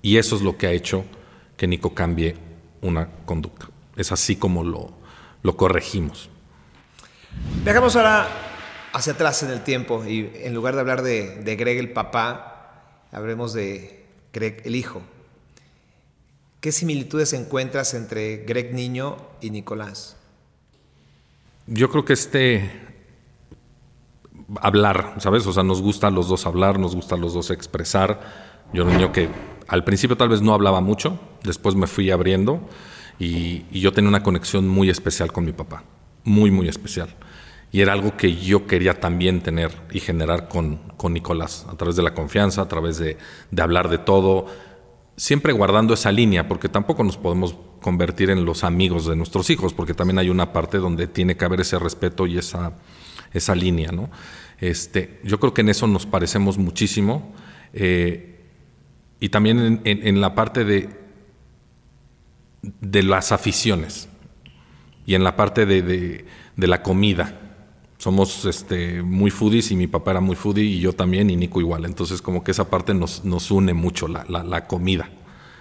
Y 0.00 0.16
eso 0.16 0.36
es 0.36 0.42
lo 0.42 0.56
que 0.56 0.66
ha 0.66 0.72
hecho 0.72 1.04
que 1.56 1.66
Nico 1.66 1.94
cambie 1.94 2.36
una 2.80 3.08
conducta. 3.26 3.71
Es 3.96 4.12
así 4.12 4.36
como 4.36 4.64
lo, 4.64 4.92
lo 5.42 5.56
corregimos. 5.56 6.30
Viajamos 7.64 7.96
ahora 7.96 8.28
hacia 8.92 9.14
atrás 9.14 9.42
en 9.42 9.50
el 9.50 9.62
tiempo 9.62 10.04
y 10.06 10.30
en 10.34 10.54
lugar 10.54 10.74
de 10.74 10.80
hablar 10.80 11.02
de, 11.02 11.42
de 11.42 11.56
Greg 11.56 11.78
el 11.78 11.92
papá, 11.92 12.82
hablemos 13.10 13.52
de 13.52 14.06
Greg 14.32 14.62
el 14.64 14.76
hijo. 14.76 15.02
¿Qué 16.60 16.72
similitudes 16.72 17.32
encuentras 17.32 17.94
entre 17.94 18.38
Greg 18.38 18.72
niño 18.72 19.16
y 19.40 19.50
Nicolás? 19.50 20.16
Yo 21.66 21.90
creo 21.90 22.04
que 22.04 22.12
este 22.12 22.70
hablar, 24.60 25.14
¿sabes? 25.18 25.46
O 25.46 25.52
sea, 25.52 25.62
nos 25.62 25.80
gusta 25.80 26.08
a 26.08 26.10
los 26.10 26.28
dos 26.28 26.46
hablar, 26.46 26.78
nos 26.78 26.94
gusta 26.94 27.14
a 27.14 27.18
los 27.18 27.34
dos 27.34 27.50
expresar. 27.50 28.20
Yo 28.72 28.82
era 28.82 28.90
un 28.90 28.96
niño 28.96 29.12
que 29.12 29.28
al 29.68 29.84
principio 29.84 30.16
tal 30.16 30.28
vez 30.28 30.40
no 30.40 30.54
hablaba 30.54 30.80
mucho, 30.80 31.18
después 31.42 31.74
me 31.74 31.86
fui 31.86 32.10
abriendo 32.10 32.68
y, 33.18 33.64
yo 33.78 33.92
tenía 33.92 34.08
una 34.08 34.22
conexión 34.22 34.68
muy 34.68 34.90
especial 34.90 35.32
con 35.32 35.44
mi 35.44 35.52
papá, 35.52 35.84
muy, 36.24 36.50
muy 36.50 36.68
especial. 36.68 37.14
Y 37.70 37.80
era 37.80 37.94
algo 37.94 38.16
que 38.16 38.36
yo 38.36 38.66
quería 38.66 39.00
también 39.00 39.40
tener 39.40 39.72
y 39.92 40.00
generar 40.00 40.48
con, 40.48 40.76
con 40.96 41.14
Nicolás, 41.14 41.66
a 41.70 41.76
través 41.76 41.96
de 41.96 42.02
la 42.02 42.12
confianza, 42.12 42.62
a 42.62 42.68
través 42.68 42.98
de, 42.98 43.16
de 43.50 43.62
hablar 43.62 43.88
de 43.88 43.98
todo, 43.98 44.46
siempre 45.16 45.52
guardando 45.52 45.94
esa 45.94 46.12
línea, 46.12 46.48
porque 46.48 46.68
tampoco 46.68 47.04
nos 47.04 47.16
podemos 47.16 47.56
convertir 47.80 48.30
en 48.30 48.44
los 48.44 48.64
amigos 48.64 49.06
de 49.06 49.16
nuestros 49.16 49.50
hijos, 49.50 49.74
porque 49.74 49.94
también 49.94 50.18
hay 50.18 50.30
una 50.30 50.52
parte 50.52 50.78
donde 50.78 51.06
tiene 51.06 51.36
que 51.36 51.44
haber 51.44 51.60
ese 51.60 51.78
respeto 51.78 52.26
y 52.26 52.38
esa, 52.38 52.72
esa 53.32 53.54
línea. 53.54 53.92
¿no? 53.92 54.10
Este, 54.58 55.20
yo 55.24 55.38
creo 55.38 55.52
que 55.52 55.60
en 55.60 55.68
eso 55.68 55.86
nos 55.86 56.06
parecemos 56.06 56.58
muchísimo. 56.58 57.34
Eh, 57.72 58.28
y 59.20 59.28
también 59.28 59.80
en, 59.84 60.06
en, 60.06 60.20
la 60.20 60.34
parte 60.34 60.64
de, 60.64 60.88
de 62.62 63.02
las 63.02 63.32
aficiones 63.32 64.08
y 65.04 65.14
en 65.14 65.24
la 65.24 65.36
parte 65.36 65.66
de, 65.66 66.24
la 66.56 66.82
comida. 66.82 67.38
Somos 67.98 68.46
este, 68.46 69.00
muy 69.02 69.30
foodies 69.30 69.70
y 69.70 69.76
mi 69.76 69.86
papá 69.86 70.10
era 70.10 70.20
muy 70.20 70.34
foodie 70.34 70.64
y 70.64 70.80
yo 70.80 70.92
también 70.92 71.30
y 71.30 71.36
Nico 71.36 71.60
igual. 71.60 71.84
Entonces 71.84 72.20
como 72.20 72.42
que 72.42 72.50
esa 72.50 72.68
parte 72.68 72.94
nos, 72.94 73.24
nos 73.24 73.50
une 73.50 73.74
mucho, 73.74 74.08
la, 74.08 74.24
la, 74.24 74.66
comida. 74.66 75.08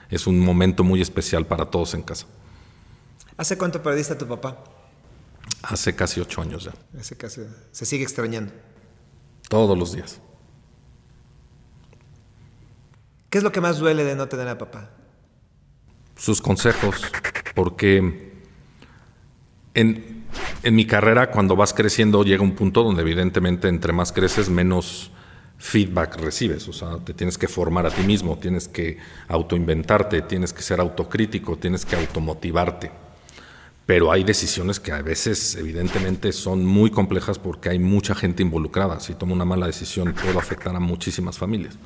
Es 0.09 0.25
un 0.25 0.39
momento 0.39 0.83
muy 0.83 1.01
especial 1.01 1.45
para 1.45 1.65
todos 1.65 1.93
en 1.93 2.01
casa. 2.01 2.25
¿Hace 3.37 3.57
cuánto 3.57 3.81
perdiste 3.83 4.13
a 4.13 4.17
tu 4.17 4.27
papá? 4.27 4.57
Hace 5.61 5.95
casi 5.95 6.19
ocho 6.19 6.41
años 6.41 6.63
ya. 6.63 6.73
Hace 6.99 7.15
casi, 7.15 7.41
se 7.71 7.85
sigue 7.85 8.03
extrañando. 8.03 8.51
Todos 9.47 9.77
los 9.77 9.93
días. 9.93 10.19
¿Qué 13.29 13.37
es 13.37 13.43
lo 13.43 13.51
que 13.51 13.61
más 13.61 13.77
duele 13.77 14.03
de 14.03 14.15
no 14.15 14.27
tener 14.27 14.47
a 14.47 14.57
papá? 14.57 14.89
Sus 16.21 16.39
consejos, 16.39 17.01
porque 17.55 18.31
en, 19.73 20.23
mi 20.71 20.85
carrera 20.85 21.31
cuando 21.31 21.55
vas 21.55 21.73
creciendo 21.73 22.23
llega 22.23 22.43
un 22.43 22.51
punto 22.51 22.83
donde 22.83 23.01
evidentemente 23.01 23.67
entre 23.67 23.91
más 23.91 24.11
creces 24.11 24.47
menos 24.47 25.09
feedback 25.57 26.17
recibes, 26.17 26.67
o 26.67 26.73
sea, 26.73 26.97
te 26.97 27.15
tienes 27.15 27.39
que 27.39 27.47
formar 27.47 27.87
a 27.87 27.89
ti 27.89 28.03
mismo, 28.03 28.37
tienes 28.37 28.67
que 28.67 28.99
autoinventarte, 29.29 30.21
tienes 30.21 30.53
que 30.53 30.61
ser 30.61 30.79
autocrítico, 30.79 31.57
tienes 31.57 31.85
que 31.85 31.95
automotivarte. 31.95 32.91
Pero 33.87 34.11
hay 34.11 34.23
decisiones 34.23 34.79
que 34.79 34.91
a 34.91 35.01
veces 35.01 35.55
evidentemente 35.55 36.31
son 36.33 36.63
muy 36.63 36.91
complejas 36.91 37.39
porque 37.39 37.69
hay 37.69 37.79
mucha 37.79 38.13
gente 38.13 38.43
involucrada. 38.43 38.99
Si 38.99 39.15
tomo 39.15 39.33
una 39.33 39.45
mala 39.45 39.65
decisión 39.65 40.13
puedo 40.13 40.37
afectar 40.37 40.75
a 40.75 40.79
muchísimas 40.79 41.39
familias. 41.39 41.79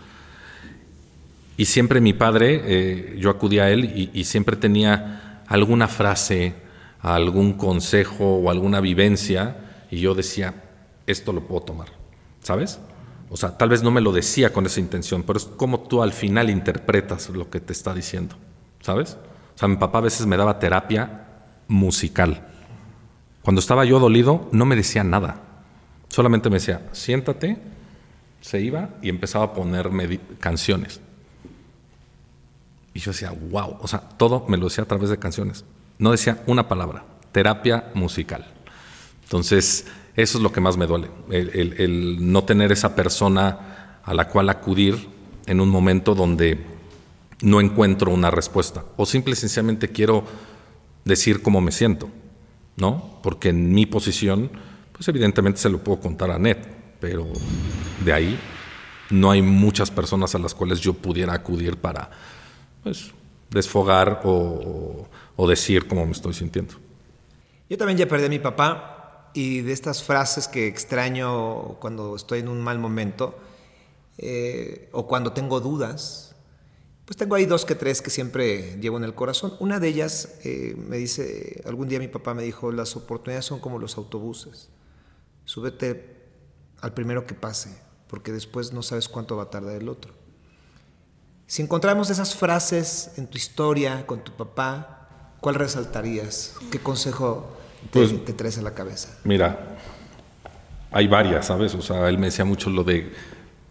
Y 1.58 1.66
siempre 1.66 2.02
mi 2.02 2.14
padre, 2.14 2.62
eh, 2.66 3.16
yo 3.18 3.30
acudía 3.30 3.64
a 3.64 3.70
él 3.70 4.10
y, 4.14 4.24
siempre 4.26 4.56
tenía 4.56 5.42
alguna 5.48 5.88
frase, 5.88 6.54
algún 7.00 7.54
consejo 7.54 8.38
o 8.38 8.50
alguna 8.50 8.82
vivencia 8.82 9.58
y 9.90 10.00
yo 10.00 10.16
decía, 10.16 10.64
esto 11.08 11.32
lo 11.32 11.48
puedo 11.48 11.62
tomar, 11.62 11.88
¿sabes? 12.42 12.80
O 13.30 13.38
sea, 13.38 13.58
tal 13.58 13.70
vez 13.70 13.84
no 13.84 13.92
me 13.92 14.02
lo 14.02 14.12
decía 14.12 14.52
con 14.52 14.66
esa 14.66 14.80
intención, 14.80 15.24
pero 15.24 15.38
es 15.38 15.46
como 15.46 15.82
tú 15.82 16.04
al 16.04 16.14
final 16.14 16.50
interpretas 16.50 17.30
lo 17.30 17.50
que 17.50 17.60
te 17.60 17.74
está 17.74 17.94
diciendo, 17.94 18.36
¿sabes? 18.82 19.18
O 19.56 19.58
sea, 19.58 19.68
mi 19.68 19.78
papá 19.78 20.00
a 20.00 20.02
veces 20.02 20.26
me 20.26 20.38
daba 20.38 20.60
terapia 20.60 21.26
musical. 21.68 22.48
Cuando 23.44 23.60
estaba 23.60 23.86
yo 23.86 24.00
dolido, 24.00 24.50
no 24.52 24.66
me 24.66 24.76
decía 24.76 25.04
nada. 25.04 25.42
Solamente 26.10 26.50
me 26.50 26.58
decía, 26.58 26.90
siéntate, 26.92 27.58
se 28.42 28.60
iba 28.60 28.90
y 29.02 29.10
empezaba 29.10 29.46
a 29.46 29.54
ponerme 29.54 30.20
canciones. 30.40 31.00
Y 32.96 33.00
yo 33.00 33.12
decía, 33.12 33.32
wow, 33.52 33.78
o 33.80 33.88
sea, 33.88 34.00
todo 34.00 34.46
me 34.48 34.58
lo 34.58 34.66
decía 34.66 34.84
a 34.84 34.88
través 34.88 35.12
de 35.12 35.20
canciones. 35.20 35.64
No 36.00 36.10
decía 36.10 36.44
una 36.48 36.68
palabra, 36.68 37.06
terapia 37.32 37.92
musical. 37.94 38.52
Entonces, 39.24 39.86
eso 40.16 40.38
es 40.40 40.44
lo 40.44 40.52
que 40.52 40.62
más 40.62 40.78
me 40.78 40.88
duele, 40.88 41.12
el, 41.30 42.18
no 42.32 42.44
tener 42.44 42.72
esa 42.72 42.96
persona 42.96 44.00
a 44.04 44.14
la 44.16 44.28
cual 44.30 44.50
acudir 44.50 45.08
en 45.46 45.62
un 45.62 45.70
momento 45.70 46.16
donde 46.16 46.66
no 47.42 47.62
encuentro 47.62 48.12
una 48.12 48.32
respuesta. 48.32 48.84
O 48.98 49.06
simple 49.06 49.34
y 49.34 49.36
sencillamente 49.36 49.90
quiero 49.90 50.24
decir 51.04 51.44
cómo 51.44 51.62
me 51.62 51.72
siento. 51.72 52.10
¿no? 52.78 53.20
Porque 53.24 53.50
en 53.50 53.74
mi 53.74 53.86
posición, 53.86 54.50
pues 54.92 55.08
evidentemente 55.08 55.60
se 55.60 55.70
lo 55.70 55.84
puedo 55.84 56.00
contar 56.00 56.32
a 56.32 56.40
Ned, 56.40 56.58
pero 57.00 57.28
de 58.04 58.14
ahí 58.14 58.40
no 59.10 59.32
hay 59.32 59.42
muchas 59.42 59.92
personas 59.92 60.36
a 60.36 60.40
las 60.40 60.54
cuales 60.54 60.80
yo 60.80 60.94
pudiera 60.94 61.34
acudir 61.34 61.78
para, 61.78 62.12
pues, 62.86 63.10
desfogar 63.50 64.22
o, 64.26 65.08
decir 65.50 65.88
cómo 65.88 66.06
me 66.06 66.12
estoy 66.12 66.36
sintiendo. 66.36 66.76
Yo 67.68 67.80
también 67.80 67.98
ya 67.98 68.08
perdí 68.08 68.26
a 68.26 68.30
mi 68.30 68.38
papá 68.38 69.32
y 69.34 69.62
de 69.62 69.74
estas 69.74 70.04
frases 70.04 70.48
que 70.48 70.68
extraño 70.68 71.80
cuando 71.80 72.16
estoy 72.16 72.42
en 72.42 72.48
un 72.48 72.62
mal 72.62 72.78
momento 72.78 73.40
eh, 74.20 74.88
o 74.92 75.08
cuando 75.08 75.34
tengo 75.34 75.60
dudas, 75.62 76.36
pues 77.06 77.18
tengo 77.18 77.34
ahí 77.34 77.48
dos 77.48 77.66
que 77.66 77.74
tres 77.74 78.04
que 78.04 78.12
siempre 78.12 78.78
llevo 78.80 78.98
en 78.98 79.04
el 79.04 79.16
corazón. 79.16 79.56
Una 79.60 79.80
de 79.80 79.88
ellas 79.88 80.38
eh, 80.44 80.76
me 80.78 80.98
dice, 80.98 81.64
algún 81.66 81.90
día 81.90 81.98
mi 81.98 82.08
papá 82.08 82.36
me 82.36 82.44
dijo, 82.44 82.72
las 82.72 82.96
oportunidades 82.96 83.46
son 83.46 83.60
como 83.60 83.80
los 83.80 83.98
autobuses. 83.98 84.70
Súbete 85.46 86.18
al 86.82 86.94
primero 86.94 87.26
que 87.26 87.34
pase, 87.34 87.76
porque 88.08 88.32
después 88.32 88.74
no 88.74 88.84
sabes 88.84 89.10
cuánto 89.10 89.38
va 89.38 89.44
a 89.44 89.50
tardar 89.50 89.76
el 89.76 89.90
otro. 89.90 90.25
Si 91.48 91.62
encontramos 91.62 92.10
esas 92.10 92.36
frases 92.36 93.12
en 93.18 93.28
tu 93.28 93.38
historia 93.38 94.06
con 94.08 94.24
tu 94.24 94.32
papá, 94.32 95.08
¿cuál 95.40 95.56
resaltarías? 95.56 96.56
¿Qué 96.72 96.80
consejo 96.80 97.56
te, 97.92 98.00
pues, 98.00 98.26
te 98.26 98.34
traes 98.34 98.58
a 98.58 98.62
la 98.62 98.74
cabeza? 98.74 99.18
Mira, 99.24 99.78
hay 100.92 101.08
varias, 101.08 101.46
¿sabes? 101.46 101.76
O 101.76 101.82
sea, 101.82 102.10
él 102.10 102.18
me 102.18 102.28
decía 102.28 102.46
mucho 102.46 102.70
lo 102.70 102.84
de 102.84 103.12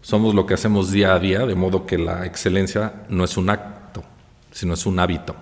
somos 0.05 0.35
lo 0.35 0.45
que 0.45 0.53
hacemos 0.53 0.91
día 0.91 1.15
a 1.15 1.19
día, 1.19 1.47
de 1.47 1.55
modo 1.55 1.87
que 1.87 1.97
la 1.97 2.27
excelencia 2.27 3.05
no 3.09 3.23
es 3.23 3.37
un 3.37 3.49
acto, 3.49 4.03
sino 4.51 4.75
es 4.75 4.85
un 4.85 4.99
hábito. 4.99 5.35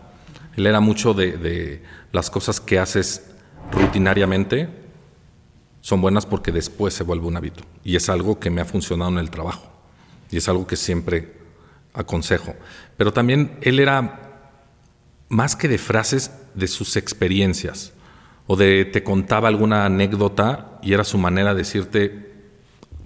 Él 0.56 0.66
era 0.66 0.80
mucho 0.80 1.14
de, 1.14 1.84
las 2.14 2.30
cosas 2.30 2.62
que 2.62 2.80
haces 2.80 3.26
rutinariamente 3.74 4.70
son 5.82 6.00
buenas 6.00 6.26
porque 6.26 6.54
después 6.54 6.94
se 6.94 7.04
vuelve 7.04 7.28
un 7.28 7.36
hábito. 7.36 7.66
Y 7.84 7.98
es 7.98 8.08
algo 8.08 8.40
que 8.40 8.50
me 8.50 8.62
ha 8.62 8.66
funcionado 8.66 9.12
en 9.12 9.18
el 9.18 9.30
trabajo. 9.30 9.70
Y 10.32 10.38
es 10.38 10.48
algo 10.48 10.66
que 10.66 10.78
siempre 10.78 11.43
aconsejo. 11.94 12.56
Pero 12.98 13.14
también 13.14 13.58
él 13.62 13.80
era 13.80 14.20
más 15.30 15.56
que 15.56 15.68
de 15.68 15.78
frases, 15.78 16.32
de 16.54 16.68
sus 16.68 16.96
experiencias. 16.96 17.94
O 18.46 18.56
de 18.56 18.86
te 18.86 19.04
contaba 19.04 19.48
alguna 19.48 19.86
anécdota 19.86 20.80
y 20.82 20.94
era 20.94 21.04
su 21.04 21.18
manera 21.18 21.54
de 21.54 21.60
decirte, 21.60 22.34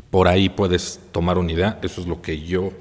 por 0.10 0.28
ahí 0.28 0.50
puedes 0.50 1.00
tomar 1.12 1.38
una 1.38 1.52
idea. 1.52 1.80
Eso 1.84 2.02
es 2.02 2.08
lo 2.08 2.22
que 2.22 2.42
yo 2.42 2.72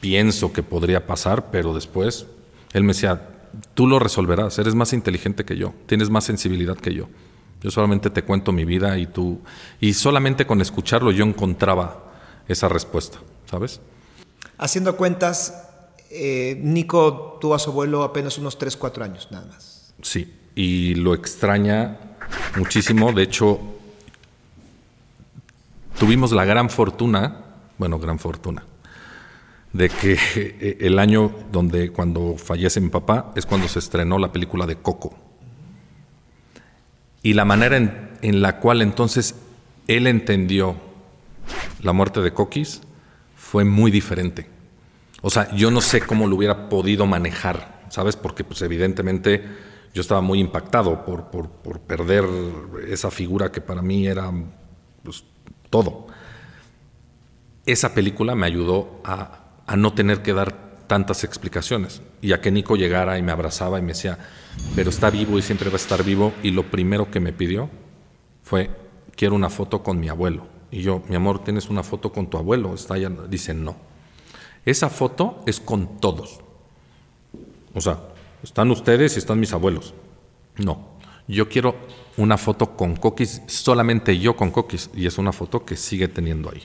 pienso 0.00 0.52
que 0.52 0.62
podría 0.62 1.06
pasar, 1.06 1.50
pero 1.50 1.74
después 1.74 2.26
él 2.72 2.82
me 2.84 2.92
decía, 2.92 3.28
tú 3.74 3.86
lo 3.86 3.98
resolverás, 3.98 4.58
eres 4.58 4.74
más 4.74 4.92
inteligente 4.92 5.44
que 5.44 5.56
yo, 5.56 5.74
tienes 5.86 6.10
más 6.10 6.24
sensibilidad 6.24 6.76
que 6.76 6.94
yo. 6.94 7.08
Yo 7.60 7.70
solamente 7.70 8.10
te 8.10 8.22
cuento 8.22 8.52
mi 8.52 8.64
vida 8.64 8.98
y 8.98 9.06
tú, 9.06 9.40
y 9.80 9.94
solamente 9.94 10.46
con 10.46 10.60
escucharlo 10.60 11.10
yo 11.10 11.24
encontraba 11.24 12.04
esa 12.46 12.68
respuesta, 12.68 13.18
¿sabes? 13.46 13.80
Haciendo 14.58 14.96
cuentas, 14.96 15.68
eh, 16.10 16.58
Nico 16.62 17.38
tuvo 17.40 17.54
a 17.54 17.58
su 17.58 17.70
abuelo 17.70 18.02
apenas 18.02 18.38
unos 18.38 18.58
3, 18.58 18.76
4 18.76 19.04
años, 19.04 19.28
nada 19.30 19.46
más. 19.46 19.94
Sí, 20.02 20.34
y 20.54 20.94
lo 20.96 21.14
extraña 21.14 21.98
muchísimo. 22.56 23.12
De 23.12 23.22
hecho, 23.22 23.60
tuvimos 25.98 26.32
la 26.32 26.44
gran 26.44 26.70
fortuna, 26.70 27.44
bueno, 27.78 27.98
gran 27.98 28.18
fortuna, 28.18 28.64
de 29.72 29.88
que 29.88 30.76
el 30.80 30.98
año 30.98 31.32
donde 31.52 31.90
cuando 31.90 32.36
fallece 32.36 32.80
mi 32.80 32.88
papá 32.88 33.32
es 33.36 33.46
cuando 33.46 33.68
se 33.68 33.78
estrenó 33.78 34.18
la 34.18 34.32
película 34.32 34.66
de 34.66 34.76
Coco. 34.76 35.16
Y 37.22 37.34
la 37.34 37.44
manera 37.44 37.76
en, 37.76 38.42
la 38.42 38.58
cual 38.58 38.82
entonces 38.82 39.34
él 39.86 40.06
entendió 40.06 40.76
la 41.82 41.92
muerte 41.92 42.20
de 42.20 42.32
Coquis 42.32 42.80
fue 43.50 43.64
muy 43.64 43.90
diferente. 43.90 44.46
O 45.22 45.30
sea, 45.30 45.50
yo 45.56 45.70
no 45.70 45.80
sé 45.80 46.02
cómo 46.02 46.26
lo 46.26 46.36
hubiera 46.36 46.68
podido 46.68 47.06
manejar, 47.06 47.86
¿sabes? 47.88 48.14
Porque 48.14 48.44
pues 48.44 48.60
evidentemente 48.60 49.42
yo 49.94 50.02
estaba 50.02 50.20
muy 50.20 50.38
impactado 50.38 51.02
por, 51.06 51.30
por, 51.30 51.80
perder 51.80 52.26
esa 52.88 53.10
figura 53.10 53.50
que 53.50 53.62
para 53.62 53.80
mí 53.80 54.06
era 54.06 54.30
pues, 55.02 55.24
todo. 55.70 56.08
Esa 57.64 57.94
película 57.94 58.34
me 58.34 58.44
ayudó 58.44 59.00
a, 59.02 59.64
no 59.78 59.94
tener 59.94 60.20
que 60.20 60.34
dar 60.34 60.84
tantas 60.86 61.24
explicaciones 61.24 62.02
y 62.20 62.32
a 62.32 62.42
que 62.42 62.50
Nico 62.50 62.76
llegara 62.76 63.16
y 63.16 63.22
me 63.22 63.32
abrazaba 63.32 63.78
y 63.78 63.82
me 63.82 63.94
decía, 63.94 64.18
pero 64.76 64.90
está 64.90 65.08
vivo 65.08 65.38
y 65.38 65.42
siempre 65.42 65.70
va 65.70 65.74
a 65.74 65.76
estar 65.76 66.04
vivo. 66.04 66.34
Y 66.42 66.50
lo 66.50 66.64
primero 66.64 67.10
que 67.10 67.18
me 67.18 67.32
pidió 67.32 67.70
fue, 68.42 68.70
quiero 69.16 69.34
una 69.34 69.48
foto 69.48 69.82
con 69.82 69.98
mi 69.98 70.10
abuelo. 70.10 70.57
Y 70.70 70.82
yo, 70.82 71.02
mi 71.08 71.16
amor, 71.16 71.42
¿tienes 71.44 71.68
una 71.68 71.82
foto 71.82 72.12
con 72.12 72.28
tu 72.28 72.36
abuelo? 72.36 72.74
Está 72.74 72.94
allá. 72.94 73.10
Dice, 73.28 73.54
no. 73.54 73.76
Esa 74.64 74.90
foto 74.90 75.42
es 75.46 75.60
con 75.60 76.00
todos. 76.00 76.40
O 77.74 77.80
sea, 77.80 78.00
están 78.42 78.70
ustedes 78.70 79.16
y 79.16 79.18
están 79.18 79.40
mis 79.40 79.52
abuelos. 79.52 79.94
No. 80.56 80.98
Yo 81.26 81.48
quiero 81.48 81.76
una 82.16 82.36
foto 82.36 82.76
con 82.76 82.96
Coquis, 82.96 83.42
solamente 83.46 84.18
yo 84.18 84.36
con 84.36 84.50
Coquis, 84.50 84.90
y 84.94 85.06
es 85.06 85.18
una 85.18 85.32
foto 85.32 85.64
que 85.64 85.76
sigue 85.76 86.08
teniendo 86.08 86.50
ahí. 86.50 86.62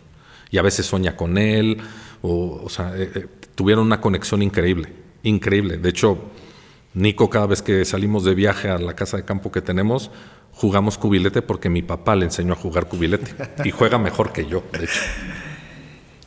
Y 0.52 0.58
a 0.58 0.62
veces 0.62 0.86
sueña 0.86 1.16
con 1.16 1.38
él, 1.38 1.78
o, 2.22 2.70
sea, 2.70 2.96
eh, 2.96 3.12
eh, 3.14 3.28
tuvieron 3.56 3.86
una 3.86 4.00
conexión 4.02 4.42
increíble, 4.42 4.94
increíble. 5.24 5.78
De 5.78 5.90
hecho, 5.90 6.18
Nico, 6.94 7.30
cada 7.30 7.48
vez 7.48 7.62
que 7.62 7.86
salimos 7.86 8.24
de 8.24 8.36
viaje 8.36 8.70
a 8.70 8.78
la 8.78 8.96
casa 8.96 9.18
de 9.18 9.26
campo 9.26 9.52
que 9.52 9.62
tenemos, 9.62 10.12
jugamos 10.54 10.98
cubilete 10.98 11.42
porque 11.42 11.70
mi 11.70 11.82
papá 11.82 12.16
le 12.16 12.26
enseñó 12.26 12.54
a 12.54 12.56
jugar 12.56 12.88
cubilete 12.88 13.36
y 13.66 13.72
juega 13.72 13.98
mejor 13.98 14.32
que 14.32 14.46
yo, 14.46 14.64
de 14.72 14.86
hecho. 14.86 15.02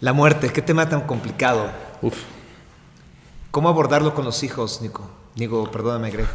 La 0.01 0.13
muerte, 0.13 0.53
qué 0.53 0.63
tema 0.63 0.89
tan 0.89 1.03
complicado. 1.03 1.71
Uf. 2.03 2.23
¿Cómo 3.51 3.69
abordarlo 3.69 4.15
con 4.15 4.25
los 4.25 4.43
hijos, 4.43 4.83
Nico? 4.83 5.11
Nico, 5.37 5.71
perdóname, 5.71 6.11
Greg. 6.11 6.27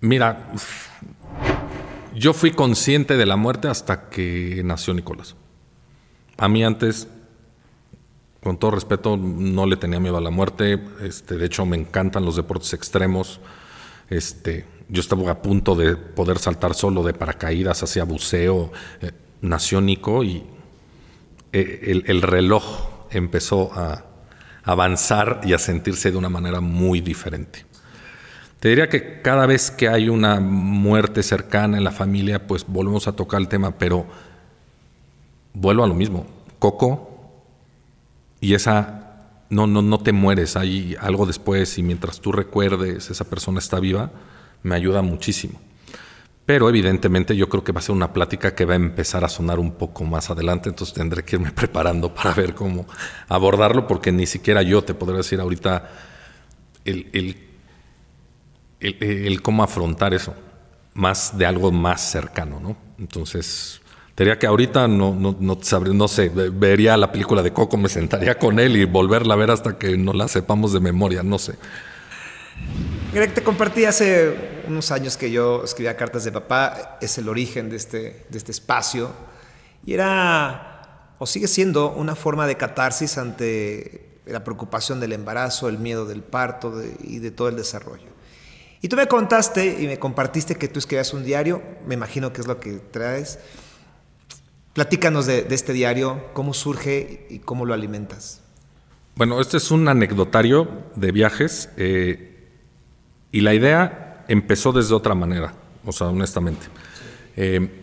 Mira, 0.00 0.50
yo 2.14 2.32
fui 2.32 2.52
consciente 2.52 3.16
de 3.16 3.26
la 3.26 3.36
muerte 3.36 3.68
hasta 3.68 4.08
que 4.08 4.62
nació 4.64 4.94
Nicolás. 4.94 5.36
A 6.38 6.48
mí 6.48 6.64
antes, 6.64 7.08
con 8.42 8.58
todo 8.58 8.70
respeto, 8.70 9.16
no 9.16 9.66
le 9.66 9.76
tenía 9.76 10.00
miedo 10.00 10.16
a 10.16 10.20
la 10.20 10.30
muerte. 10.30 10.82
Este, 11.02 11.36
de 11.36 11.46
hecho, 11.46 11.66
me 11.66 11.76
encantan 11.76 12.24
los 12.24 12.36
deportes 12.36 12.72
extremos. 12.72 13.40
Este, 14.08 14.64
yo 14.88 15.00
estaba 15.00 15.30
a 15.30 15.42
punto 15.42 15.74
de 15.74 15.96
poder 15.96 16.38
saltar 16.38 16.74
solo 16.74 17.02
de 17.02 17.14
paracaídas 17.14 17.82
hacia 17.82 18.04
buceo. 18.04 18.72
Eh, 19.00 19.12
nació 19.40 19.80
Nico 19.80 20.22
y 20.22 20.44
eh, 21.52 21.80
el, 21.88 22.04
el 22.06 22.22
reloj 22.22 22.88
empezó 23.10 23.72
a 23.74 24.04
avanzar 24.64 25.40
y 25.44 25.52
a 25.52 25.58
sentirse 25.58 26.10
de 26.10 26.16
una 26.16 26.28
manera 26.28 26.60
muy 26.60 27.00
diferente. 27.00 27.64
Te 28.60 28.70
diría 28.70 28.88
que 28.88 29.20
cada 29.22 29.46
vez 29.46 29.70
que 29.70 29.88
hay 29.88 30.08
una 30.08 30.40
muerte 30.40 31.22
cercana 31.22 31.76
en 31.76 31.84
la 31.84 31.92
familia, 31.92 32.46
pues 32.46 32.64
volvemos 32.66 33.06
a 33.06 33.12
tocar 33.12 33.40
el 33.40 33.48
tema, 33.48 33.78
pero 33.78 34.06
vuelvo 35.52 35.84
a 35.84 35.86
lo 35.86 35.94
mismo. 35.94 36.26
Coco 36.58 37.16
y 38.40 38.54
esa 38.54 39.06
no, 39.50 39.66
no, 39.66 39.82
no 39.82 39.98
te 39.98 40.12
mueres, 40.12 40.56
hay 40.56 40.96
algo 41.00 41.26
después 41.26 41.78
y 41.78 41.82
mientras 41.82 42.20
tú 42.20 42.32
recuerdes, 42.32 43.10
esa 43.10 43.24
persona 43.24 43.58
está 43.58 43.78
viva, 43.78 44.10
me 44.62 44.74
ayuda 44.74 45.02
muchísimo. 45.02 45.60
Pero 46.44 46.68
evidentemente 46.68 47.36
yo 47.36 47.48
creo 47.48 47.64
que 47.64 47.72
va 47.72 47.80
a 47.80 47.82
ser 47.82 47.94
una 47.94 48.12
plática 48.12 48.54
que 48.54 48.64
va 48.64 48.74
a 48.74 48.76
empezar 48.76 49.24
a 49.24 49.28
sonar 49.28 49.58
un 49.58 49.72
poco 49.72 50.04
más 50.04 50.30
adelante, 50.30 50.68
entonces 50.68 50.94
tendré 50.94 51.24
que 51.24 51.36
irme 51.36 51.50
preparando 51.54 52.14
para 52.14 52.34
ver 52.34 52.54
cómo 52.54 52.86
abordarlo, 53.28 53.86
porque 53.86 54.12
ni 54.12 54.26
siquiera 54.26 54.62
yo 54.62 54.82
te 54.82 54.94
podría 54.94 55.18
decir 55.18 55.40
ahorita 55.40 55.90
el, 56.84 57.08
el 57.12 57.46
el, 58.80 59.42
cómo 59.42 59.62
afrontar 59.62 60.14
eso, 60.14 60.34
más 60.94 61.36
de 61.36 61.46
algo 61.46 61.72
más 61.72 62.10
cercano, 62.10 62.60
¿no? 62.60 62.76
Entonces, 62.98 63.80
diría 64.16 64.38
que 64.38 64.46
ahorita 64.46 64.88
no, 64.88 65.14
no, 65.14 65.36
no, 65.38 65.58
no 65.94 66.08
sé, 66.08 66.28
vería 66.28 66.96
la 66.96 67.12
película 67.12 67.42
de 67.42 67.52
Coco, 67.52 67.76
me 67.76 67.88
sentaría 67.88 68.38
con 68.38 68.58
él 68.58 68.76
y 68.76 68.84
volverla 68.84 69.34
a 69.34 69.36
ver 69.36 69.50
hasta 69.50 69.78
que 69.78 69.96
no 69.96 70.12
la 70.12 70.28
sepamos 70.28 70.72
de 70.72 70.80
memoria, 70.80 71.22
no 71.22 71.38
sé. 71.38 71.54
Greg, 73.16 73.32
te 73.32 73.42
compartí 73.42 73.86
hace 73.86 74.62
unos 74.68 74.90
años 74.90 75.16
que 75.16 75.30
yo 75.30 75.64
escribía 75.64 75.96
cartas 75.96 76.24
de 76.24 76.32
papá, 76.32 76.98
es 77.00 77.16
el 77.16 77.30
origen 77.30 77.70
de 77.70 77.76
este, 77.76 78.26
de 78.28 78.36
este 78.36 78.50
espacio, 78.52 79.10
y 79.86 79.94
era, 79.94 81.14
o 81.18 81.24
sigue 81.24 81.48
siendo, 81.48 81.92
una 81.92 82.14
forma 82.14 82.46
de 82.46 82.58
catarsis 82.58 83.16
ante 83.16 84.20
la 84.26 84.44
preocupación 84.44 85.00
del 85.00 85.14
embarazo, 85.14 85.70
el 85.70 85.78
miedo 85.78 86.04
del 86.04 86.22
parto 86.22 86.74
y 87.02 87.20
de 87.20 87.30
todo 87.30 87.48
el 87.48 87.56
desarrollo. 87.56 88.10
Y 88.82 88.88
tú 88.88 88.96
me 88.96 89.08
contaste 89.08 89.78
y 89.80 89.86
me 89.86 89.98
compartiste 89.98 90.56
que 90.56 90.68
tú 90.68 90.78
escribías 90.78 91.14
un 91.14 91.24
diario, 91.24 91.62
me 91.86 91.94
imagino 91.94 92.34
que 92.34 92.42
es 92.42 92.46
lo 92.46 92.60
que 92.60 92.74
traes. 92.90 93.38
Platícanos 94.74 95.24
de, 95.24 95.46
este 95.48 95.72
diario, 95.72 96.22
cómo 96.34 96.52
surge 96.52 97.26
y 97.30 97.38
cómo 97.38 97.64
lo 97.64 97.72
alimentas. 97.72 98.42
Bueno, 99.14 99.40
este 99.40 99.56
es 99.56 99.70
un 99.70 99.88
anecdotario 99.88 100.68
de 100.96 101.12
viajes 101.12 101.70
eh, 101.78 102.34
y 103.36 103.42
la 103.42 103.52
idea 103.52 104.24
empezó 104.28 104.72
desde 104.72 104.94
otra 104.94 105.14
manera. 105.14 105.52
o 105.84 105.92
sea, 105.92 106.06
honestamente. 106.06 106.68
Eh, 107.36 107.82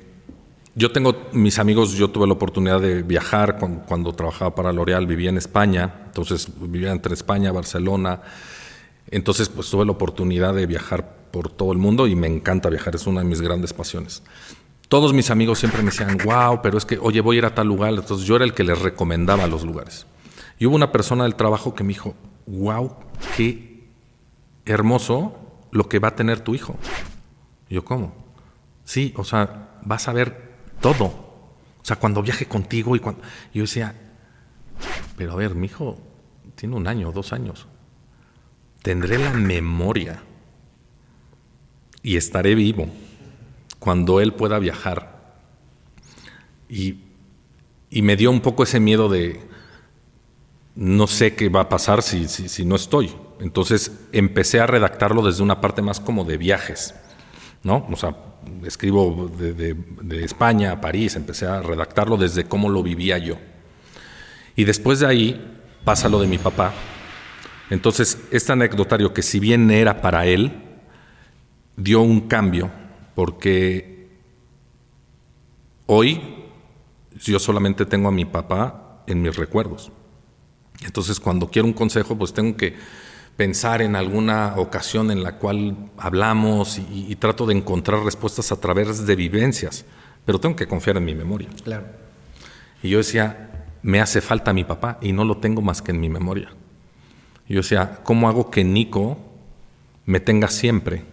yo 0.74 0.92
tengo 0.92 1.30
mis 1.32 1.60
amigos, 1.60 1.92
yo 1.92 2.10
tuve 2.10 2.26
la 2.26 2.34
oportunidad 2.34 2.82
de 2.82 3.04
viajar 3.04 3.60
cuando, 3.60 4.14
trabajaba 4.14 4.56
para 4.56 4.74
L'Oreal, 4.74 5.06
vivía 5.06 5.30
en 5.30 5.38
España, 5.38 5.94
entonces 6.08 6.48
vivía 6.60 6.92
entre 6.92 7.14
España, 7.14 7.52
Barcelona, 7.52 8.22
entonces 9.12 9.48
pues 9.48 9.70
tuve 9.70 9.86
la 9.86 9.92
oportunidad 9.92 10.56
de 10.56 10.66
viajar 10.66 11.18
por 11.30 11.50
todo 11.50 11.72
el 11.72 11.78
mundo 11.78 12.08
y 12.08 12.16
me 12.16 12.26
encanta 12.26 12.70
viajar, 12.70 12.96
es 12.96 13.06
una 13.06 13.22
de 13.22 13.28
mis 13.28 13.40
grandes 13.40 13.74
pasiones. 13.74 14.24
Todos 14.88 15.14
mis 15.14 15.30
amigos 15.30 15.60
siempre 15.60 15.84
me 15.84 15.92
decían, 15.92 16.18
wow, 16.26 16.64
pero 16.64 16.80
es 16.80 16.86
que, 16.86 16.98
oye, 16.98 17.22
voy 17.22 17.36
a 17.36 17.40
ir 17.40 17.46
a 17.46 17.54
tal 17.54 17.68
lugar, 17.68 17.94
entonces 17.94 18.26
yo 18.26 18.38
era 18.38 18.46
el 18.46 18.56
que 18.56 18.64
les 18.64 18.82
recomendaba 18.82 19.46
los 19.46 19.64
lugares. 19.64 20.08
Y 20.58 20.66
hubo 20.66 20.76
una 20.76 20.92
persona 20.92 21.26
del 21.26 21.36
trabajo 21.36 21.76
que 21.76 21.84
me 21.84 21.90
dijo, 21.90 22.16
wow, 22.48 22.96
qué 23.38 23.74
hermoso 24.66 25.43
lo 25.74 25.90
que 25.90 26.00
va 26.00 26.10
a 26.10 26.16
tener 26.16 26.40
tu 26.40 26.56
hijo. 26.56 26.78
Yo, 27.70 27.84
¿cómo? 27.84 28.14
Sí, 28.86 29.14
o 29.18 29.24
sea, 29.24 29.80
vas 29.84 30.08
a 30.08 30.14
ver 30.14 30.54
todo. 30.80 31.06
O 31.06 31.86
sea, 31.86 31.98
cuando 31.98 32.22
viaje 32.22 32.46
contigo 32.46 32.96
y 32.96 33.00
cuando... 33.00 33.22
Yo 33.54 33.64
decía, 33.64 33.96
pero 35.18 35.34
a 35.34 35.36
ver, 35.36 35.56
mi 35.56 35.66
hijo 35.66 35.98
tiene 36.56 36.76
un 36.76 36.88
año, 36.88 37.12
dos 37.12 37.34
años. 37.34 37.68
Tendré 38.84 39.18
la 39.18 39.32
memoria 39.32 40.22
y 42.04 42.18
estaré 42.18 42.54
vivo 42.54 42.88
cuando 43.80 44.22
él 44.22 44.34
pueda 44.34 44.60
viajar. 44.60 45.42
Y, 46.70 47.00
y 47.90 48.02
me 48.02 48.16
dio 48.16 48.30
un 48.30 48.42
poco 48.42 48.64
ese 48.64 48.80
miedo 48.80 49.10
de, 49.10 49.42
no 50.76 51.08
sé 51.08 51.36
qué 51.36 51.50
va 51.50 51.62
a 51.62 51.70
pasar 51.70 52.04
si, 52.04 52.28
si, 52.28 52.50
si, 52.50 52.66
no 52.66 52.76
estoy. 52.76 53.14
Entonces 53.44 53.92
empecé 54.14 54.62
a 54.62 54.68
redactarlo 54.68 55.22
desde 55.22 55.44
una 55.44 55.60
parte 55.60 55.82
más 55.82 56.00
como 56.00 56.24
de 56.24 56.38
viajes, 56.38 56.96
¿no? 57.62 57.86
O 57.92 57.96
sea, 57.98 58.16
escribo 58.66 59.30
de, 59.38 60.24
España 60.24 60.72
a 60.72 60.80
París, 60.80 61.18
empecé 61.18 61.46
a 61.46 61.62
redactarlo 61.62 62.16
desde 62.16 62.46
cómo 62.46 62.70
lo 62.70 62.82
vivía 62.82 63.18
yo. 63.18 63.36
Y 64.56 64.64
después 64.64 65.02
de 65.02 65.08
ahí 65.08 65.60
pasa 65.84 66.08
lo 66.08 66.22
de 66.22 66.28
mi 66.28 66.38
papá. 66.38 66.72
Entonces, 67.70 68.18
este 68.32 68.54
anecdotario 68.54 69.14
que 69.14 69.22
si 69.22 69.42
bien 69.42 69.70
era 69.72 70.02
para 70.02 70.26
él, 70.26 70.64
dio 71.76 72.00
un 72.02 72.22
cambio, 72.30 72.72
porque 73.14 74.08
hoy 75.86 76.22
yo 77.20 77.40
solamente 77.40 77.86
tengo 77.86 78.08
a 78.08 78.14
mi 78.14 78.24
papá 78.24 79.04
en 79.06 79.22
mis 79.22 79.36
recuerdos. 79.36 79.92
Entonces, 80.86 81.20
cuando 81.20 81.50
quiero 81.50 81.68
un 81.68 81.74
consejo, 81.74 82.18
pues 82.18 82.32
tengo 82.32 82.56
que 82.56 82.76
pensar 83.36 83.82
en 83.82 83.96
alguna 83.96 84.56
ocasión 84.58 85.12
en 85.12 85.24
la 85.24 85.38
cual 85.38 85.76
hablamos 85.98 86.80
y, 86.80 87.16
trato 87.16 87.46
de 87.46 87.56
encontrar 87.56 88.04
respuestas 88.04 88.52
a 88.52 88.60
través 88.60 89.06
de 89.06 89.16
vivencias, 89.16 89.86
pero 90.26 90.40
tengo 90.40 90.56
que 90.56 90.68
confiar 90.68 90.98
en 90.98 91.06
mi 91.06 91.16
memoria. 91.16 91.50
Claro. 91.64 91.86
Y 92.82 92.90
yo 92.90 93.00
decía, 93.00 93.66
me 93.82 94.02
hace 94.02 94.22
falta 94.22 94.54
mi 94.54 94.64
papá 94.64 94.98
y 95.02 95.14
no 95.14 95.26
lo 95.26 95.38
tengo 95.38 95.62
más 95.62 95.82
que 95.82 95.92
en 95.92 96.00
mi 96.00 96.10
memoria. 96.10 96.50
Y 97.48 97.56
yo 97.56 97.62
decía, 97.62 98.00
¿cómo 98.04 98.30
hago 98.30 98.52
que 98.52 98.64
Nico 98.64 99.18
me 100.06 100.20
tenga 100.20 100.48
siempre? 100.48 101.04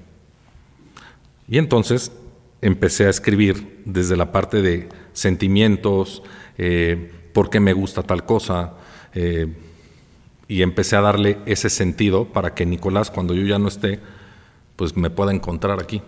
Y 1.48 1.58
entonces 1.58 2.12
empecé 2.60 3.06
a 3.06 3.10
escribir 3.10 3.82
desde 3.84 4.16
la 4.16 4.30
parte 4.30 4.62
de 4.62 4.88
sentimientos, 5.12 6.22
eh, 6.58 7.12
por 7.32 7.50
qué 7.50 7.60
me 7.60 7.72
gusta 7.72 8.02
tal 8.02 8.24
cosa, 8.24 8.74
eh, 9.14 9.48
y 10.50 10.62
empecé 10.62 10.96
a 10.96 11.00
darle 11.00 11.38
ese 11.46 11.70
sentido 11.70 12.24
para 12.24 12.54
que 12.54 12.66
Nicolás, 12.66 13.12
cuando 13.12 13.34
yo 13.34 13.44
ya 13.44 13.60
no 13.60 13.68
esté, 13.68 14.00
pues 14.74 14.96
me 14.96 15.08
pueda 15.08 15.32
encontrar 15.32 15.80
aquí. 15.80 16.02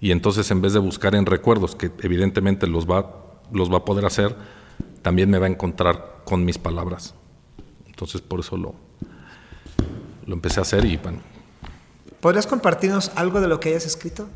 Y 0.00 0.10
entonces 0.10 0.50
en 0.50 0.62
vez 0.62 0.72
de 0.72 0.78
buscar 0.78 1.14
en 1.14 1.26
recuerdos, 1.26 1.74
que 1.74 1.92
evidentemente 2.00 2.66
los 2.66 2.90
va, 2.90 3.42
los 3.52 3.70
va 3.70 3.76
a 3.76 3.84
poder 3.84 4.06
hacer, 4.06 4.34
también 5.02 5.28
me 5.28 5.38
va 5.38 5.44
a 5.44 5.50
encontrar 5.50 6.22
con 6.24 6.46
mis 6.46 6.56
palabras. 6.56 7.14
Entonces 7.86 8.22
por 8.22 8.40
eso 8.40 8.56
lo, 8.56 8.74
lo 10.24 10.32
empecé 10.32 10.60
a 10.60 10.62
hacer 10.62 10.86
y 10.86 10.96
bueno. 10.96 11.18
¿Podrías 12.22 12.46
compartirnos 12.46 13.12
algo 13.16 13.42
de 13.42 13.48
lo 13.48 13.60
que 13.60 13.68
hayas 13.68 13.84
escrito? 13.84 14.30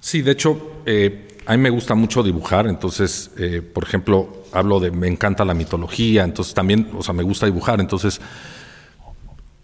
Sí, 0.00 0.22
de 0.22 0.32
hecho, 0.32 0.82
eh, 0.86 1.29
a 1.46 1.56
mí 1.56 1.58
me 1.58 1.70
gusta 1.70 1.94
mucho 1.94 2.22
dibujar, 2.22 2.66
entonces, 2.66 3.30
eh, 3.38 3.62
por 3.62 3.84
ejemplo, 3.84 4.44
hablo 4.52 4.80
de, 4.80 4.90
me 4.90 5.08
encanta 5.08 5.44
la 5.44 5.54
mitología, 5.54 6.24
entonces 6.24 6.54
también, 6.54 6.90
o 6.96 7.02
sea, 7.02 7.14
me 7.14 7.22
gusta 7.22 7.46
dibujar, 7.46 7.80
entonces 7.80 8.20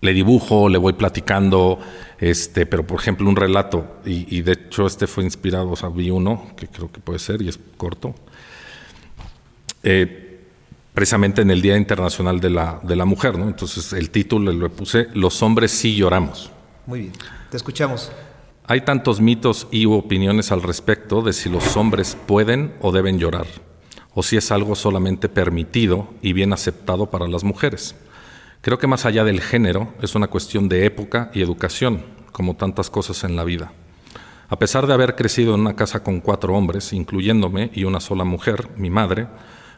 le 0.01 0.13
dibujo, 0.13 0.69
le 0.69 0.79
voy 0.79 0.95
platicando, 0.95 1.79
este, 2.19 2.67
pero 2.67 2.87
por 2.87 3.01
ejemplo 3.01 3.29
un 3.29 3.37
relato, 3.37 3.99
y, 4.05 4.43
de 4.43 4.53
hecho 4.53 4.87
este 4.87 5.07
fue 5.07 5.25
inspirado, 5.25 5.71
o 5.71 5.77
sea, 5.77 5.89
vi 5.89 6.11
uno, 6.11 6.49
que 6.57 6.69
creo 6.69 6.91
que 6.91 7.01
puede 7.01 7.19
ser, 7.19 7.43
y 7.43 7.49
es 7.49 7.59
corto, 7.77 8.15
eh, 9.83 10.41
precisamente 10.95 11.43
en 11.43 11.51
el 11.51 11.61
Día 11.61 11.77
Internacional 11.77 12.41
de 12.41 12.51
la, 12.51 12.81
de 12.83 12.97
la 12.97 13.05
Mujer, 13.05 13.39
¿no? 13.39 13.47
Entonces 13.47 13.93
el 13.93 14.11
título 14.11 14.53
le 14.53 14.69
puse, 14.71 15.09
Los 15.15 15.43
hombres 15.43 15.71
sí 15.71 15.95
lloramos. 15.95 16.51
Muy 16.87 17.01
bien, 17.01 17.13
te 17.51 17.57
escuchamos. 17.57 18.11
Hay 18.69 18.81
tantos 18.81 19.21
mitos 19.21 19.69
y 19.71 19.87
opiniones 19.87 20.51
al 20.51 20.61
respecto 20.61 21.23
de 21.23 21.33
si 21.33 21.49
los 21.49 21.77
hombres 21.77 22.17
pueden 22.27 22.75
o 22.81 22.91
deben 22.91 23.21
llorar 23.21 23.47
o 24.13 24.23
si 24.23 24.37
es 24.37 24.51
algo 24.51 24.75
solamente 24.75 25.29
permitido 25.29 26.09
y 26.23 26.33
bien 26.33 26.53
aceptado 26.53 27.11
para 27.11 27.29
las 27.29 27.45
mujeres. 27.45 27.95
Creo 28.63 28.79
que 28.79 28.87
más 28.87 29.05
allá 29.05 29.23
del 29.25 29.43
género 29.43 29.93
es 30.01 30.15
una 30.15 30.29
cuestión 30.29 30.71
de 30.71 30.87
época 30.87 31.31
y 31.35 31.43
educación, 31.43 32.03
como 32.33 32.57
tantas 32.57 32.89
cosas 32.89 33.23
en 33.25 33.37
la 33.37 33.45
vida. 33.45 33.73
A 34.49 34.59
pesar 34.59 34.87
de 34.87 34.95
haber 34.95 35.17
crecido 35.17 35.55
en 35.55 35.61
una 35.61 35.77
casa 35.77 36.03
con 36.03 36.21
cuatro 36.21 36.57
hombres, 36.57 36.95
incluyéndome, 36.95 37.71
y 37.75 37.85
una 37.85 38.01
sola 38.01 38.25
mujer, 38.25 38.71
mi 38.77 38.89
madre, 38.89 39.29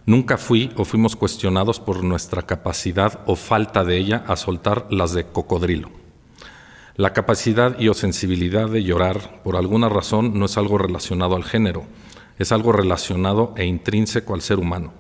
nunca 0.07 0.39
fui 0.39 0.71
o 0.77 0.85
fuimos 0.85 1.17
cuestionados 1.17 1.81
por 1.81 2.05
nuestra 2.05 2.43
capacidad 2.43 3.21
o 3.27 3.35
falta 3.35 3.85
de 3.85 3.99
ella 3.99 4.25
a 4.29 4.37
soltar 4.37 4.87
las 4.89 5.13
de 5.15 5.25
cocodrilo. 5.25 5.91
La 6.99 7.13
capacidad 7.13 7.79
y 7.79 7.87
o 7.87 7.95
sensibilidad 7.95 8.69
de 8.69 8.83
llorar, 8.83 9.41
por 9.45 9.55
alguna 9.55 9.89
razón, 9.89 10.37
no 10.37 10.47
es 10.47 10.59
algo 10.59 10.79
relacionado 10.79 11.37
al 11.37 11.45
género, 11.45 11.85
es 12.41 12.51
algo 12.51 12.73
relacionado 12.73 13.55
e 13.57 13.67
intrínseco 13.67 14.35
al 14.35 14.41
ser 14.41 14.59
humano, 14.59 14.93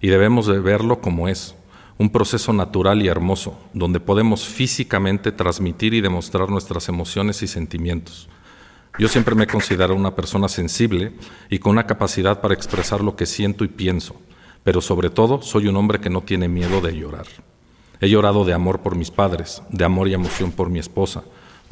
y 0.00 0.08
debemos 0.08 0.48
de 0.48 0.58
verlo 0.58 1.00
como 1.00 1.28
es, 1.28 1.54
un 1.96 2.10
proceso 2.10 2.52
natural 2.52 3.02
y 3.02 3.06
hermoso, 3.06 3.56
donde 3.72 4.00
podemos 4.00 4.44
físicamente 4.48 5.30
transmitir 5.30 5.94
y 5.94 6.00
demostrar 6.00 6.50
nuestras 6.50 6.88
emociones 6.88 7.40
y 7.44 7.46
sentimientos. 7.46 8.28
Yo 8.98 9.06
siempre 9.06 9.36
me 9.36 9.46
considero 9.46 9.94
una 9.94 10.16
persona 10.16 10.48
sensible 10.48 11.12
y 11.50 11.60
con 11.60 11.70
una 11.70 11.86
capacidad 11.86 12.40
para 12.40 12.54
expresar 12.54 13.00
lo 13.00 13.14
que 13.14 13.26
siento 13.26 13.62
y 13.62 13.68
pienso, 13.68 14.16
pero 14.64 14.80
sobre 14.80 15.08
todo 15.08 15.40
soy 15.40 15.68
un 15.68 15.76
hombre 15.76 16.00
que 16.00 16.10
no 16.10 16.22
tiene 16.22 16.48
miedo 16.48 16.80
de 16.80 16.96
llorar. 16.96 17.26
He 18.00 18.08
llorado 18.08 18.44
de 18.44 18.54
amor 18.54 18.80
por 18.80 18.96
mis 18.96 19.12
padres, 19.12 19.62
de 19.70 19.84
amor 19.84 20.08
y 20.08 20.14
emoción 20.14 20.50
por 20.50 20.68
mi 20.68 20.80
esposa, 20.80 21.22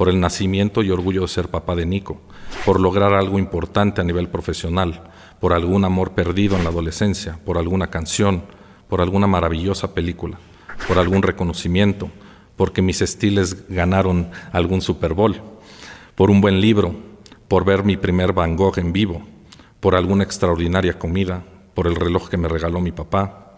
por 0.02 0.08
el 0.08 0.18
nacimiento 0.18 0.82
y 0.82 0.90
orgullo 0.90 1.20
de 1.20 1.28
ser 1.28 1.46
papá 1.46 1.76
de 1.76 1.86
Nico, 1.86 2.20
por 2.66 2.80
lograr 2.80 3.14
algo 3.14 3.38
importante 3.38 4.00
a 4.00 4.04
nivel 4.04 4.28
profesional, 4.28 5.12
por 5.38 5.52
algún 5.52 5.84
amor 5.84 6.10
perdido 6.10 6.56
en 6.56 6.64
la 6.64 6.70
adolescencia, 6.70 7.38
por 7.44 7.56
alguna 7.56 7.86
canción, 7.86 8.42
por 8.88 9.00
alguna 9.00 9.28
maravillosa 9.28 9.94
película, 9.94 10.40
por 10.88 10.98
algún 10.98 11.22
reconocimiento, 11.22 12.10
porque 12.56 12.82
mis 12.82 13.00
estiles 13.00 13.68
ganaron 13.68 14.32
algún 14.50 14.82
Super 14.82 15.14
Bowl, 15.14 15.40
por 16.16 16.32
un 16.32 16.40
buen 16.40 16.60
libro, 16.60 16.96
por 17.46 17.64
ver 17.64 17.84
mi 17.84 17.96
primer 17.96 18.32
Van 18.32 18.56
Gogh 18.56 18.78
en 18.78 18.92
vivo, 18.92 19.22
por 19.78 19.94
alguna 19.94 20.24
extraordinaria 20.24 20.98
comida, 20.98 21.44
por 21.74 21.86
el 21.86 21.94
reloj 21.94 22.28
que 22.28 22.38
me 22.38 22.48
regaló 22.48 22.80
mi 22.80 22.90
papá, 22.90 23.54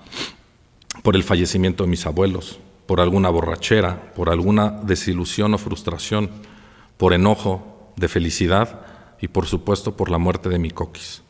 por 1.02 1.16
el 1.16 1.22
fallecimiento 1.22 1.85
de 1.85 1.88
mis 1.88 2.04
abuelos, 2.04 2.61
por 2.87 3.01
alguna 3.01 3.31
borrachera, 3.31 4.12
por 4.14 4.31
alguna 4.31 4.70
desilusión 4.70 5.55
o 5.55 5.59
frustración, 5.59 6.31
por 6.97 7.12
enojo, 7.12 7.92
de 7.97 8.09
felicidad 8.09 8.81
y 9.20 9.29
por 9.29 9.47
supuesto 9.47 9.97
por 9.97 10.11
la 10.11 10.18
muerte 10.18 10.49
de 10.49 10.59
mi 10.59 10.70
coquis. 10.70 11.23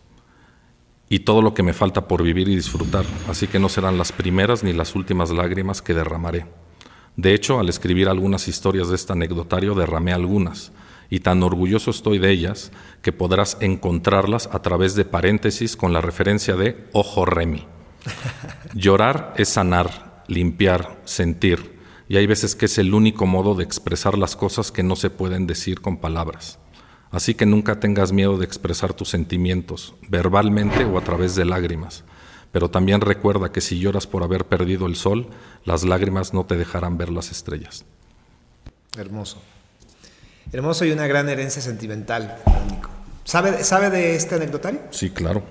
Y 1.08 1.20
todo 1.20 1.42
lo 1.42 1.54
que 1.54 1.62
me 1.62 1.74
falta 1.74 2.08
por 2.08 2.22
vivir 2.22 2.48
y 2.48 2.56
disfrutar, 2.56 3.04
así 3.28 3.46
que 3.46 3.58
no 3.58 3.68
serán 3.68 3.98
las 3.98 4.12
primeras 4.12 4.64
ni 4.64 4.72
las 4.72 4.94
últimas 4.94 5.30
lágrimas 5.30 5.82
que 5.82 5.94
derramaré. 5.94 6.46
De 7.16 7.34
hecho, 7.34 7.60
al 7.60 7.68
escribir 7.68 8.08
algunas 8.08 8.48
historias 8.48 8.88
de 8.88 8.96
este 8.96 9.12
anecdotario, 9.12 9.74
derramé 9.74 10.12
algunas, 10.12 10.72
y 11.10 11.20
tan 11.20 11.42
orgulloso 11.42 11.90
estoy 11.90 12.18
de 12.18 12.30
ellas 12.30 12.72
que 13.02 13.12
podrás 13.12 13.58
encontrarlas 13.60 14.48
a 14.50 14.62
través 14.62 14.94
de 14.94 15.04
paréntesis 15.04 15.76
con 15.76 15.92
la 15.92 16.00
referencia 16.00 16.56
de 16.56 16.88
ojo 16.92 17.24
remi. 17.24 17.66
Llorar 18.74 19.34
es 19.36 19.50
sanar, 19.50 20.13
limpiar, 20.26 21.00
sentir. 21.04 21.78
Y 22.08 22.16
hay 22.16 22.26
veces 22.26 22.54
que 22.54 22.66
es 22.66 22.78
el 22.78 22.94
único 22.94 23.26
modo 23.26 23.54
de 23.54 23.64
expresar 23.64 24.18
las 24.18 24.36
cosas 24.36 24.70
que 24.70 24.82
no 24.82 24.96
se 24.96 25.10
pueden 25.10 25.46
decir 25.46 25.80
con 25.80 25.98
palabras. 25.98 26.58
Así 27.10 27.34
que 27.34 27.46
nunca 27.46 27.80
tengas 27.80 28.12
miedo 28.12 28.38
de 28.38 28.44
expresar 28.44 28.92
tus 28.92 29.08
sentimientos, 29.08 29.94
verbalmente 30.08 30.84
o 30.84 30.98
a 30.98 31.04
través 31.04 31.34
de 31.34 31.44
lágrimas. 31.44 32.04
Pero 32.52 32.70
también 32.70 33.00
recuerda 33.00 33.52
que 33.52 33.60
si 33.60 33.78
lloras 33.78 34.06
por 34.06 34.22
haber 34.22 34.46
perdido 34.46 34.86
el 34.86 34.96
sol, 34.96 35.28
las 35.64 35.84
lágrimas 35.84 36.34
no 36.34 36.44
te 36.44 36.56
dejarán 36.56 36.98
ver 36.98 37.10
las 37.10 37.30
estrellas. 37.30 37.84
Hermoso. 38.96 39.40
Hermoso 40.52 40.84
y 40.84 40.92
una 40.92 41.06
gran 41.06 41.28
herencia 41.28 41.62
sentimental, 41.62 42.38
¿Sabe, 43.24 43.64
¿Sabe 43.64 43.88
de 43.88 44.16
este 44.16 44.34
anecdotario? 44.34 44.80
Sí, 44.90 45.10
claro. 45.10 45.42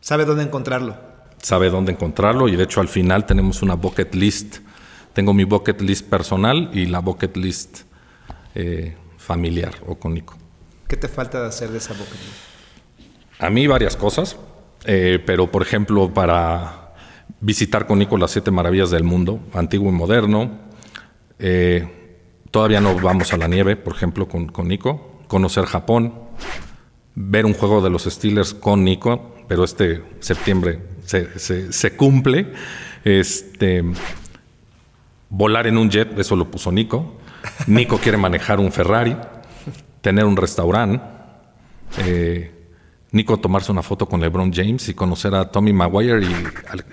¿Sabe 0.00 0.24
dónde 0.24 0.44
encontrarlo? 0.44 0.96
Sabe 1.42 1.70
dónde 1.70 1.92
encontrarlo 1.92 2.48
y 2.48 2.56
de 2.56 2.64
hecho 2.64 2.80
al 2.80 2.88
final 2.88 3.26
tenemos 3.26 3.62
una 3.62 3.74
bucket 3.74 4.14
list. 4.14 4.58
Tengo 5.12 5.32
mi 5.32 5.44
bucket 5.44 5.80
list 5.80 6.06
personal 6.08 6.70
y 6.72 6.86
la 6.86 7.00
bucket 7.00 7.36
list 7.36 7.80
eh, 8.54 8.96
familiar 9.16 9.74
o 9.86 9.96
con 9.96 10.14
Nico. 10.14 10.36
¿Qué 10.86 10.96
te 10.96 11.08
falta 11.08 11.40
de 11.40 11.48
hacer 11.48 11.70
de 11.70 11.78
esa 11.78 11.94
bucket 11.94 12.12
list? 12.12 13.38
A 13.38 13.48
mí 13.48 13.66
varias 13.66 13.96
cosas, 13.96 14.36
eh, 14.84 15.22
pero 15.24 15.50
por 15.50 15.62
ejemplo 15.62 16.12
para 16.12 16.94
visitar 17.40 17.86
con 17.86 17.98
Nico 17.98 18.16
las 18.16 18.32
siete 18.32 18.50
maravillas 18.50 18.90
del 18.90 19.04
mundo, 19.04 19.40
antiguo 19.54 19.88
y 19.88 19.92
moderno. 19.92 20.58
Eh, 21.38 22.18
todavía 22.50 22.80
no 22.80 22.94
vamos 22.96 23.32
a 23.32 23.38
la 23.38 23.48
nieve, 23.48 23.76
por 23.76 23.94
ejemplo, 23.94 24.28
con, 24.28 24.48
con 24.48 24.68
Nico. 24.68 25.22
Conocer 25.26 25.64
Japón, 25.64 26.14
ver 27.14 27.46
un 27.46 27.54
juego 27.54 27.80
de 27.80 27.90
los 27.90 28.04
Steelers 28.04 28.52
con 28.52 28.84
Nico, 28.84 29.36
pero 29.48 29.64
este 29.64 30.02
septiembre 30.20 30.80
se, 31.10 31.96
cumple. 31.96 32.52
Este, 33.04 33.82
volar 35.28 35.66
en 35.66 35.78
un 35.78 35.90
jet, 35.90 36.18
eso 36.18 36.36
lo 36.36 36.50
puso 36.50 36.70
Nico. 36.70 37.16
Nico 37.66 37.98
quiere 37.98 38.18
manejar 38.18 38.60
un 38.60 38.70
Ferrari, 38.70 39.16
tener 40.00 40.24
un 40.24 40.36
restaurante. 40.36 41.02
Eh, 41.98 42.52
Nico 43.12 43.38
tomarse 43.38 43.72
una 43.72 43.82
foto 43.82 44.06
con 44.06 44.20
LeBron 44.20 44.52
James 44.52 44.88
y 44.88 44.94
conocer 44.94 45.34
a 45.34 45.50
Tommy 45.50 45.72
Maguire 45.72 46.24
y, 46.24 46.32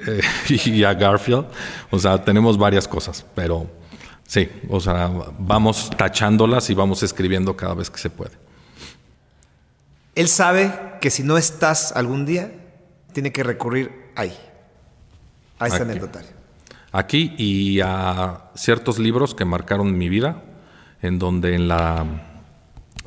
eh, 0.08 0.22
y, 0.66 0.84
a 0.84 0.94
Garfield. 0.94 1.46
O 1.92 2.00
sea, 2.00 2.24
tenemos 2.24 2.58
varias 2.58 2.88
cosas, 2.88 3.26
pero 3.36 3.70
sí, 4.26 4.50
o 4.70 4.80
sea, 4.80 5.12
vamos 5.38 5.92
tachándolas 5.96 6.70
y 6.70 6.74
vamos 6.74 7.04
escribiendo 7.04 7.56
cada 7.56 7.76
vez 7.76 7.90
que 7.92 8.00
se 8.00 8.10
puede. 8.10 8.32
Él 10.16 10.28
sabe 10.28 10.74
que 11.00 11.12
si 11.12 11.22
no 11.22 11.38
estás 11.38 11.92
algún 11.92 12.26
día, 12.26 12.52
tiene 13.14 13.32
que 13.32 13.44
recurrir 13.44 14.07
ahí, 14.18 14.38
a 15.60 15.68
este 15.68 15.84
anecdotario. 15.84 16.30
Aquí 16.92 17.36
y 17.38 17.80
a 17.82 18.50
ciertos 18.56 19.00
libros 19.00 19.36
que 19.36 19.46
marcaron 19.46 19.98
mi 19.98 20.10
vida, 20.10 20.44
en 21.02 21.20
donde 21.20 21.56
en 21.56 21.68
la 21.68 22.06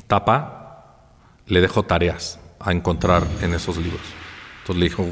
tapa 0.07 1.07
le 1.47 1.61
dejo 1.61 1.83
tareas 1.83 2.39
a 2.59 2.71
encontrar 2.71 3.23
en 3.41 3.53
esos 3.53 3.77
libros. 3.77 4.01
Entonces 4.61 4.79
le 4.79 4.85
dijo, 4.85 5.05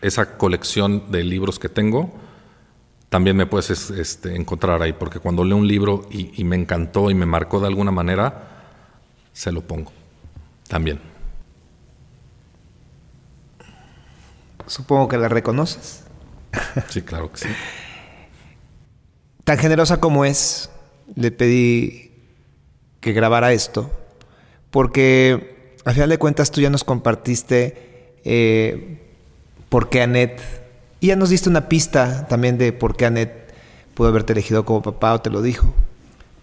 esa 0.00 0.36
colección 0.36 1.10
de 1.10 1.24
libros 1.24 1.58
que 1.58 1.68
tengo, 1.68 2.14
también 3.08 3.36
me 3.36 3.46
puedes 3.46 3.90
este, 3.90 4.34
encontrar 4.36 4.82
ahí, 4.82 4.92
porque 4.92 5.18
cuando 5.18 5.44
leo 5.44 5.56
un 5.56 5.68
libro 5.68 6.06
y, 6.10 6.40
y 6.40 6.44
me 6.44 6.56
encantó 6.56 7.10
y 7.10 7.14
me 7.14 7.26
marcó 7.26 7.60
de 7.60 7.66
alguna 7.66 7.90
manera, 7.90 8.62
se 9.32 9.52
lo 9.52 9.62
pongo 9.62 9.92
también. 10.68 11.13
Supongo 14.66 15.08
que 15.08 15.18
la 15.18 15.28
reconoces. 15.28 16.02
Sí, 16.88 17.02
claro 17.02 17.30
que 17.32 17.38
sí. 17.38 17.48
Tan 19.44 19.58
generosa 19.58 20.00
como 20.00 20.24
es, 20.24 20.70
le 21.14 21.30
pedí 21.30 22.12
que 23.00 23.12
grabara 23.12 23.52
esto, 23.52 23.90
porque 24.70 25.76
al 25.84 25.94
final 25.94 26.08
de 26.08 26.18
cuentas 26.18 26.50
tú 26.50 26.60
ya 26.60 26.70
nos 26.70 26.84
compartiste 26.84 28.14
eh, 28.24 29.02
por 29.68 29.90
qué 29.90 30.02
Annette, 30.02 30.40
y 31.00 31.08
ya 31.08 31.16
nos 31.16 31.28
diste 31.28 31.50
una 31.50 31.68
pista 31.68 32.26
también 32.28 32.56
de 32.56 32.72
por 32.72 32.96
qué 32.96 33.06
Annette 33.06 33.52
pudo 33.94 34.08
haberte 34.08 34.32
elegido 34.32 34.64
como 34.64 34.80
papá 34.80 35.12
o 35.12 35.20
te 35.20 35.30
lo 35.30 35.42
dijo. 35.42 35.74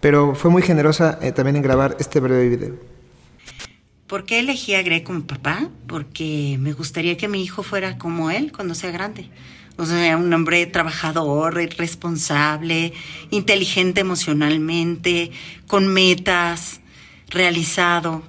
Pero 0.00 0.34
fue 0.34 0.50
muy 0.50 0.62
generosa 0.62 1.18
eh, 1.22 1.32
también 1.32 1.56
en 1.56 1.62
grabar 1.62 1.96
este 1.98 2.20
breve 2.20 2.48
video. 2.48 2.74
¿Por 4.06 4.26
qué 4.26 4.40
elegí 4.40 4.74
a 4.74 4.82
Greg 4.82 5.04
como 5.04 5.26
papá? 5.26 5.70
Porque 5.86 6.56
me 6.60 6.72
gustaría 6.72 7.16
que 7.16 7.28
mi 7.28 7.42
hijo 7.42 7.62
fuera 7.62 7.96
como 7.96 8.30
él 8.30 8.52
cuando 8.52 8.74
sea 8.74 8.90
grande. 8.90 9.30
O 9.76 9.86
sea, 9.86 10.16
un 10.18 10.32
hombre 10.32 10.66
trabajador, 10.66 11.54
responsable, 11.54 12.92
inteligente 13.30 14.02
emocionalmente, 14.02 15.30
con 15.66 15.88
metas, 15.88 16.80
realizado. 17.28 18.22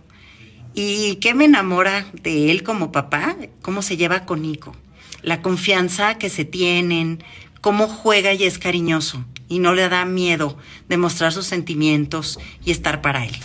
¿Y 0.74 1.16
qué 1.18 1.34
me 1.34 1.46
enamora 1.46 2.08
de 2.22 2.50
él 2.50 2.64
como 2.64 2.92
papá? 2.92 3.36
Cómo 3.62 3.82
se 3.82 3.98
lleva 3.98 4.26
con 4.26 4.42
Nico. 4.42 4.76
La 5.22 5.42
confianza 5.42 6.18
que 6.18 6.30
se 6.30 6.46
tienen, 6.46 7.24
cómo 7.60 7.88
juega 7.88 8.34
y 8.34 8.46
es 8.46 8.58
cariñoso. 8.58 9.26
Y 9.50 9.60
no 9.60 9.74
le 9.74 9.90
da 9.90 10.06
miedo 10.06 10.58
demostrar 10.88 11.34
sus 11.34 11.46
sentimientos 11.46 12.40
y 12.64 12.72
estar 12.72 13.02
para 13.02 13.26
él 13.26 13.36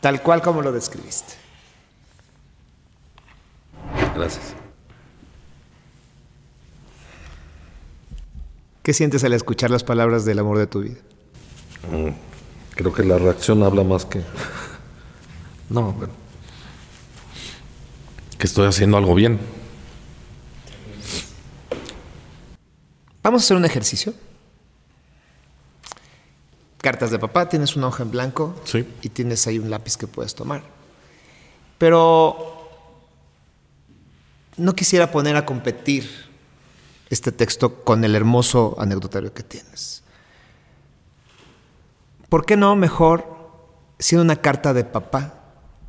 tal 0.00 0.22
cual 0.22 0.42
como 0.42 0.62
lo 0.62 0.72
describiste. 0.72 1.34
Gracias. 4.14 4.54
¿Qué 8.82 8.94
sientes 8.94 9.22
al 9.24 9.32
escuchar 9.34 9.70
las 9.70 9.84
palabras 9.84 10.24
del 10.24 10.38
amor 10.38 10.58
de 10.58 10.66
tu 10.66 10.80
vida? 10.80 10.96
Mm, 11.90 12.10
creo 12.74 12.92
que 12.92 13.04
la 13.04 13.18
reacción 13.18 13.62
habla 13.62 13.84
más 13.84 14.04
que... 14.04 14.22
No, 15.68 15.92
bueno. 15.92 16.12
Que 18.38 18.46
estoy 18.46 18.66
haciendo 18.66 18.96
algo 18.96 19.14
bien. 19.14 19.38
Vamos 23.22 23.42
a 23.42 23.44
hacer 23.44 23.56
un 23.56 23.64
ejercicio 23.64 24.14
cartas 26.80 27.10
de 27.10 27.18
papá, 27.18 27.48
tienes 27.48 27.76
una 27.76 27.88
hoja 27.88 28.02
en 28.02 28.10
blanco 28.10 28.54
y 29.02 29.08
tienes 29.10 29.46
ahí 29.46 29.58
un 29.58 29.70
lápiz 29.70 29.96
que 29.96 30.06
puedes 30.06 30.34
tomar. 30.34 30.62
Pero 31.78 32.68
no 34.56 34.74
quisiera 34.74 35.10
poner 35.10 35.36
a 35.36 35.46
competir 35.46 36.08
este 37.08 37.32
texto 37.32 37.84
con 37.84 38.04
el 38.04 38.14
hermoso 38.14 38.76
anecdotario 38.78 39.32
que 39.32 39.42
tienes. 39.42 40.02
¿Por 42.28 42.46
qué 42.46 42.56
no 42.56 42.76
mejor, 42.76 43.24
siendo 43.98 44.22
una 44.22 44.36
carta 44.36 44.72
de 44.72 44.84
papá, 44.84 45.34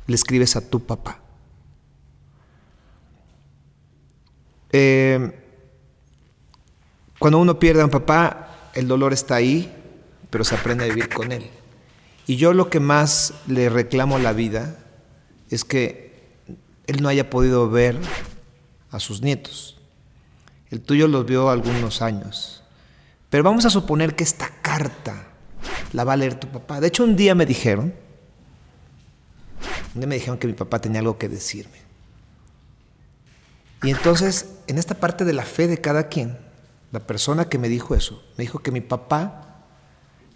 le 0.06 0.14
escribes 0.14 0.56
a 0.56 0.68
tu 0.68 0.84
papá? 0.84 1.20
Eh, 4.72 5.38
cuando 7.18 7.38
uno 7.38 7.58
pierde 7.58 7.82
a 7.82 7.84
un 7.84 7.90
papá, 7.90 8.70
el 8.74 8.88
dolor 8.88 9.12
está 9.12 9.36
ahí, 9.36 9.81
pero 10.32 10.44
se 10.44 10.54
aprende 10.54 10.84
a 10.84 10.88
vivir 10.88 11.10
con 11.10 11.30
él. 11.30 11.50
Y 12.26 12.36
yo 12.36 12.54
lo 12.54 12.70
que 12.70 12.80
más 12.80 13.34
le 13.46 13.68
reclamo 13.68 14.16
a 14.16 14.18
la 14.18 14.32
vida 14.32 14.78
es 15.50 15.62
que 15.62 16.40
él 16.86 17.02
no 17.02 17.10
haya 17.10 17.28
podido 17.28 17.68
ver 17.68 17.98
a 18.90 18.98
sus 18.98 19.20
nietos. 19.20 19.78
El 20.70 20.80
tuyo 20.80 21.06
los 21.06 21.26
vio 21.26 21.50
algunos 21.50 22.00
años. 22.00 22.62
Pero 23.28 23.44
vamos 23.44 23.66
a 23.66 23.70
suponer 23.70 24.16
que 24.16 24.24
esta 24.24 24.48
carta 24.62 25.26
la 25.92 26.04
va 26.04 26.14
a 26.14 26.16
leer 26.16 26.40
tu 26.40 26.48
papá. 26.48 26.80
De 26.80 26.88
hecho, 26.88 27.04
un 27.04 27.14
día 27.14 27.34
me 27.34 27.44
dijeron, 27.44 27.92
un 29.94 30.08
me 30.08 30.14
dijeron 30.14 30.38
que 30.38 30.46
mi 30.46 30.54
papá 30.54 30.80
tenía 30.80 31.00
algo 31.00 31.18
que 31.18 31.28
decirme. 31.28 31.76
Y 33.82 33.90
entonces, 33.90 34.54
en 34.66 34.78
esta 34.78 34.94
parte 34.94 35.26
de 35.26 35.34
la 35.34 35.44
fe 35.44 35.66
de 35.66 35.78
cada 35.78 36.08
quien, 36.08 36.38
la 36.90 37.00
persona 37.00 37.50
que 37.50 37.58
me 37.58 37.68
dijo 37.68 37.94
eso, 37.94 38.24
me 38.38 38.44
dijo 38.44 38.60
que 38.60 38.70
mi 38.70 38.80
papá 38.80 39.51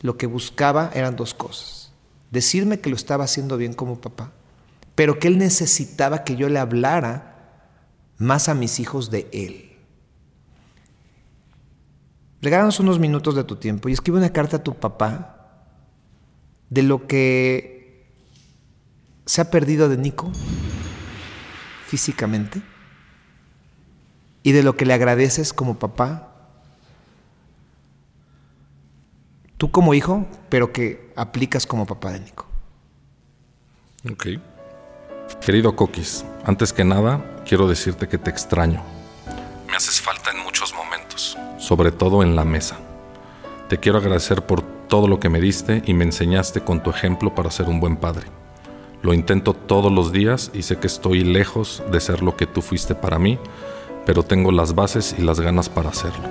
lo 0.07 0.17
que 0.17 0.27
buscaba 0.27 0.91
eran 0.95 1.17
dos 1.17 1.35
cosas. 1.35 1.93
Decirme 2.31 2.81
que 2.81 2.89
lo 2.89 2.97
estaba 2.97 3.25
haciendo 3.25 3.57
bien 3.57 3.75
como 3.75 4.01
papá, 4.01 4.33
pero 4.95 5.19
que 5.19 5.29
él 5.29 5.37
necesitaba 5.37 6.25
que 6.25 6.37
yo 6.37 6.49
le 6.49 6.61
hablara 6.61 7.35
más 8.17 8.49
a 8.49 8.55
mis 8.55 8.79
hijos 8.79 9.11
de 9.11 9.29
él. 9.33 9.73
Regálanos 12.41 12.79
unos 12.79 13.01
minutos 13.01 13.35
de 13.35 13.45
tu 13.45 13.57
tiempo 13.57 13.89
y 13.89 13.93
escribe 13.93 14.19
una 14.19 14.33
carta 14.33 14.59
a 14.59 14.63
tu 14.63 14.75
papá 14.75 15.33
de 16.71 16.83
lo 16.85 17.07
que 17.07 18.07
se 19.27 19.41
ha 19.41 19.51
perdido 19.51 19.89
de 19.89 19.97
Nico 19.97 20.31
físicamente 21.87 22.63
y 24.45 24.53
de 24.53 24.63
lo 24.63 24.77
que 24.77 24.87
le 24.87 24.95
agradeces 24.95 25.53
como 25.53 25.81
papá 25.81 26.36
Tú 29.57 29.71
como 29.71 29.95
hijo, 29.95 30.27
pero 30.51 30.73
que 30.73 31.13
aplicas 31.17 31.67
como 31.67 31.87
papá 31.87 32.13
de 32.13 32.21
Nico. 32.21 32.47
Ok. 34.11 34.27
Querido 35.41 35.75
Coquis, 35.75 36.25
antes 36.45 36.73
que 36.73 36.85
nada, 36.85 37.43
quiero 37.47 37.67
decirte 37.67 38.07
que 38.07 38.19
te 38.19 38.31
extraño. 38.31 38.83
Me 39.67 39.75
haces 39.75 40.01
falta 40.01 40.31
en 40.31 40.43
muchos 40.43 40.75
momentos, 40.75 41.39
sobre 41.59 41.91
todo 41.91 42.23
en 42.23 42.37
la 42.37 42.45
mesa. 42.45 42.77
Te 43.69 43.79
quiero 43.79 43.99
agradecer 43.99 44.45
por 44.45 44.63
todo 44.63 45.09
lo 45.09 45.19
que 45.19 45.31
me 45.31 45.41
diste 45.41 45.83
y 45.87 45.95
me 45.95 46.05
enseñaste 46.05 46.61
con 46.61 46.83
tu 46.83 46.91
ejemplo 46.91 47.35
para 47.35 47.51
ser 47.51 47.67
un 47.67 47.81
buen 47.81 47.97
padre. 47.97 48.27
Lo 49.03 49.15
intento 49.15 49.55
todos 49.55 49.91
los 49.91 50.13
días 50.13 50.51
y 50.53 50.63
sé 50.63 50.79
que 50.79 50.87
estoy 50.87 51.25
lejos 51.25 51.83
de 51.91 52.01
ser 52.01 52.23
lo 52.23 52.37
que 52.37 52.47
tú 52.47 52.61
fuiste 52.61 52.95
para 52.95 53.19
mí, 53.19 53.39
pero 54.05 54.23
tengo 54.23 54.53
las 54.53 54.75
bases 54.75 55.15
y 55.19 55.23
las 55.23 55.41
ganas 55.41 55.69
para 55.69 55.91
hacerlo. 55.91 56.29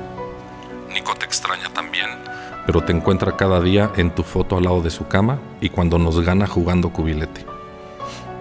Nico 0.93 1.15
te 1.15 1.25
extraña 1.25 1.64
pero 2.65 2.83
te 2.83 2.91
encuentra 2.91 3.37
cada 3.37 3.61
día 3.61 3.91
en 3.95 4.13
tu 4.13 4.23
foto 4.23 4.57
al 4.57 4.63
lado 4.63 4.81
de 4.81 4.89
su 4.89 5.07
cama 5.07 5.39
y 5.61 5.69
cuando 5.69 5.99
nos 5.99 6.19
gana 6.21 6.47
jugando 6.47 6.91
cubilete. 6.91 7.45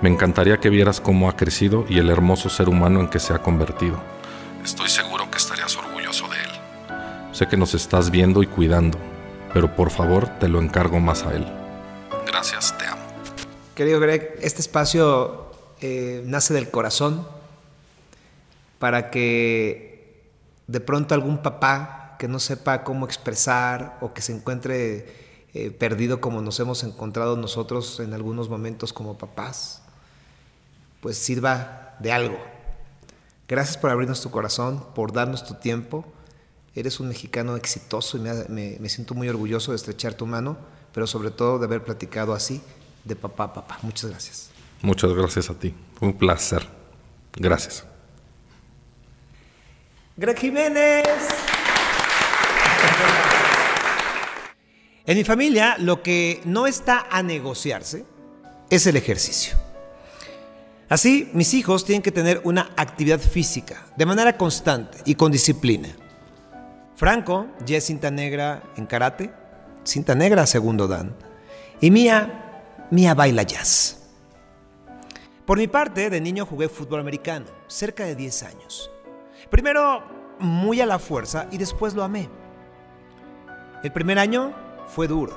Me 0.01 0.11
encantaría 0.11 0.59
que 0.59 0.71
vieras 0.71 1.01
cómo 1.01 1.29
ha 1.29 1.37
crecido 1.37 1.85
y 1.89 1.99
el 1.99 2.11
hermoso 2.11 2.49
ser 2.49 2.69
humano 2.69 3.01
en 3.01 3.09
que 3.09 3.19
se 3.19 3.33
ha 3.33 3.39
convertido. 3.39 3.99
Estoy 4.63 4.89
seguro 4.89 5.31
que 5.31 5.39
estarías 5.39 5.77
orgulloso 5.77 6.27
de 6.29 6.37
él. 6.37 6.51
Sé 7.33 7.47
que 7.49 7.57
nos 7.57 7.75
estás 7.75 8.11
viendo 8.11 8.43
y 8.43 8.47
cuidando, 8.47 8.99
pero 9.53 9.75
por 9.75 9.91
favor 9.91 10.29
te 10.41 10.49
lo 10.49 10.61
encargo 10.61 11.01
más 11.01 11.25
a 11.25 11.35
él. 11.35 11.47
Gracias, 12.27 12.77
te 12.79 12.87
amo. 12.87 13.03
Querido 13.75 14.01
Greg, 14.01 14.39
este 14.41 14.61
espacio 14.61 15.47
eh, 15.81 16.23
nace 16.27 16.55
del 16.55 16.71
corazón 16.71 17.27
para 18.79 19.11
que 19.11 20.23
de 20.67 20.81
pronto 20.81 21.15
algún 21.15 21.39
papá 21.39 22.04
que 22.19 22.29
no 22.29 22.39
sepa 22.39 22.85
cómo 22.85 23.07
expresar 23.07 23.99
o 24.01 24.13
que 24.13 24.23
se 24.23 24.33
encuentre 24.33 25.49
eh, 25.55 25.71
perdido 25.71 26.21
como 26.21 26.41
nos 26.43 26.59
hemos 26.61 26.83
encontrado 26.83 27.37
nosotros 27.37 28.01
en 28.01 28.13
algunos 28.13 28.49
momentos 28.49 28.93
como 28.93 29.19
papás, 29.19 29.83
pues 31.01 31.17
sirva 31.17 31.97
de 32.01 32.13
algo. 32.13 32.39
Gracias 33.47 33.77
por 33.77 33.91
abrirnos 33.91 34.21
tu 34.21 34.31
corazón, 34.31 34.85
por 34.95 35.13
darnos 35.13 35.45
tu 35.45 35.55
tiempo. 35.55 36.05
Eres 36.75 36.99
un 36.99 37.09
mexicano 37.09 37.57
exitoso 37.57 38.17
y 38.17 38.21
me, 38.21 38.79
me 38.81 38.89
siento 38.89 39.15
muy 39.15 39.29
orgulloso 39.29 39.73
de 39.73 39.77
estrechar 39.77 40.15
tu 40.15 40.27
mano, 40.27 40.57
pero 40.93 41.07
sobre 41.07 41.31
todo 41.31 41.59
de 41.59 41.67
haber 41.67 41.85
platicado 41.85 42.33
así 42.33 42.61
de 43.05 43.15
papá 43.15 43.45
a 43.45 43.53
papá. 43.53 43.79
Muchas 43.83 44.11
gracias. 44.11 44.51
Muchas 44.83 45.13
gracias 45.13 45.51
a 45.51 45.55
ti. 45.55 45.75
Fue 45.95 46.09
un 46.09 46.19
placer. 46.19 46.67
Gracias. 47.37 47.85
Greg 50.17 50.39
Jiménez. 50.39 51.54
En 55.07 55.19
mi 55.19 55.25
familia 55.25 55.77
lo 55.79 56.03
que 56.03 56.41
no 56.47 56.67
está 56.67 57.07
a 57.11 57.23
negociarse 57.23 58.07
es 58.71 58.87
el 58.87 58.97
ejercicio. 58.97 59.55
Así, 60.89 61.31
mis 61.35 61.53
hijos 61.53 61.85
tienen 61.85 62.03
que 62.03 62.13
tener 62.13 62.41
una 62.45 62.71
actividad 62.77 63.21
física 63.21 63.85
de 63.97 64.07
manera 64.07 64.39
constante 64.39 64.99
y 65.05 65.15
con 65.15 65.31
disciplina. 65.31 65.89
Franco 66.97 67.49
ya 67.67 67.77
es 67.77 67.85
cinta 67.85 68.11
negra 68.11 68.63
en 68.77 68.87
karate, 68.87 69.31
cinta 69.83 70.15
negra 70.15 70.47
segundo 70.47 70.89
dan, 70.89 71.15
y 71.81 71.91
Mía, 71.91 72.87
Mía 72.91 73.15
baila 73.15 73.43
jazz. 73.43 73.99
Por 75.45 75.59
mi 75.59 75.67
parte, 75.67 76.09
de 76.09 76.21
niño 76.23 76.47
jugué 76.47 76.71
fútbol 76.71 77.01
americano, 77.01 77.47
cerca 77.67 78.05
de 78.05 78.15
10 78.15 78.43
años. 78.45 78.91
Primero 79.51 80.03
muy 80.39 80.81
a 80.81 80.87
la 80.87 80.99
fuerza 80.99 81.47
y 81.51 81.59
después 81.59 81.93
lo 81.93 82.03
amé. 82.03 82.31
El 83.83 83.93
primer 83.93 84.19
año 84.19 84.64
fue 84.95 85.09
duro. 85.09 85.37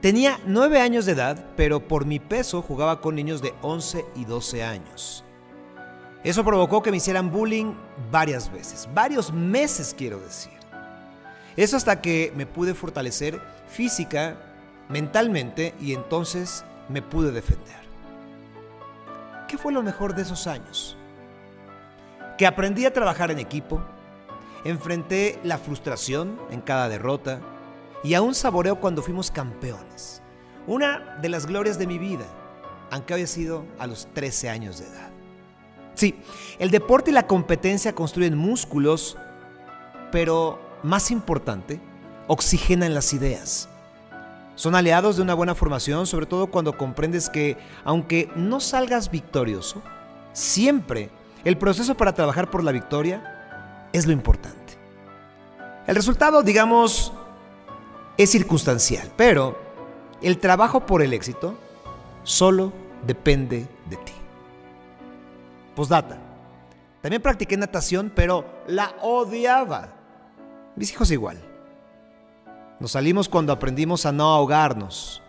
Tenía 0.00 0.40
9 0.46 0.80
años 0.80 1.04
de 1.04 1.12
edad, 1.12 1.44
pero 1.56 1.86
por 1.86 2.06
mi 2.06 2.18
peso 2.18 2.62
jugaba 2.62 3.00
con 3.00 3.14
niños 3.14 3.42
de 3.42 3.52
11 3.62 4.04
y 4.14 4.24
12 4.24 4.64
años. 4.64 5.24
Eso 6.24 6.44
provocó 6.44 6.82
que 6.82 6.90
me 6.90 6.96
hicieran 6.96 7.30
bullying 7.30 7.74
varias 8.10 8.50
veces, 8.50 8.88
varios 8.94 9.32
meses 9.32 9.94
quiero 9.96 10.18
decir. 10.18 10.52
Eso 11.56 11.76
hasta 11.76 12.00
que 12.00 12.32
me 12.34 12.46
pude 12.46 12.74
fortalecer 12.74 13.40
física, 13.68 14.36
mentalmente 14.88 15.74
y 15.80 15.92
entonces 15.92 16.64
me 16.88 17.02
pude 17.02 17.30
defender. 17.30 17.76
¿Qué 19.48 19.58
fue 19.58 19.72
lo 19.72 19.82
mejor 19.82 20.14
de 20.14 20.22
esos 20.22 20.46
años? 20.46 20.96
Que 22.36 22.46
aprendí 22.46 22.86
a 22.86 22.92
trabajar 22.92 23.30
en 23.30 23.38
equipo, 23.38 23.82
enfrenté 24.64 25.38
la 25.42 25.58
frustración 25.58 26.38
en 26.50 26.60
cada 26.60 26.88
derrota 26.88 27.40
y 28.02 28.14
aún 28.14 28.34
saboreo 28.34 28.80
cuando 28.80 29.02
fuimos 29.02 29.30
campeones. 29.30 30.22
Una 30.66 31.16
de 31.20 31.28
las 31.28 31.46
glorias 31.46 31.78
de 31.78 31.86
mi 31.86 31.98
vida, 31.98 32.26
aunque 32.90 33.14
había 33.14 33.26
sido 33.26 33.64
a 33.78 33.86
los 33.86 34.08
13 34.14 34.48
años 34.48 34.78
de 34.78 34.86
edad. 34.86 35.10
Sí, 35.94 36.20
el 36.58 36.70
deporte 36.70 37.10
y 37.10 37.14
la 37.14 37.26
competencia 37.26 37.94
construyen 37.94 38.36
músculos, 38.36 39.16
pero 40.12 40.60
más 40.82 41.10
importante, 41.10 41.80
oxigenan 42.28 42.94
las 42.94 43.12
ideas. 43.12 43.68
Son 44.54 44.74
aliados 44.74 45.16
de 45.16 45.22
una 45.22 45.34
buena 45.34 45.54
formación, 45.54 46.06
sobre 46.06 46.26
todo 46.26 46.48
cuando 46.48 46.76
comprendes 46.76 47.28
que, 47.28 47.56
aunque 47.84 48.30
no 48.36 48.60
salgas 48.60 49.10
victorioso, 49.10 49.82
siempre 50.32 51.10
el 51.44 51.56
proceso 51.56 51.96
para 51.96 52.12
trabajar 52.12 52.50
por 52.50 52.62
la 52.62 52.72
victoria 52.72 53.88
es 53.92 54.06
lo 54.06 54.12
importante. 54.12 54.58
El 55.86 55.94
resultado, 55.94 56.42
digamos, 56.42 57.12
es 58.18 58.30
circunstancial, 58.30 59.10
pero 59.16 59.56
el 60.20 60.38
trabajo 60.38 60.84
por 60.84 61.02
el 61.02 61.12
éxito 61.12 61.56
solo 62.24 62.72
depende 63.06 63.68
de 63.88 63.96
ti. 63.96 64.12
Postdata. 65.74 66.18
También 67.00 67.22
practiqué 67.22 67.56
natación, 67.56 68.12
pero 68.14 68.44
la 68.66 68.92
odiaba. 69.00 69.90
Mis 70.74 70.92
hijos 70.92 71.12
igual. 71.12 71.38
Nos 72.80 72.92
salimos 72.92 73.28
cuando 73.28 73.52
aprendimos 73.52 74.04
a 74.04 74.12
no 74.12 74.24
ahogarnos. 74.34 75.22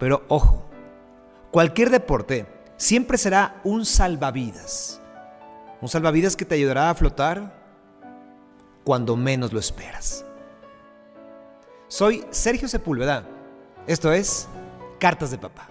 Pero 0.00 0.24
ojo, 0.26 0.64
cualquier 1.52 1.90
deporte 1.90 2.46
siempre 2.76 3.18
será 3.18 3.60
un 3.62 3.84
salvavidas. 3.84 5.00
Un 5.80 5.88
salvavidas 5.88 6.34
que 6.34 6.44
te 6.44 6.56
ayudará 6.56 6.90
a 6.90 6.94
flotar 6.94 7.52
cuando 8.82 9.16
menos 9.16 9.52
lo 9.52 9.60
esperas. 9.60 10.25
Soy 11.88 12.24
Sergio 12.30 12.66
Sepúlveda. 12.68 13.24
Esto 13.86 14.12
es 14.12 14.48
Cartas 14.98 15.30
de 15.30 15.38
Papá. 15.38 15.68